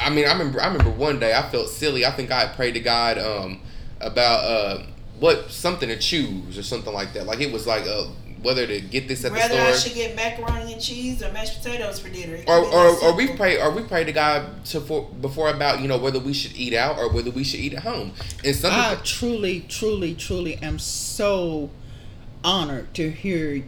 I 0.00 0.10
mean, 0.10 0.26
I 0.26 0.32
remember 0.32 0.60
I 0.60 0.66
remember 0.66 0.90
one 0.90 1.18
day 1.20 1.34
I 1.34 1.48
felt 1.50 1.68
silly. 1.68 2.04
I 2.04 2.10
think 2.10 2.30
I 2.30 2.46
had 2.46 2.56
prayed 2.56 2.74
to 2.74 2.80
God 2.80 3.18
um 3.18 3.60
about 4.00 4.44
uh 4.44 4.82
what 5.20 5.50
something 5.50 5.88
to 5.88 5.98
choose 5.98 6.58
or 6.58 6.62
something 6.62 6.92
like 6.92 7.12
that. 7.14 7.26
Like 7.26 7.40
it 7.40 7.52
was 7.52 7.66
like 7.66 7.86
uh 7.86 8.06
whether 8.42 8.66
to 8.66 8.80
get 8.80 9.06
this 9.06 9.24
at 9.24 9.32
the 9.32 9.38
store. 9.38 9.56
Whether 9.56 9.70
I 9.70 9.72
should 9.72 9.94
get 9.94 10.16
macaroni 10.16 10.72
and 10.72 10.82
cheese 10.82 11.22
or 11.22 11.32
mashed 11.32 11.62
potatoes 11.62 12.00
for 12.00 12.08
dinner. 12.08 12.42
Or 12.46 12.58
or, 12.58 13.04
or 13.04 13.14
we 13.14 13.28
pray 13.36 13.60
or 13.60 13.70
we 13.70 13.82
pray 13.82 14.04
to 14.04 14.12
God 14.12 14.64
to 14.66 14.80
for, 14.80 15.08
before 15.20 15.48
about 15.48 15.80
you 15.80 15.88
know 15.88 15.98
whether 15.98 16.18
we 16.18 16.32
should 16.32 16.56
eat 16.56 16.74
out 16.74 16.98
or 16.98 17.12
whether 17.12 17.30
we 17.30 17.44
should 17.44 17.60
eat 17.60 17.74
at 17.74 17.82
home. 17.82 18.12
And 18.44 18.54
some 18.54 18.72
I 18.72 18.98
truly, 19.04 19.60
truly, 19.68 20.14
truly 20.14 20.56
am 20.56 20.78
so 20.78 21.70
honored 22.44 22.92
to 22.94 23.10
hear. 23.10 23.64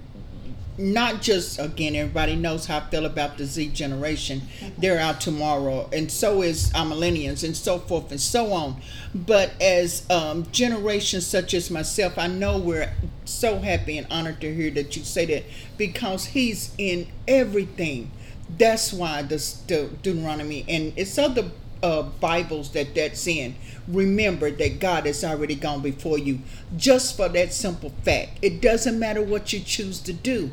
Not 0.77 1.23
just 1.23 1.61
again, 1.61 1.95
everybody 1.95 2.35
knows 2.35 2.67
how 2.67 2.79
I 2.79 2.81
feel 2.91 3.07
about 3.07 3.39
the 3.39 3.45
Z 3.45 3.69
generation. 3.69 4.43
They're 4.77 4.99
out 4.99 5.21
tomorrow, 5.21 5.89
and 5.93 6.11
so 6.11 6.43
is 6.43 6.73
our 6.75 6.85
millennials, 6.85 7.45
and 7.45 7.57
so 7.57 7.79
forth 7.79 8.11
and 8.11 8.21
so 8.21 8.53
on. 8.53 8.81
But 9.15 9.53
as 9.61 10.09
um, 10.11 10.47
generations 10.51 11.27
such 11.27 11.55
as 11.55 11.71
myself, 11.71 12.19
I 12.19 12.27
know 12.27 12.59
we're 12.59 12.93
so 13.25 13.59
happy 13.59 13.99
and 13.99 14.07
honored 14.11 14.41
to 14.41 14.53
hear 14.53 14.71
that 14.73 14.97
you 14.97 15.05
say 15.05 15.27
that 15.27 15.45
because 15.79 16.27
He's 16.27 16.75
in 16.77 17.07
everything. 17.29 18.11
That's 18.59 18.93
why 18.93 19.23
the, 19.23 19.37
the 19.69 19.91
Deuteronomy 20.03 20.65
and 20.69 20.93
it's 20.97 21.17
other 21.19 21.51
uh, 21.85 22.03
Bibles 22.03 22.71
that 22.71 22.95
that's 22.95 23.27
in. 23.27 23.55
Remember 23.87 24.51
that 24.51 24.81
God 24.81 25.05
has 25.05 25.23
already 25.23 25.55
gone 25.55 25.83
before 25.83 26.19
you, 26.19 26.41
just 26.77 27.15
for 27.17 27.29
that 27.29 27.53
simple 27.53 27.91
fact. 28.03 28.39
It 28.41 28.63
doesn't 28.63 28.99
matter 28.99 29.21
what 29.21 29.53
you 29.53 29.61
choose 29.61 30.01
to 30.01 30.15
do; 30.15 30.51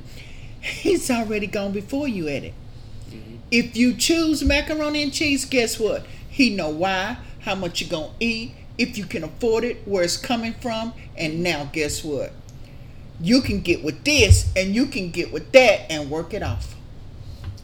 He's 0.60 1.10
already 1.10 1.48
gone 1.48 1.72
before 1.72 2.08
you 2.08 2.28
at 2.28 2.44
it. 2.44 2.54
If 3.50 3.76
you 3.78 3.94
choose 3.94 4.44
macaroni 4.44 5.04
and 5.04 5.14
cheese, 5.14 5.46
guess 5.46 5.80
what? 5.80 6.06
He 6.30 6.54
know 6.56 6.70
why, 6.70 7.18
how 7.42 7.56
much 7.56 7.82
you 7.82 7.88
gonna 7.88 8.12
eat, 8.20 8.54
if 8.78 8.98
you 8.98 9.06
can 9.06 9.24
afford 9.24 9.64
it, 9.64 9.86
where 9.86 10.04
it's 10.04 10.18
coming 10.18 10.54
from, 10.54 10.94
and 11.18 11.42
now 11.42 11.70
guess 11.72 12.04
what? 12.04 12.34
You 13.22 13.42
can 13.42 13.62
get 13.62 13.84
with 13.84 14.04
this, 14.04 14.52
and 14.56 14.76
you 14.76 14.86
can 14.88 15.12
get 15.12 15.32
with 15.32 15.52
that, 15.54 15.90
and 15.90 16.10
work 16.10 16.34
it 16.34 16.44
off. 16.44 16.76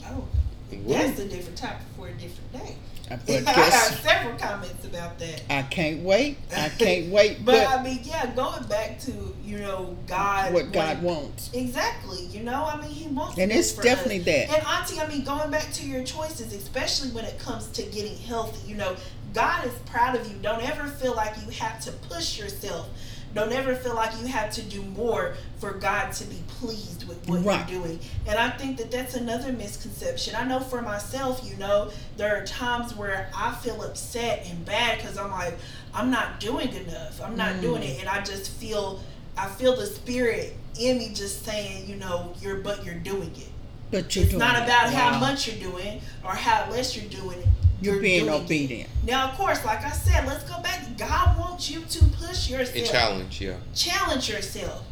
Oh, 0.05 0.25
that's 0.71 1.19
a 1.19 1.27
different 1.27 1.57
topic 1.57 1.85
for 1.97 2.07
a 2.07 2.13
different 2.13 2.53
day. 2.53 2.75
But 3.25 3.47
I 3.47 3.51
have 3.51 3.55
guess 3.55 3.99
several 4.01 4.37
comments 4.37 4.85
about 4.85 5.17
that. 5.19 5.41
I 5.49 5.61
can't 5.63 6.03
wait. 6.03 6.37
I 6.55 6.69
can't 6.77 7.09
wait. 7.09 7.45
But, 7.45 7.65
But, 7.65 7.79
I 7.79 7.83
mean, 7.83 7.99
yeah, 8.03 8.25
going 8.35 8.63
back 8.63 8.99
to 9.01 9.33
you 9.45 9.59
know 9.59 9.95
God, 10.07 10.53
what 10.53 10.73
God 10.73 11.01
wants. 11.01 11.49
Exactly. 11.53 12.25
You 12.25 12.43
know, 12.43 12.65
I 12.65 12.81
mean, 12.81 12.91
he 12.91 13.07
wants. 13.07 13.37
And 13.37 13.51
it's 13.51 13.73
definitely 13.73 14.19
us. 14.19 14.25
that. 14.25 14.57
And 14.57 14.67
auntie, 14.67 14.99
I 14.99 15.07
mean, 15.07 15.23
going 15.23 15.49
back 15.51 15.71
to 15.73 15.87
your 15.87 16.03
choices, 16.03 16.53
especially 16.53 17.11
when 17.11 17.23
it 17.23 17.39
comes 17.39 17.67
to 17.67 17.83
getting 17.83 18.17
healthy, 18.17 18.69
you 18.69 18.75
know, 18.75 18.95
God 19.33 19.65
is 19.65 19.73
proud 19.85 20.15
of 20.15 20.29
you. 20.29 20.35
Don't 20.41 20.67
ever 20.67 20.87
feel 20.87 21.15
like 21.15 21.35
you 21.45 21.49
have 21.51 21.79
to 21.81 21.91
push 21.91 22.37
yourself. 22.37 22.89
Don't 23.37 23.53
ever 23.53 23.75
feel 23.75 23.93
like 23.93 24.19
you 24.19 24.25
have 24.25 24.49
to 24.53 24.63
do 24.63 24.81
more 24.81 25.35
for 25.59 25.71
God 25.73 26.11
to 26.13 26.23
be 26.25 26.41
pleased 26.59 27.07
with 27.07 27.27
what 27.29 27.45
Right. 27.45 27.69
you're 27.69 27.81
doing. 27.83 27.99
And 28.25 28.39
I 28.39 28.49
think 28.49 28.77
that 28.77 28.89
that's 28.89 29.13
another 29.13 29.51
misconception. 29.53 30.33
I 30.35 30.43
know 30.43 30.59
for 30.59 30.81
myself, 30.81 31.41
you 31.47 31.55
know, 31.57 31.91
there 32.17 32.35
are 32.35 32.43
times 32.47 32.95
where 32.95 33.29
I 33.35 33.53
feel 33.53 33.83
upset 33.83 34.47
and 34.49 34.65
bad 34.65 34.97
because 34.97 35.19
I'm 35.19 35.29
like, 35.29 35.55
I'm 35.93 36.09
not 36.09 36.39
doing 36.39 36.73
enough. 36.73 37.21
I'm 37.23 37.37
not 37.37 37.61
doing 37.61 37.83
Mm. 37.83 37.89
it, 37.89 37.99
and 37.99 38.09
I 38.09 38.21
just 38.23 38.49
feel, 38.53 39.03
I 39.37 39.47
feel 39.49 39.75
the 39.75 39.85
spirit 39.85 40.55
in 40.79 40.97
me 40.97 41.11
just 41.13 41.45
saying, 41.45 41.87
you 41.87 41.95
know, 41.97 42.33
you're 42.41 42.55
but 42.57 42.83
you're 42.85 42.95
doing 42.95 43.31
it. 43.37 43.49
But 43.91 44.15
you're 44.15 44.23
It's 44.23 44.31
doing 44.31 44.39
not 44.39 44.55
it. 44.57 44.63
about 44.63 44.91
how 44.91 45.11
Wow. 45.11 45.19
much 45.19 45.47
you're 45.47 45.71
doing 45.71 46.01
or 46.23 46.31
how 46.31 46.71
less 46.71 46.95
you're 46.95 47.05
doing 47.09 47.43
it. 47.79 47.85
You're 47.85 47.99
being 48.01 48.25
doing 48.25 48.35
it. 48.41 48.43
obedient. 48.45 48.89
Now, 49.05 49.29
of 49.29 49.35
course, 49.37 49.63
like 49.65 49.83
I 49.83 49.91
said, 49.91 50.25
let's 50.27 50.43
go 50.43 50.61
back. 50.61 50.97
God 50.97 51.37
wants 51.37 51.69
you 51.69 51.81
to 51.81 52.05
push 52.05 52.49
yourself 52.49 52.75
and 52.75 52.85
challenge, 52.85 53.41
yeah. 53.41 53.55
challenge 53.75 54.29
yourself. 54.29 54.83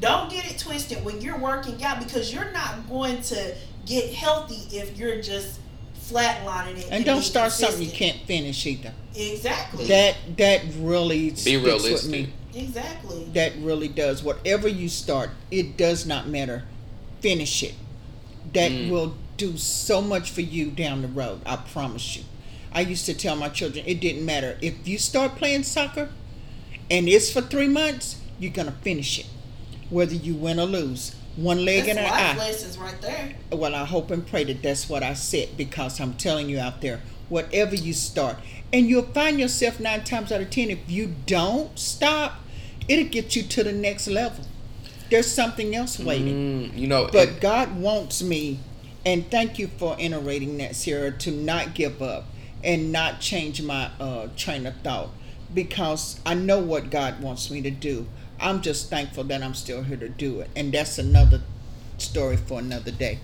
Don't 0.00 0.30
get 0.30 0.50
it 0.50 0.58
twisted 0.58 1.04
when 1.04 1.20
you're 1.20 1.38
working 1.38 1.82
out 1.82 1.98
because 1.98 2.32
you're 2.32 2.50
not 2.52 2.88
going 2.88 3.20
to 3.22 3.54
get 3.86 4.12
healthy 4.14 4.76
if 4.76 4.96
you're 4.96 5.20
just 5.20 5.58
flatlining 5.98 6.78
it. 6.78 6.88
And 6.90 7.04
don't 7.04 7.16
being 7.16 7.22
start 7.22 7.52
something 7.52 7.82
you 7.82 7.90
can't 7.90 8.18
finish 8.26 8.64
either. 8.66 8.92
Exactly. 9.16 9.86
That 9.86 10.14
that 10.36 10.62
really 10.78 11.30
Be 11.30 11.36
sticks 11.36 11.64
realistic. 11.64 11.92
with 11.92 12.10
me. 12.10 12.32
exactly. 12.54 13.24
That 13.34 13.52
really 13.58 13.88
does. 13.88 14.22
Whatever 14.22 14.68
you 14.68 14.88
start, 14.88 15.30
it 15.50 15.76
does 15.76 16.06
not 16.06 16.28
matter. 16.28 16.64
Finish 17.20 17.62
it. 17.64 17.74
That 18.54 18.70
Mm. 18.70 18.90
will 18.90 19.14
do 19.38 19.56
so 19.56 20.02
much 20.02 20.30
for 20.30 20.42
you 20.42 20.70
down 20.70 21.00
the 21.02 21.08
road. 21.08 21.40
I 21.46 21.56
promise 21.56 22.16
you. 22.16 22.24
I 22.72 22.80
used 22.82 23.06
to 23.06 23.14
tell 23.14 23.34
my 23.36 23.48
children 23.48 23.84
it 23.86 24.00
didn't 24.00 24.26
matter 24.26 24.58
if 24.60 24.86
you 24.86 24.98
start 24.98 25.36
playing 25.36 25.62
soccer, 25.62 26.10
and 26.90 27.08
it's 27.08 27.32
for 27.32 27.40
three 27.40 27.68
months. 27.68 28.20
You're 28.38 28.52
gonna 28.52 28.74
finish 28.82 29.18
it, 29.18 29.26
whether 29.90 30.14
you 30.14 30.34
win 30.34 30.60
or 30.60 30.66
lose. 30.66 31.14
One 31.36 31.64
leg 31.64 31.86
That's 31.86 31.98
in 31.98 32.04
an 32.04 32.12
eye. 32.12 32.36
lessons 32.36 32.76
right 32.78 33.00
there. 33.00 33.34
Well, 33.52 33.74
I 33.74 33.84
hope 33.84 34.10
and 34.10 34.26
pray 34.26 34.44
that 34.44 34.62
that's 34.62 34.88
what 34.88 35.02
I 35.02 35.14
said 35.14 35.56
because 35.56 36.00
I'm 36.00 36.14
telling 36.14 36.48
you 36.48 36.58
out 36.58 36.80
there, 36.80 37.00
whatever 37.28 37.74
you 37.76 37.92
start, 37.92 38.36
and 38.72 38.86
you'll 38.88 39.02
find 39.14 39.38
yourself 39.38 39.78
nine 39.80 40.02
times 40.04 40.30
out 40.32 40.40
of 40.40 40.50
ten, 40.50 40.68
if 40.70 40.80
you 40.88 41.14
don't 41.26 41.78
stop, 41.78 42.40
it'll 42.88 43.06
get 43.08 43.34
you 43.36 43.44
to 43.44 43.62
the 43.64 43.72
next 43.72 44.08
level. 44.08 44.44
There's 45.10 45.30
something 45.30 45.74
else 45.74 45.98
waiting. 45.98 46.70
Mm, 46.72 46.78
you 46.78 46.86
know, 46.88 47.08
But 47.10 47.28
and- 47.28 47.40
God 47.40 47.80
wants 47.80 48.20
me, 48.22 48.58
and 49.04 49.30
thank 49.30 49.58
you 49.58 49.68
for 49.68 49.96
iterating 49.98 50.58
that, 50.58 50.76
Sarah, 50.76 51.12
to 51.12 51.30
not 51.30 51.74
give 51.74 52.02
up 52.02 52.24
and 52.62 52.92
not 52.92 53.20
change 53.20 53.62
my 53.62 53.90
uh, 54.00 54.28
train 54.36 54.66
of 54.66 54.76
thought 54.82 55.10
because 55.54 56.20
I 56.26 56.34
know 56.34 56.58
what 56.58 56.90
God 56.90 57.20
wants 57.22 57.50
me 57.50 57.62
to 57.62 57.70
do. 57.70 58.06
I'm 58.40 58.60
just 58.62 58.90
thankful 58.90 59.24
that 59.24 59.42
I'm 59.42 59.54
still 59.54 59.82
here 59.82 59.96
to 59.96 60.08
do 60.08 60.40
it, 60.40 60.50
and 60.54 60.72
that's 60.72 60.98
another 60.98 61.42
story 61.98 62.36
for 62.36 62.58
another 62.58 62.90
day. 62.90 63.18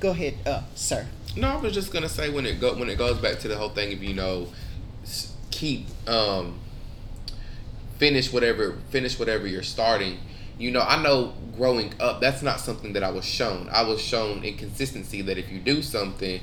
Go 0.00 0.10
ahead, 0.10 0.34
uh, 0.46 0.62
sir. 0.74 1.06
No, 1.36 1.48
I 1.48 1.56
was 1.56 1.74
just 1.74 1.92
gonna 1.92 2.08
say 2.08 2.30
when 2.30 2.46
it 2.46 2.60
go 2.60 2.74
when 2.74 2.88
it 2.88 2.98
goes 2.98 3.18
back 3.18 3.38
to 3.40 3.48
the 3.48 3.56
whole 3.56 3.68
thing 3.70 3.92
of 3.92 4.02
you 4.02 4.14
know 4.14 4.48
keep 5.50 5.86
um 6.06 6.58
finish 7.98 8.32
whatever 8.32 8.76
finish 8.90 9.18
whatever 9.18 9.46
you're 9.46 9.62
starting. 9.62 10.18
You 10.58 10.70
know, 10.70 10.80
I 10.80 11.00
know 11.02 11.32
growing 11.56 11.92
up 12.00 12.20
that's 12.20 12.42
not 12.42 12.60
something 12.60 12.92
that 12.94 13.02
I 13.02 13.10
was 13.10 13.24
shown. 13.24 13.68
I 13.70 13.82
was 13.82 14.00
shown 14.00 14.44
inconsistency 14.44 15.22
that 15.22 15.38
if 15.38 15.50
you 15.50 15.58
do 15.60 15.82
something, 15.82 16.40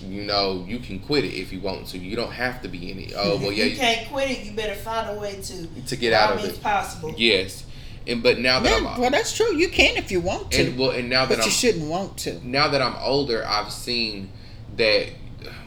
you 0.00 0.22
know, 0.24 0.64
you 0.66 0.78
can 0.78 0.98
quit 1.00 1.24
it 1.24 1.34
if 1.34 1.52
you 1.52 1.60
want 1.60 1.88
to. 1.88 1.98
You 1.98 2.16
don't 2.16 2.32
have 2.32 2.62
to 2.62 2.68
be 2.68 2.90
in 2.90 2.98
it. 2.98 3.12
Oh 3.16 3.36
well, 3.38 3.52
yeah, 3.52 3.64
you 3.64 3.76
can't 3.76 4.08
quit 4.08 4.30
it, 4.30 4.44
you 4.44 4.52
better 4.52 4.74
find 4.74 5.10
a 5.10 5.20
way 5.20 5.40
to 5.42 5.66
to 5.86 5.96
get 5.96 6.12
out 6.12 6.34
of 6.34 6.42
means 6.42 6.56
it. 6.56 6.62
possible. 6.62 7.14
Yes, 7.16 7.64
and 8.06 8.22
but 8.22 8.38
now 8.38 8.60
that 8.60 8.80
Yeah, 8.82 8.88
I'm 8.88 9.00
well, 9.00 9.10
that's 9.10 9.36
true. 9.36 9.54
You 9.56 9.68
can 9.68 9.96
if 9.96 10.10
you 10.10 10.20
want 10.20 10.52
to, 10.52 10.62
and 10.68 10.78
well, 10.78 10.90
and 10.90 11.10
now 11.10 11.26
that 11.26 11.36
but 11.36 11.40
I'm 11.42 11.46
you 11.46 11.50
shouldn't 11.50 11.88
want 11.88 12.16
to. 12.18 12.46
now 12.46 12.68
that 12.68 12.80
I'm 12.80 12.96
older, 12.96 13.44
I've 13.46 13.72
seen 13.72 14.30
that 14.76 15.08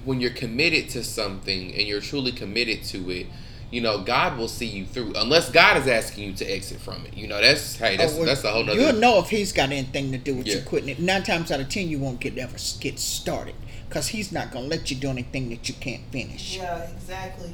when 0.05 0.22
you're 0.22 0.32
committed 0.32 0.89
to 0.89 1.03
something 1.03 1.74
and 1.74 1.88
you're 1.88 2.01
truly 2.01 2.32
committed 2.32 2.84
to 2.86 3.09
it, 3.12 3.28
you 3.72 3.82
know, 3.82 3.99
God 4.03 4.38
will 4.38 4.49
see 4.49 4.65
you 4.67 4.86
through. 4.86 5.13
Unless 5.15 5.49
God 5.51 5.78
is 5.78 5.88
asking 5.88 6.26
you 6.30 6.34
to 6.36 6.45
exit 6.45 6.80
from 6.82 7.05
it. 7.05 7.15
You 7.15 7.28
know, 7.28 7.41
that's 7.41 7.78
hey, 7.78 7.97
that's 7.97 8.13
Oh, 8.13 8.17
well, 8.17 8.26
that's 8.26 8.43
a 8.43 8.51
whole 8.51 8.63
other. 8.63 8.74
You'll 8.74 8.89
other. 8.89 8.99
know 8.99 9.19
if 9.19 9.30
he's 9.30 9.53
got 9.53 9.72
anything 9.72 10.11
to 10.11 10.17
do 10.17 10.36
with 10.36 10.47
you 10.47 10.61
quitting 10.65 10.89
it. 10.89 10.99
Nine 10.99 11.24
times 11.24 11.51
out 11.51 11.59
of 11.61 11.69
ten, 11.69 11.88
you 11.89 11.97
won't 11.97 12.19
get 12.19 12.38
ever 12.38 12.57
get 12.80 12.99
started 12.99 13.55
because 13.88 14.09
he's 14.09 14.32
not 14.32 14.51
gonna 14.51 14.67
let 14.67 14.91
you 14.91 14.97
do 14.97 15.09
anything 15.09 15.49
that 15.49 15.67
you 15.69 15.76
can't 15.76 16.03
finish. 16.11 16.57
Yeah, 16.57 16.88
exactly. 16.95 17.53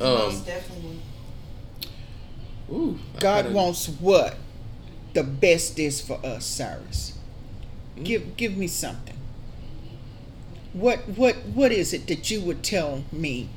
Um, 0.00 0.06
Most 0.14 0.46
definitely. 0.46 1.00
Ooh, 2.72 2.98
God 3.18 3.44
kinda- 3.44 3.56
wants 3.56 3.86
what 3.88 4.36
the 5.12 5.24
best 5.24 5.78
is 5.78 6.00
for 6.00 6.24
us, 6.24 6.44
Cyrus. 6.46 7.14
Mm. 7.98 8.04
Give 8.04 8.36
give 8.36 8.56
me 8.56 8.68
something. 8.68 9.16
What 10.72 11.00
what 11.16 11.34
what 11.46 11.72
is 11.72 11.92
it 11.92 12.06
that 12.06 12.30
you 12.30 12.40
would 12.42 12.62
tell 12.62 13.04
me 13.10 13.48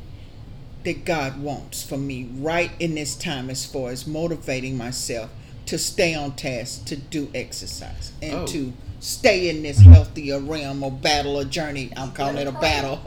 that 0.86 1.06
God 1.06 1.42
wants 1.42 1.82
for 1.84 1.98
me 1.98 2.30
right 2.38 2.72
in 2.80 2.96
this 2.96 3.16
time 3.16 3.50
as 3.50 3.66
far 3.66 3.90
as 3.92 4.06
motivating 4.06 4.78
myself 4.78 5.30
to 5.68 5.78
stay 5.78 6.14
on 6.14 6.34
task, 6.36 6.86
to 6.86 6.96
do 6.98 7.30
exercise, 7.34 8.12
and 8.22 8.34
Oh. 8.34 8.46
to 8.48 8.74
stay 9.00 9.50
in 9.50 9.64
this 9.64 9.80
healthier 9.80 10.40
realm 10.40 10.84
or 10.84 10.92
battle 10.92 11.38
or 11.38 11.46
journey. 11.46 11.92
I'm 11.96 12.12
calling 12.12 12.38
it 12.38 12.48
a 12.48 12.52
pray. 12.52 12.62
battle. 12.62 13.00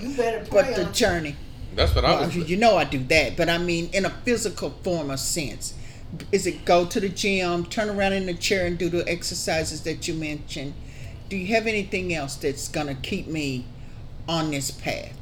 You 0.00 0.14
better 0.16 0.44
pray 0.50 0.62
but 0.62 0.74
the 0.76 0.84
journey. 0.92 1.36
That's 1.74 1.94
what 1.94 2.04
I 2.04 2.10
Well, 2.14 2.26
was. 2.26 2.36
you 2.50 2.56
know 2.56 2.76
I 2.76 2.84
do 2.84 2.98
that, 3.04 3.36
but 3.36 3.48
I 3.48 3.58
mean 3.58 3.90
in 3.92 4.04
a 4.04 4.10
physical 4.10 4.70
form 4.82 5.10
or 5.10 5.16
sense. 5.16 5.74
Is 6.32 6.46
it 6.48 6.64
go 6.64 6.84
to 6.86 6.98
the 6.98 7.08
gym, 7.08 7.64
turn 7.66 7.88
around 7.88 8.14
in 8.14 8.26
the 8.26 8.34
chair 8.34 8.66
and 8.66 8.76
do 8.76 8.88
the 8.88 9.08
exercises 9.08 9.82
that 9.82 10.08
you 10.08 10.14
mentioned? 10.14 10.74
Do 11.28 11.36
you 11.36 11.54
have 11.54 11.68
anything 11.68 12.12
else 12.12 12.34
that's 12.34 12.66
gonna 12.66 12.96
keep 12.96 13.28
me 13.28 13.64
on 14.28 14.50
this 14.50 14.72
path? 14.72 15.14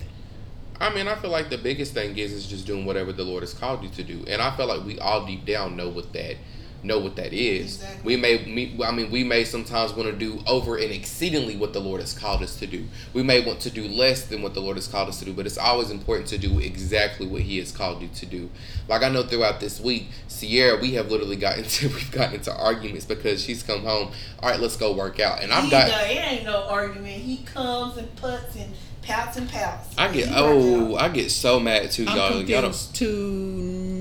I 0.81 0.95
mean, 0.95 1.09
I 1.09 1.17
feel 1.17 1.31
like 1.31 1.51
the 1.51 1.59
biggest 1.59 1.93
thing 1.93 2.17
is 2.17 2.33
is 2.33 2.47
just 2.47 2.67
doing 2.67 2.85
whatever 2.85 3.13
the 3.13 3.25
Lord 3.25 3.43
has 3.43 3.53
called 3.53 3.83
you 3.83 3.89
to 3.91 4.03
do, 4.03 4.25
and 4.29 4.41
I 4.41 4.57
feel 4.57 4.67
like 4.67 4.85
we 4.85 4.99
all 4.99 5.27
deep 5.27 5.45
down 5.45 5.77
know 5.77 5.89
what 5.89 6.13
that 6.13 6.37
know 6.83 6.99
what 6.99 7.17
that 7.17 7.33
is. 7.33 7.77
Exactly. 7.77 8.03
We 8.05 8.21
may, 8.21 8.45
me, 8.45 8.79
I 8.85 8.93
mean, 8.93 9.11
we 9.11 9.25
may 9.25 9.45
sometimes 9.45 9.93
want 9.93 10.11
to 10.11 10.17
do 10.17 10.41
over 10.47 10.77
and 10.77 10.93
exceedingly 10.93 11.57
what 11.57 11.73
the 11.73 11.81
Lord 11.81 12.01
has 12.01 12.17
called 12.17 12.43
us 12.43 12.57
to 12.59 12.67
do. 12.67 12.87
We 13.13 13.23
may 13.23 13.45
want 13.45 13.61
to 13.61 13.71
do 13.71 13.89
less 13.89 14.27
than 14.27 14.43
what 14.43 14.55
the 14.55 14.61
Lord 14.61 14.77
has 14.77 14.87
called 14.87 15.09
us 15.09 15.19
to 15.19 15.25
do, 15.25 15.33
but 15.33 15.47
it's 15.47 15.59
always 15.59 15.91
important 15.91 16.29
to 16.29 16.39
do 16.39 16.59
exactly 16.59 17.27
what 17.27 17.43
He 17.43 17.59
has 17.59 17.73
called 17.73 18.03
you 18.03 18.09
to 18.09 18.27
do. 18.27 18.51
Like 18.87 19.03
I 19.03 19.09
know 19.09 19.23
throughout 19.23 19.61
this 19.61 19.81
week, 19.81 20.09
Sierra, 20.29 20.81
we 20.81 20.95
have 20.95 21.11
literally 21.11 21.37
gotten 21.37 21.65
to 21.69 21.89
we've 21.89 22.11
gotten 22.13 22.37
into 22.37 22.55
arguments 22.55 23.05
because 23.05 23.43
she's 23.43 23.63
come 23.63 23.83
home. 23.83 24.13
All 24.41 24.51
right, 24.51 24.61
let's 24.61 24.77
go 24.77 24.93
work 24.93 25.21
out, 25.21 25.43
and 25.43 25.53
I've 25.53 25.71
got. 25.71 25.89
no, 25.89 26.01
it 26.05 26.33
ain't 26.33 26.45
no 26.45 26.65
argument. 26.65 27.23
He 27.23 27.39
comes 27.39 27.97
and 27.97 28.15
puts 28.17 28.55
and 28.57 28.73
pouts 29.09 29.37
and 29.39 29.49
pouts. 29.49 29.89
I 29.97 30.13
get 30.13 30.29
oh. 30.33 30.95
I 30.97 31.09
get 31.09 31.31
so 31.31 31.59
mad 31.59 31.91
too, 31.91 32.05
I'm 32.07 32.17
y'all. 32.17 32.43
Y'all 32.43 32.63
don't, 32.63 32.91
to 32.95 33.05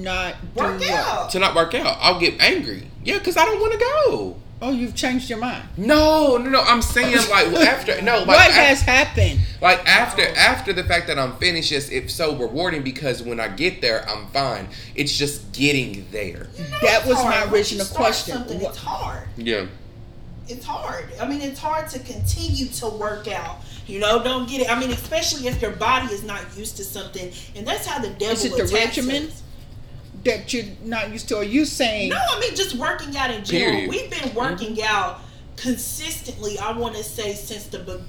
not 0.03 0.35
do 0.55 0.61
work 0.61 0.79
what? 0.79 0.89
out. 0.89 1.29
to 1.31 1.39
not 1.39 1.55
work 1.55 1.73
out. 1.73 1.97
I'll 1.99 2.19
get 2.19 2.39
angry. 2.41 2.87
Yeah, 3.03 3.17
because 3.17 3.37
I 3.37 3.45
don't 3.45 3.59
want 3.59 3.73
to 3.73 3.79
go. 3.79 4.37
Oh, 4.59 4.71
you've 4.71 4.95
changed 4.95 5.29
your 5.29 5.37
mind. 5.37 5.63
No, 5.77 6.37
no, 6.37 6.49
no. 6.49 6.61
I'm 6.61 6.81
saying 6.81 7.15
like 7.29 7.47
after 7.47 8.01
no, 8.01 8.17
like 8.19 8.27
what 8.27 8.49
af- 8.49 8.55
has 8.55 8.81
happened? 8.81 9.39
like 9.61 9.87
after 9.87 10.23
after 10.35 10.73
the 10.73 10.83
fact 10.83 11.07
that 11.07 11.19
I'm 11.19 11.37
finished, 11.37 11.71
it's, 11.71 11.89
it's 11.89 12.13
so 12.13 12.35
rewarding 12.35 12.81
because 12.83 13.21
when 13.21 13.39
I 13.39 13.49
get 13.49 13.81
there, 13.81 14.07
I'm 14.09 14.27
fine. 14.27 14.67
It's 14.95 15.15
just 15.15 15.51
getting 15.53 16.07
there. 16.11 16.47
That 16.81 17.05
was 17.05 17.17
It's 17.17 17.23
my 17.23 17.31
hard. 17.33 17.51
Once 17.51 17.71
you 17.71 17.77
original 17.77 17.85
start 17.85 18.03
question. 18.03 18.33
Something, 18.37 18.59
What- 18.59 18.69
it's 18.71 18.79
hard. 18.79 19.27
Yeah. 19.37 19.67
It's 20.49 20.65
hard. 20.65 21.05
I 21.19 21.27
mean, 21.27 21.41
it's 21.41 21.59
hard 21.59 21.89
to 21.89 21.99
continue 21.99 22.67
to 22.67 22.87
work 22.87 23.27
out. 23.27 23.57
You 23.85 23.99
know, 23.99 24.23
don't 24.23 24.49
get 24.49 24.61
it. 24.61 24.71
I 24.71 24.79
mean, 24.79 24.91
especially 24.91 25.47
if 25.47 25.61
your 25.61 25.71
body 25.71 26.13
is 26.13 26.23
not 26.23 26.41
used 26.57 26.77
to 26.77 26.83
something, 26.83 27.31
and 27.55 27.67
that's 27.67 27.85
how 27.85 27.99
the 27.99 28.09
devil 28.09 28.33
Is 28.33 28.45
it 28.45 28.57
the 28.57 28.73
regimen? 28.73 29.27
us. 29.27 29.43
That 30.23 30.51
you're 30.51 30.65
not 30.83 31.11
used 31.11 31.29
to? 31.29 31.37
Are 31.37 31.43
you 31.43 31.63
saying 31.63 32.09
No, 32.09 32.17
I 32.17 32.39
mean 32.39 32.55
just 32.55 32.75
working 32.75 33.15
out 33.15 33.31
in 33.31 33.45
general. 33.45 33.71
Period. 33.71 33.89
We've 33.89 34.09
been 34.09 34.29
mm-hmm. 34.29 34.37
working 34.37 34.81
out 34.83 35.21
consistently. 35.55 36.57
I 36.59 36.71
want 36.71 36.95
to 36.95 37.03
say 37.03 37.33
since 37.33 37.67
the 37.67 37.79
be- 37.79 38.03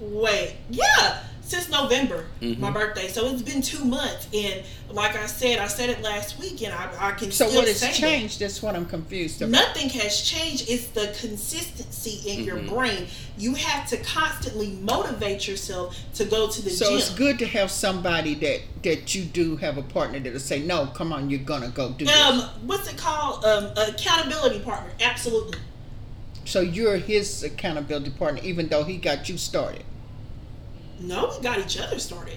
wait, 0.00 0.56
yeah, 0.70 1.22
since 1.44 1.68
November, 1.68 2.26
Mhm. 2.40 2.58
my 2.60 2.70
birthday. 2.70 3.08
So 3.08 3.26
it's 3.26 3.42
been 3.42 3.60
two 3.62 3.84
months, 3.84 4.26
and 4.32 4.62
like 4.90 5.16
I 5.16 5.26
said, 5.26 5.58
I 5.58 5.66
said 5.66 5.90
it 5.90 6.00
last 6.02 6.38
week, 6.38 6.62
and 6.62 6.72
I, 6.72 6.88
I 6.98 7.12
can 7.12 7.30
so? 7.32 7.46
still 7.48 7.60
What 7.60 7.68
has 7.68 7.78
say 7.80 7.88
that. 7.88 7.94
changed? 7.96 8.38
That's 8.40 8.62
what 8.62 8.74
I'm 8.76 8.86
confused 8.86 9.42
about. 9.42 9.50
Nothing 9.50 9.88
has 9.90 10.20
changed. 10.22 10.68
It's 10.68 10.86
the 10.88 11.14
consistency 11.20 12.30
in 12.30 12.44
your 12.44 12.56
Mhm. 12.58 12.68
brain. 12.68 13.06
You 13.36 13.54
have 13.54 13.88
to 13.90 13.96
constantly 13.98 14.68
motivate 14.82 15.46
yourself 15.48 15.96
to 16.14 16.24
go 16.24 16.48
to 16.48 16.62
the 16.62 16.70
So 16.70 16.88
gym. 16.90 16.98
it's 16.98 17.10
good 17.10 17.38
to 17.40 17.46
have 17.46 17.70
somebody 17.70 18.34
that 18.36 18.60
that 18.82 19.14
you 19.14 19.22
do 19.22 19.56
have 19.56 19.78
a 19.78 19.82
partner 19.82 20.18
that'll 20.18 20.40
say, 20.40 20.58
"No, 20.58 20.86
come 20.86 21.12
on, 21.12 21.30
you're 21.30 21.38
gonna 21.40 21.68
go 21.68 21.90
do 21.90 22.06
Um, 22.08 22.38
this." 22.38 22.46
what's 22.66 22.88
it 22.88 22.96
called? 22.96 23.44
Um, 23.44 23.70
accountability 23.76 24.58
partner. 24.60 24.90
Absolutely. 25.00 25.58
So 26.44 26.60
you're 26.60 26.96
his 26.96 27.42
accountability 27.44 28.10
partner, 28.10 28.40
even 28.42 28.68
though 28.68 28.82
he 28.84 28.96
got 28.96 29.28
you 29.28 29.38
started. 29.38 29.84
No, 31.02 31.32
we 31.36 31.42
got 31.42 31.58
each 31.58 31.78
other 31.78 31.98
started. 31.98 32.36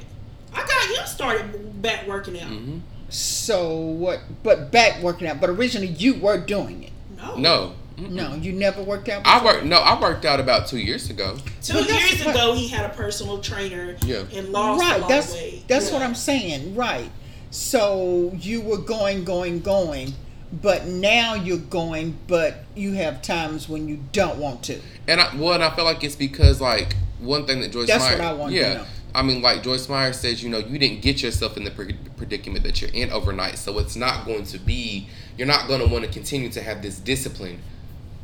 I 0.54 0.58
got 0.66 0.98
him 1.00 1.06
started 1.06 1.82
back 1.82 2.08
working 2.08 2.40
out. 2.40 2.48
hmm 2.50 2.80
So 3.10 3.76
what? 3.78 4.20
But 4.44 4.72
back 4.72 5.02
working 5.02 5.28
out. 5.28 5.40
But 5.42 5.50
originally 5.50 5.88
you 5.88 6.16
were 6.16 6.38
doing 6.40 6.84
it. 6.84 6.92
No. 7.18 7.36
No. 7.36 7.74
Mm-mm. 7.98 8.10
No, 8.12 8.36
you 8.36 8.52
never 8.52 8.84
worked 8.84 9.08
out. 9.08 9.22
I 9.26 9.44
worked. 9.44 9.64
No, 9.64 9.78
I 9.78 9.98
worked 10.02 10.26
out 10.26 10.42
about 10.42 10.68
two 10.68 10.80
years 10.80 11.10
ago. 11.10 11.38
Two 11.62 11.74
But 11.76 11.88
that's 11.88 12.12
years 12.14 12.26
what- 12.26 12.36
ago, 12.36 12.54
he 12.54 12.68
had 12.68 12.90
a 12.92 12.94
personal 12.94 13.38
trainer 13.40 13.96
Yeah. 14.06 14.24
and 14.34 14.50
lost 14.50 14.82
a 14.82 14.86
right. 14.86 15.00
lot 15.00 15.10
That's 15.10 15.30
of 15.30 15.36
weight. 15.40 15.64
that's 15.70 15.88
Yeah. 15.88 15.94
what 15.94 16.02
I'm 16.02 16.16
saying. 16.16 16.76
Right. 16.76 17.10
So 17.52 18.34
you 18.38 18.60
were 18.60 18.80
going, 18.80 19.24
going, 19.24 19.62
going, 19.62 20.14
but 20.52 20.88
now 20.88 21.36
you're 21.36 21.58
going, 21.58 22.18
but 22.28 22.66
you 22.76 22.94
have 22.96 23.22
times 23.22 23.70
when 23.70 23.88
you 23.88 24.00
don't 24.12 24.40
want 24.40 24.62
to. 24.64 24.82
And 25.08 25.22
I 25.22 25.34
well, 25.34 25.54
and 25.54 25.64
I 25.64 25.74
feel 25.74 25.86
like 25.86 26.04
it's 26.04 26.18
because 26.18 26.60
like 26.60 26.98
one 27.20 27.46
thing 27.46 27.62
that 27.62 27.72
Joyce 27.72 27.88
That's 27.88 28.04
Meyer. 28.04 28.18
what 28.18 28.26
I 28.26 28.34
wanted 28.34 28.56
to 28.56 28.62
yeah. 28.62 28.74
know. 28.76 28.86
I 29.14 29.22
mean, 29.22 29.42
like 29.42 29.64
Joyce 29.64 29.88
Meyer 29.88 30.12
says, 30.12 30.44
you 30.44 30.50
know, 30.50 30.58
you 30.58 30.78
didn't 30.78 31.02
get 31.02 31.24
yourself 31.24 31.56
in 31.56 31.64
the 31.64 31.72
predicament 31.72 32.66
that 32.66 32.82
you're 32.82 32.92
in 32.92 33.12
overnight, 33.12 33.58
so 33.58 33.80
it's 33.80 33.96
not 33.96 34.26
going 34.26 34.44
to 34.46 34.58
be. 34.60 35.08
You're 35.38 35.48
not 35.48 35.68
going 35.68 35.80
to 35.80 35.88
want 35.88 36.04
to 36.04 36.12
continue 36.12 36.50
to 36.50 36.62
have 36.62 36.82
this 36.82 37.00
discipline 37.00 37.62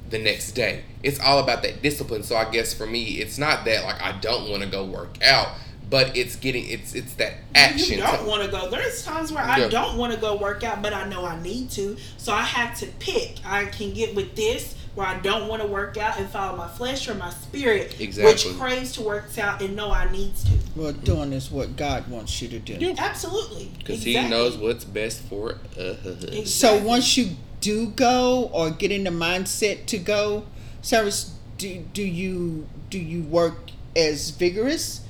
the 0.10 0.20
next 0.20 0.52
day. 0.52 0.84
It's 1.02 1.20
all 1.20 1.40
about 1.40 1.64
that 1.64 1.82
discipline. 1.82 2.24
So 2.24 2.36
I 2.36 2.50
guess 2.52 2.74
for 2.74 2.86
me, 2.86 3.20
it's 3.20 3.38
not 3.38 3.64
that 3.66 3.86
like 3.86 4.02
I 4.02 4.20
don't 4.20 4.50
want 4.50 4.64
to 4.64 4.70
go 4.70 4.86
work 4.86 5.24
out, 5.24 5.48
but 5.90 6.16
it's 6.16 6.36
getting 6.36 6.68
it's 6.68 6.94
it's 6.94 7.14
that 7.16 7.36
action. 7.56 7.98
You 7.98 8.04
don't 8.04 8.28
want 8.28 8.44
to 8.44 8.50
go. 8.50 8.70
There's 8.70 9.04
times 9.04 9.32
where 9.32 9.44
I 9.44 9.70
don't 9.70 9.98
want 9.98 10.14
to 10.14 10.20
go 10.20 10.36
work 10.36 10.64
out, 10.64 10.82
but 10.82 10.94
I 10.94 11.08
know 11.08 11.26
I 11.26 11.42
need 11.42 11.72
to. 11.72 11.98
So 12.18 12.34
I 12.34 12.42
have 12.42 12.78
to 12.80 12.88
pick. 13.00 13.38
I 13.46 13.66
can 13.66 13.94
get 13.94 14.14
with 14.14 14.36
this 14.36 14.76
where 14.96 15.08
I 15.08 15.20
don't 15.20 15.48
want 15.48 15.62
to 15.62 15.68
work 15.68 15.98
out 15.98 16.20
and 16.20 16.30
follow 16.30 16.58
my 16.58 16.68
flesh 16.68 17.08
or 17.08 17.14
my 17.16 17.30
spirit, 17.30 18.00
Exactly. 18.00 18.52
which 18.52 18.60
craves 18.60 18.92
to 18.94 19.02
work 19.02 19.38
out 19.38 19.62
and 19.62 19.76
know 19.76 19.92
I 19.92 20.12
needs 20.12 20.44
to. 20.46 20.52
Well, 20.76 20.92
doing 20.92 21.32
is 21.34 21.50
what 21.50 21.76
God 21.78 22.10
wants 22.10 22.42
you 22.42 22.48
to 22.50 22.60
do. 22.60 22.74
Yeah. 22.74 22.96
Absolutely. 22.98 23.72
Because 23.78 24.06
exactly. 24.06 24.24
he 24.24 24.30
knows 24.30 24.58
what's 24.58 24.84
best 24.84 25.22
for 25.24 25.58
uh, 25.80 26.46
So 26.46 26.78
once 26.84 27.18
you 27.18 27.32
do 27.62 27.88
go 27.88 28.50
or 28.54 28.70
get 28.70 28.92
in 28.92 29.04
the 29.06 29.12
mindset 29.12 29.86
to 29.88 29.98
go, 29.98 30.44
Cyrus, 30.82 31.36
do, 31.58 31.84
do 31.94 32.04
you 32.04 32.68
do 32.90 32.98
you 33.00 33.22
work 33.24 33.70
as 33.96 34.32
vigorous, 34.32 35.02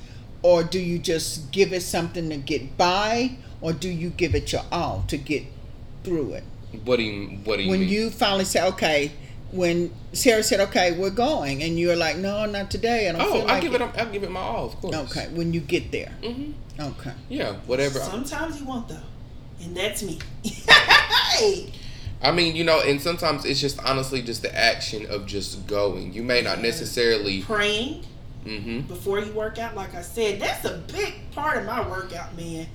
or 0.42 0.62
do 0.62 0.78
you 0.78 0.98
just 0.98 1.50
give 1.50 1.72
it 1.72 1.82
something 1.82 2.28
to 2.30 2.36
get 2.36 2.76
by, 2.76 3.36
or 3.60 3.72
do 3.72 3.88
you 3.88 4.10
give 4.10 4.34
it 4.34 4.52
your 4.52 4.62
all 4.70 5.04
to 5.08 5.16
get 5.16 5.44
through 6.04 6.34
it? 6.34 6.44
what 6.84 6.96
do 6.96 7.02
you 7.02 7.38
what 7.44 7.56
do 7.58 7.62
you 7.64 7.70
when 7.70 7.80
mean? 7.80 7.88
you 7.88 8.10
finally 8.10 8.44
say, 8.44 8.62
okay, 8.66 9.12
when 9.52 9.92
Sarah 10.12 10.42
said, 10.42 10.60
okay, 10.60 10.92
we're 10.92 11.10
going, 11.10 11.62
and 11.62 11.78
you're 11.78 11.96
like, 11.96 12.16
no, 12.16 12.44
not 12.46 12.70
today. 12.70 13.08
I 13.08 13.12
don't 13.12 13.20
oh, 13.20 13.32
feel 13.32 13.42
I 13.42 13.44
like 13.44 13.62
give 13.62 13.74
it. 13.74 13.82
I'll 13.82 14.10
give 14.10 14.22
it 14.22 14.30
my 14.30 14.40
all, 14.40 14.66
of 14.66 14.76
course. 14.76 14.96
Okay, 14.96 15.28
when 15.32 15.52
you 15.52 15.60
get 15.60 15.92
there. 15.92 16.12
hmm 16.22 16.52
Okay. 16.80 17.12
Yeah, 17.28 17.52
whatever. 17.66 17.98
Sometimes 17.98 18.58
you 18.58 18.66
want 18.66 18.88
though, 18.88 18.96
and 19.62 19.76
that's 19.76 20.02
me. 20.02 20.18
hey, 20.42 21.70
I 22.22 22.32
mean, 22.32 22.56
you 22.56 22.64
know, 22.64 22.80
and 22.80 23.00
sometimes 23.00 23.44
it's 23.44 23.60
just 23.60 23.78
honestly 23.84 24.22
just 24.22 24.42
the 24.42 24.56
action 24.56 25.06
of 25.10 25.26
just 25.26 25.66
going. 25.66 26.14
You 26.14 26.22
may 26.22 26.40
not 26.40 26.60
necessarily. 26.60 27.42
praying 27.42 28.04
mm-hmm. 28.44 28.80
before 28.82 29.20
you 29.20 29.32
work 29.32 29.58
out, 29.58 29.74
like 29.74 29.94
I 29.94 30.02
said, 30.02 30.40
that's 30.40 30.64
a 30.64 30.78
big 30.92 31.30
part 31.32 31.58
of 31.58 31.66
my 31.66 31.86
workout, 31.88 32.36
man. 32.36 32.66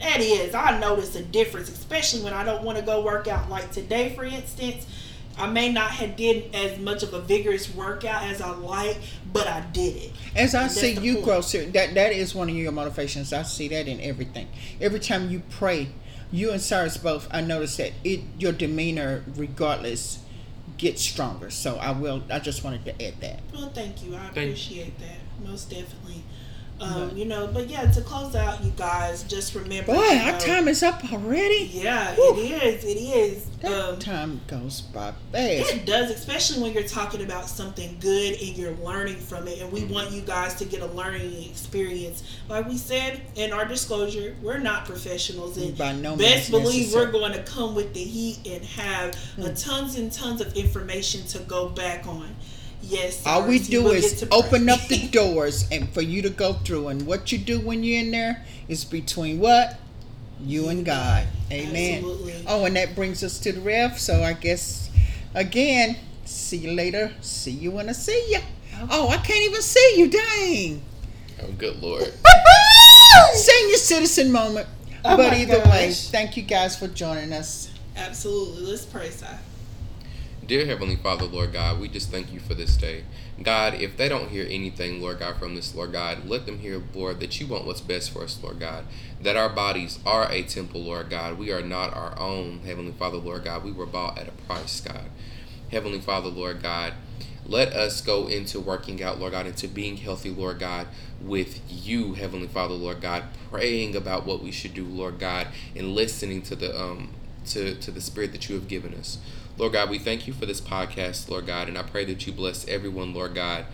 That 0.00 0.20
is, 0.20 0.54
I 0.54 0.78
notice 0.78 1.14
a 1.16 1.22
difference, 1.22 1.68
especially 1.68 2.22
when 2.22 2.32
I 2.32 2.42
don't 2.42 2.62
want 2.64 2.78
to 2.78 2.84
go 2.84 3.02
work 3.02 3.28
out. 3.28 3.50
Like 3.50 3.70
today, 3.70 4.14
for 4.14 4.24
instance, 4.24 4.86
I 5.38 5.46
may 5.46 5.72
not 5.72 5.90
have 5.92 6.16
did 6.16 6.54
as 6.54 6.78
much 6.78 7.02
of 7.02 7.14
a 7.14 7.20
vigorous 7.20 7.74
workout 7.74 8.22
as 8.24 8.40
I 8.42 8.50
like, 8.50 8.98
but 9.32 9.46
I 9.46 9.60
did 9.72 9.96
it. 9.96 10.10
As 10.36 10.54
I 10.54 10.68
see 10.68 10.92
you 10.98 11.14
point. 11.14 11.24
grow, 11.24 11.40
ser- 11.40 11.66
that 11.66 11.94
that 11.94 12.12
is 12.12 12.34
one 12.34 12.48
of 12.50 12.54
your 12.56 12.72
motivations. 12.72 13.32
I 13.32 13.42
see 13.42 13.68
that 13.68 13.88
in 13.88 14.00
everything. 14.00 14.48
Every 14.80 15.00
time 15.00 15.30
you 15.30 15.42
pray, 15.50 15.88
you 16.30 16.50
and 16.50 16.60
Cyrus 16.60 16.96
both. 16.98 17.26
I 17.30 17.40
notice 17.40 17.76
that 17.78 17.92
it 18.04 18.20
your 18.38 18.52
demeanor, 18.52 19.24
regardless, 19.36 20.18
gets 20.76 21.02
stronger. 21.02 21.50
So 21.50 21.76
I 21.76 21.92
will. 21.92 22.22
I 22.30 22.38
just 22.38 22.62
wanted 22.62 22.84
to 22.84 23.02
add 23.06 23.20
that. 23.20 23.40
Well, 23.52 23.70
thank 23.70 24.04
you. 24.04 24.14
I 24.16 24.18
Thank- 24.28 24.36
appreciate 24.36 24.98
that 25.00 25.18
most 25.48 25.70
definitely. 25.70 26.22
Um, 26.80 27.14
You 27.14 27.26
know, 27.26 27.46
but 27.46 27.68
yeah, 27.68 27.90
to 27.90 28.00
close 28.00 28.34
out, 28.34 28.64
you 28.64 28.72
guys 28.76 29.22
just 29.24 29.54
remember. 29.54 29.92
Boy, 29.92 30.02
you 30.02 30.18
our 30.20 30.32
know- 30.32 30.38
time 30.38 30.66
is 30.68 30.82
up 30.82 31.12
already. 31.12 31.68
Yeah, 31.72 32.14
Whew. 32.14 32.38
it 32.38 32.62
is. 32.62 32.84
It 32.84 32.98
is. 32.98 33.44
That 33.60 33.72
Um, 33.72 33.98
time 33.98 34.40
goes 34.46 34.80
by 34.80 35.12
fast. 35.32 35.70
It 35.74 35.84
does, 35.84 36.10
especially 36.10 36.62
when 36.62 36.72
you're 36.72 36.82
talking 36.88 37.20
about 37.22 37.50
something 37.50 37.98
good 38.00 38.40
and 38.40 38.56
you're 38.56 38.74
learning 38.82 39.16
from 39.18 39.46
it. 39.46 39.60
And 39.60 39.70
we 39.70 39.80
Mm-hmm. 39.82 39.92
want 39.92 40.12
you 40.12 40.22
guys 40.22 40.54
to 40.54 40.64
get 40.64 40.80
a 40.80 40.86
learning 40.86 41.44
experience. 41.50 42.22
Like 42.48 42.66
we 42.66 42.78
said 42.78 43.20
in 43.34 43.52
our 43.52 43.66
disclosure, 43.66 44.34
we're 44.42 44.56
not 44.58 44.86
professionals. 44.86 45.58
And 45.58 45.76
By 45.76 45.92
no 45.92 46.16
means 46.16 46.30
best 46.32 46.50
believe 46.50 46.64
necessary. 46.86 47.04
we're 47.06 47.12
going 47.12 47.32
to 47.34 47.42
come 47.42 47.74
with 47.74 47.92
the 47.92 48.02
heat 48.02 48.38
and 48.46 48.64
have 48.64 49.10
uh, 49.38 49.42
Mm. 49.42 49.62
tons 49.62 49.96
and 49.96 50.10
tons 50.10 50.40
of 50.40 50.54
information 50.56 51.26
to 51.26 51.40
go 51.40 51.68
back 51.68 52.06
on. 52.06 52.34
Yes. 52.90 53.24
All 53.24 53.46
we 53.46 53.60
do 53.60 53.88
is 53.88 54.10
get 54.10 54.18
to 54.20 54.26
pray. 54.26 54.36
open 54.36 54.68
up 54.68 54.80
the 54.88 55.08
doors 55.12 55.68
and 55.70 55.88
for 55.90 56.02
you 56.02 56.22
to 56.22 56.30
go 56.30 56.54
through. 56.54 56.88
And 56.88 57.06
what 57.06 57.30
you 57.30 57.38
do 57.38 57.60
when 57.60 57.84
you're 57.84 58.00
in 58.00 58.10
there 58.10 58.44
is 58.68 58.84
between 58.84 59.38
what? 59.38 59.78
You 60.40 60.68
and 60.68 60.84
God. 60.84 61.26
Amen. 61.52 61.98
Absolutely. 61.98 62.44
Oh, 62.46 62.64
and 62.64 62.74
that 62.76 62.94
brings 62.94 63.22
us 63.22 63.38
to 63.40 63.52
the 63.52 63.60
ref. 63.60 63.98
So 63.98 64.22
I 64.22 64.32
guess, 64.32 64.90
again, 65.34 65.96
see 66.24 66.56
you 66.56 66.72
later. 66.72 67.12
See 67.20 67.52
you 67.52 67.70
when 67.70 67.88
I 67.88 67.92
see 67.92 68.32
you. 68.32 68.40
Oh, 68.90 69.08
I 69.08 69.18
can't 69.18 69.44
even 69.44 69.62
see 69.62 69.94
you. 69.96 70.08
Dang. 70.08 70.82
Oh, 71.42 71.52
good 71.58 71.80
lord. 71.80 72.12
Senior 73.34 73.76
citizen 73.76 74.32
moment. 74.32 74.66
Oh 75.04 75.16
but 75.16 75.32
my 75.32 75.38
either 75.38 75.60
way, 75.70 75.92
thank 75.92 76.36
you 76.36 76.42
guys 76.42 76.76
for 76.76 76.86
joining 76.88 77.32
us. 77.32 77.70
Absolutely. 77.96 78.64
Let's 78.64 78.84
pray, 78.84 79.10
Si. 79.10 79.26
Dear 80.50 80.66
Heavenly 80.66 80.96
Father, 80.96 81.26
Lord 81.26 81.52
God, 81.52 81.78
we 81.78 81.88
just 81.88 82.10
thank 82.10 82.32
you 82.32 82.40
for 82.40 82.54
this 82.54 82.76
day. 82.76 83.04
God, 83.40 83.74
if 83.74 83.96
they 83.96 84.08
don't 84.08 84.30
hear 84.30 84.44
anything, 84.50 85.00
Lord 85.00 85.20
God, 85.20 85.36
from 85.36 85.54
this, 85.54 85.76
Lord 85.76 85.92
God, 85.92 86.26
let 86.28 86.44
them 86.44 86.58
hear, 86.58 86.82
Lord, 86.92 87.20
that 87.20 87.38
you 87.40 87.46
want 87.46 87.66
what's 87.66 87.80
best 87.80 88.10
for 88.10 88.24
us, 88.24 88.36
Lord 88.42 88.58
God. 88.58 88.84
That 89.22 89.36
our 89.36 89.48
bodies 89.48 90.00
are 90.04 90.28
a 90.28 90.42
temple, 90.42 90.82
Lord 90.82 91.08
God. 91.08 91.38
We 91.38 91.52
are 91.52 91.62
not 91.62 91.94
our 91.94 92.18
own, 92.18 92.62
Heavenly 92.66 92.90
Father, 92.90 93.18
Lord 93.18 93.44
God. 93.44 93.62
We 93.62 93.70
were 93.70 93.86
bought 93.86 94.18
at 94.18 94.26
a 94.26 94.32
price, 94.32 94.80
God. 94.80 95.04
Heavenly 95.70 96.00
Father, 96.00 96.28
Lord 96.30 96.64
God, 96.64 96.94
let 97.46 97.72
us 97.72 98.00
go 98.00 98.26
into 98.26 98.58
working 98.58 99.00
out, 99.04 99.20
Lord 99.20 99.30
God, 99.30 99.46
into 99.46 99.68
being 99.68 99.98
healthy, 99.98 100.30
Lord 100.30 100.58
God, 100.58 100.88
with 101.20 101.60
you, 101.68 102.14
Heavenly 102.14 102.48
Father, 102.48 102.74
Lord 102.74 103.00
God, 103.00 103.22
praying 103.50 103.94
about 103.94 104.26
what 104.26 104.42
we 104.42 104.50
should 104.50 104.74
do, 104.74 104.84
Lord 104.84 105.20
God, 105.20 105.46
and 105.76 105.94
listening 105.94 106.42
to 106.42 106.56
the 106.56 106.76
um 106.76 107.14
to, 107.46 107.74
to 107.76 107.90
the 107.90 108.00
spirit 108.00 108.32
that 108.32 108.48
you 108.48 108.54
have 108.54 108.68
given 108.68 108.94
us. 108.94 109.18
Lord 109.60 109.74
God, 109.74 109.90
we 109.90 109.98
thank 109.98 110.26
you 110.26 110.32
for 110.32 110.46
this 110.46 110.58
podcast, 110.58 111.28
Lord 111.28 111.46
God, 111.46 111.68
and 111.68 111.76
I 111.76 111.82
pray 111.82 112.06
that 112.06 112.26
you 112.26 112.32
bless 112.32 112.66
everyone, 112.66 113.12
Lord 113.12 113.34
God, 113.34 113.66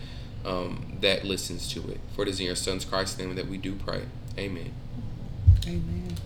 um, 0.43 0.97
that 0.99 1.23
listens 1.23 1.71
to 1.71 1.79
it. 1.89 2.01
For 2.13 2.23
it 2.23 2.27
is 2.27 2.41
in 2.41 2.45
your 2.45 2.57
Son's 2.57 2.83
Christ's 2.83 3.17
name 3.17 3.33
that 3.35 3.47
we 3.47 3.55
do 3.55 3.73
pray. 3.73 4.01
Amen. 4.37 4.73
Amen. 5.65 6.16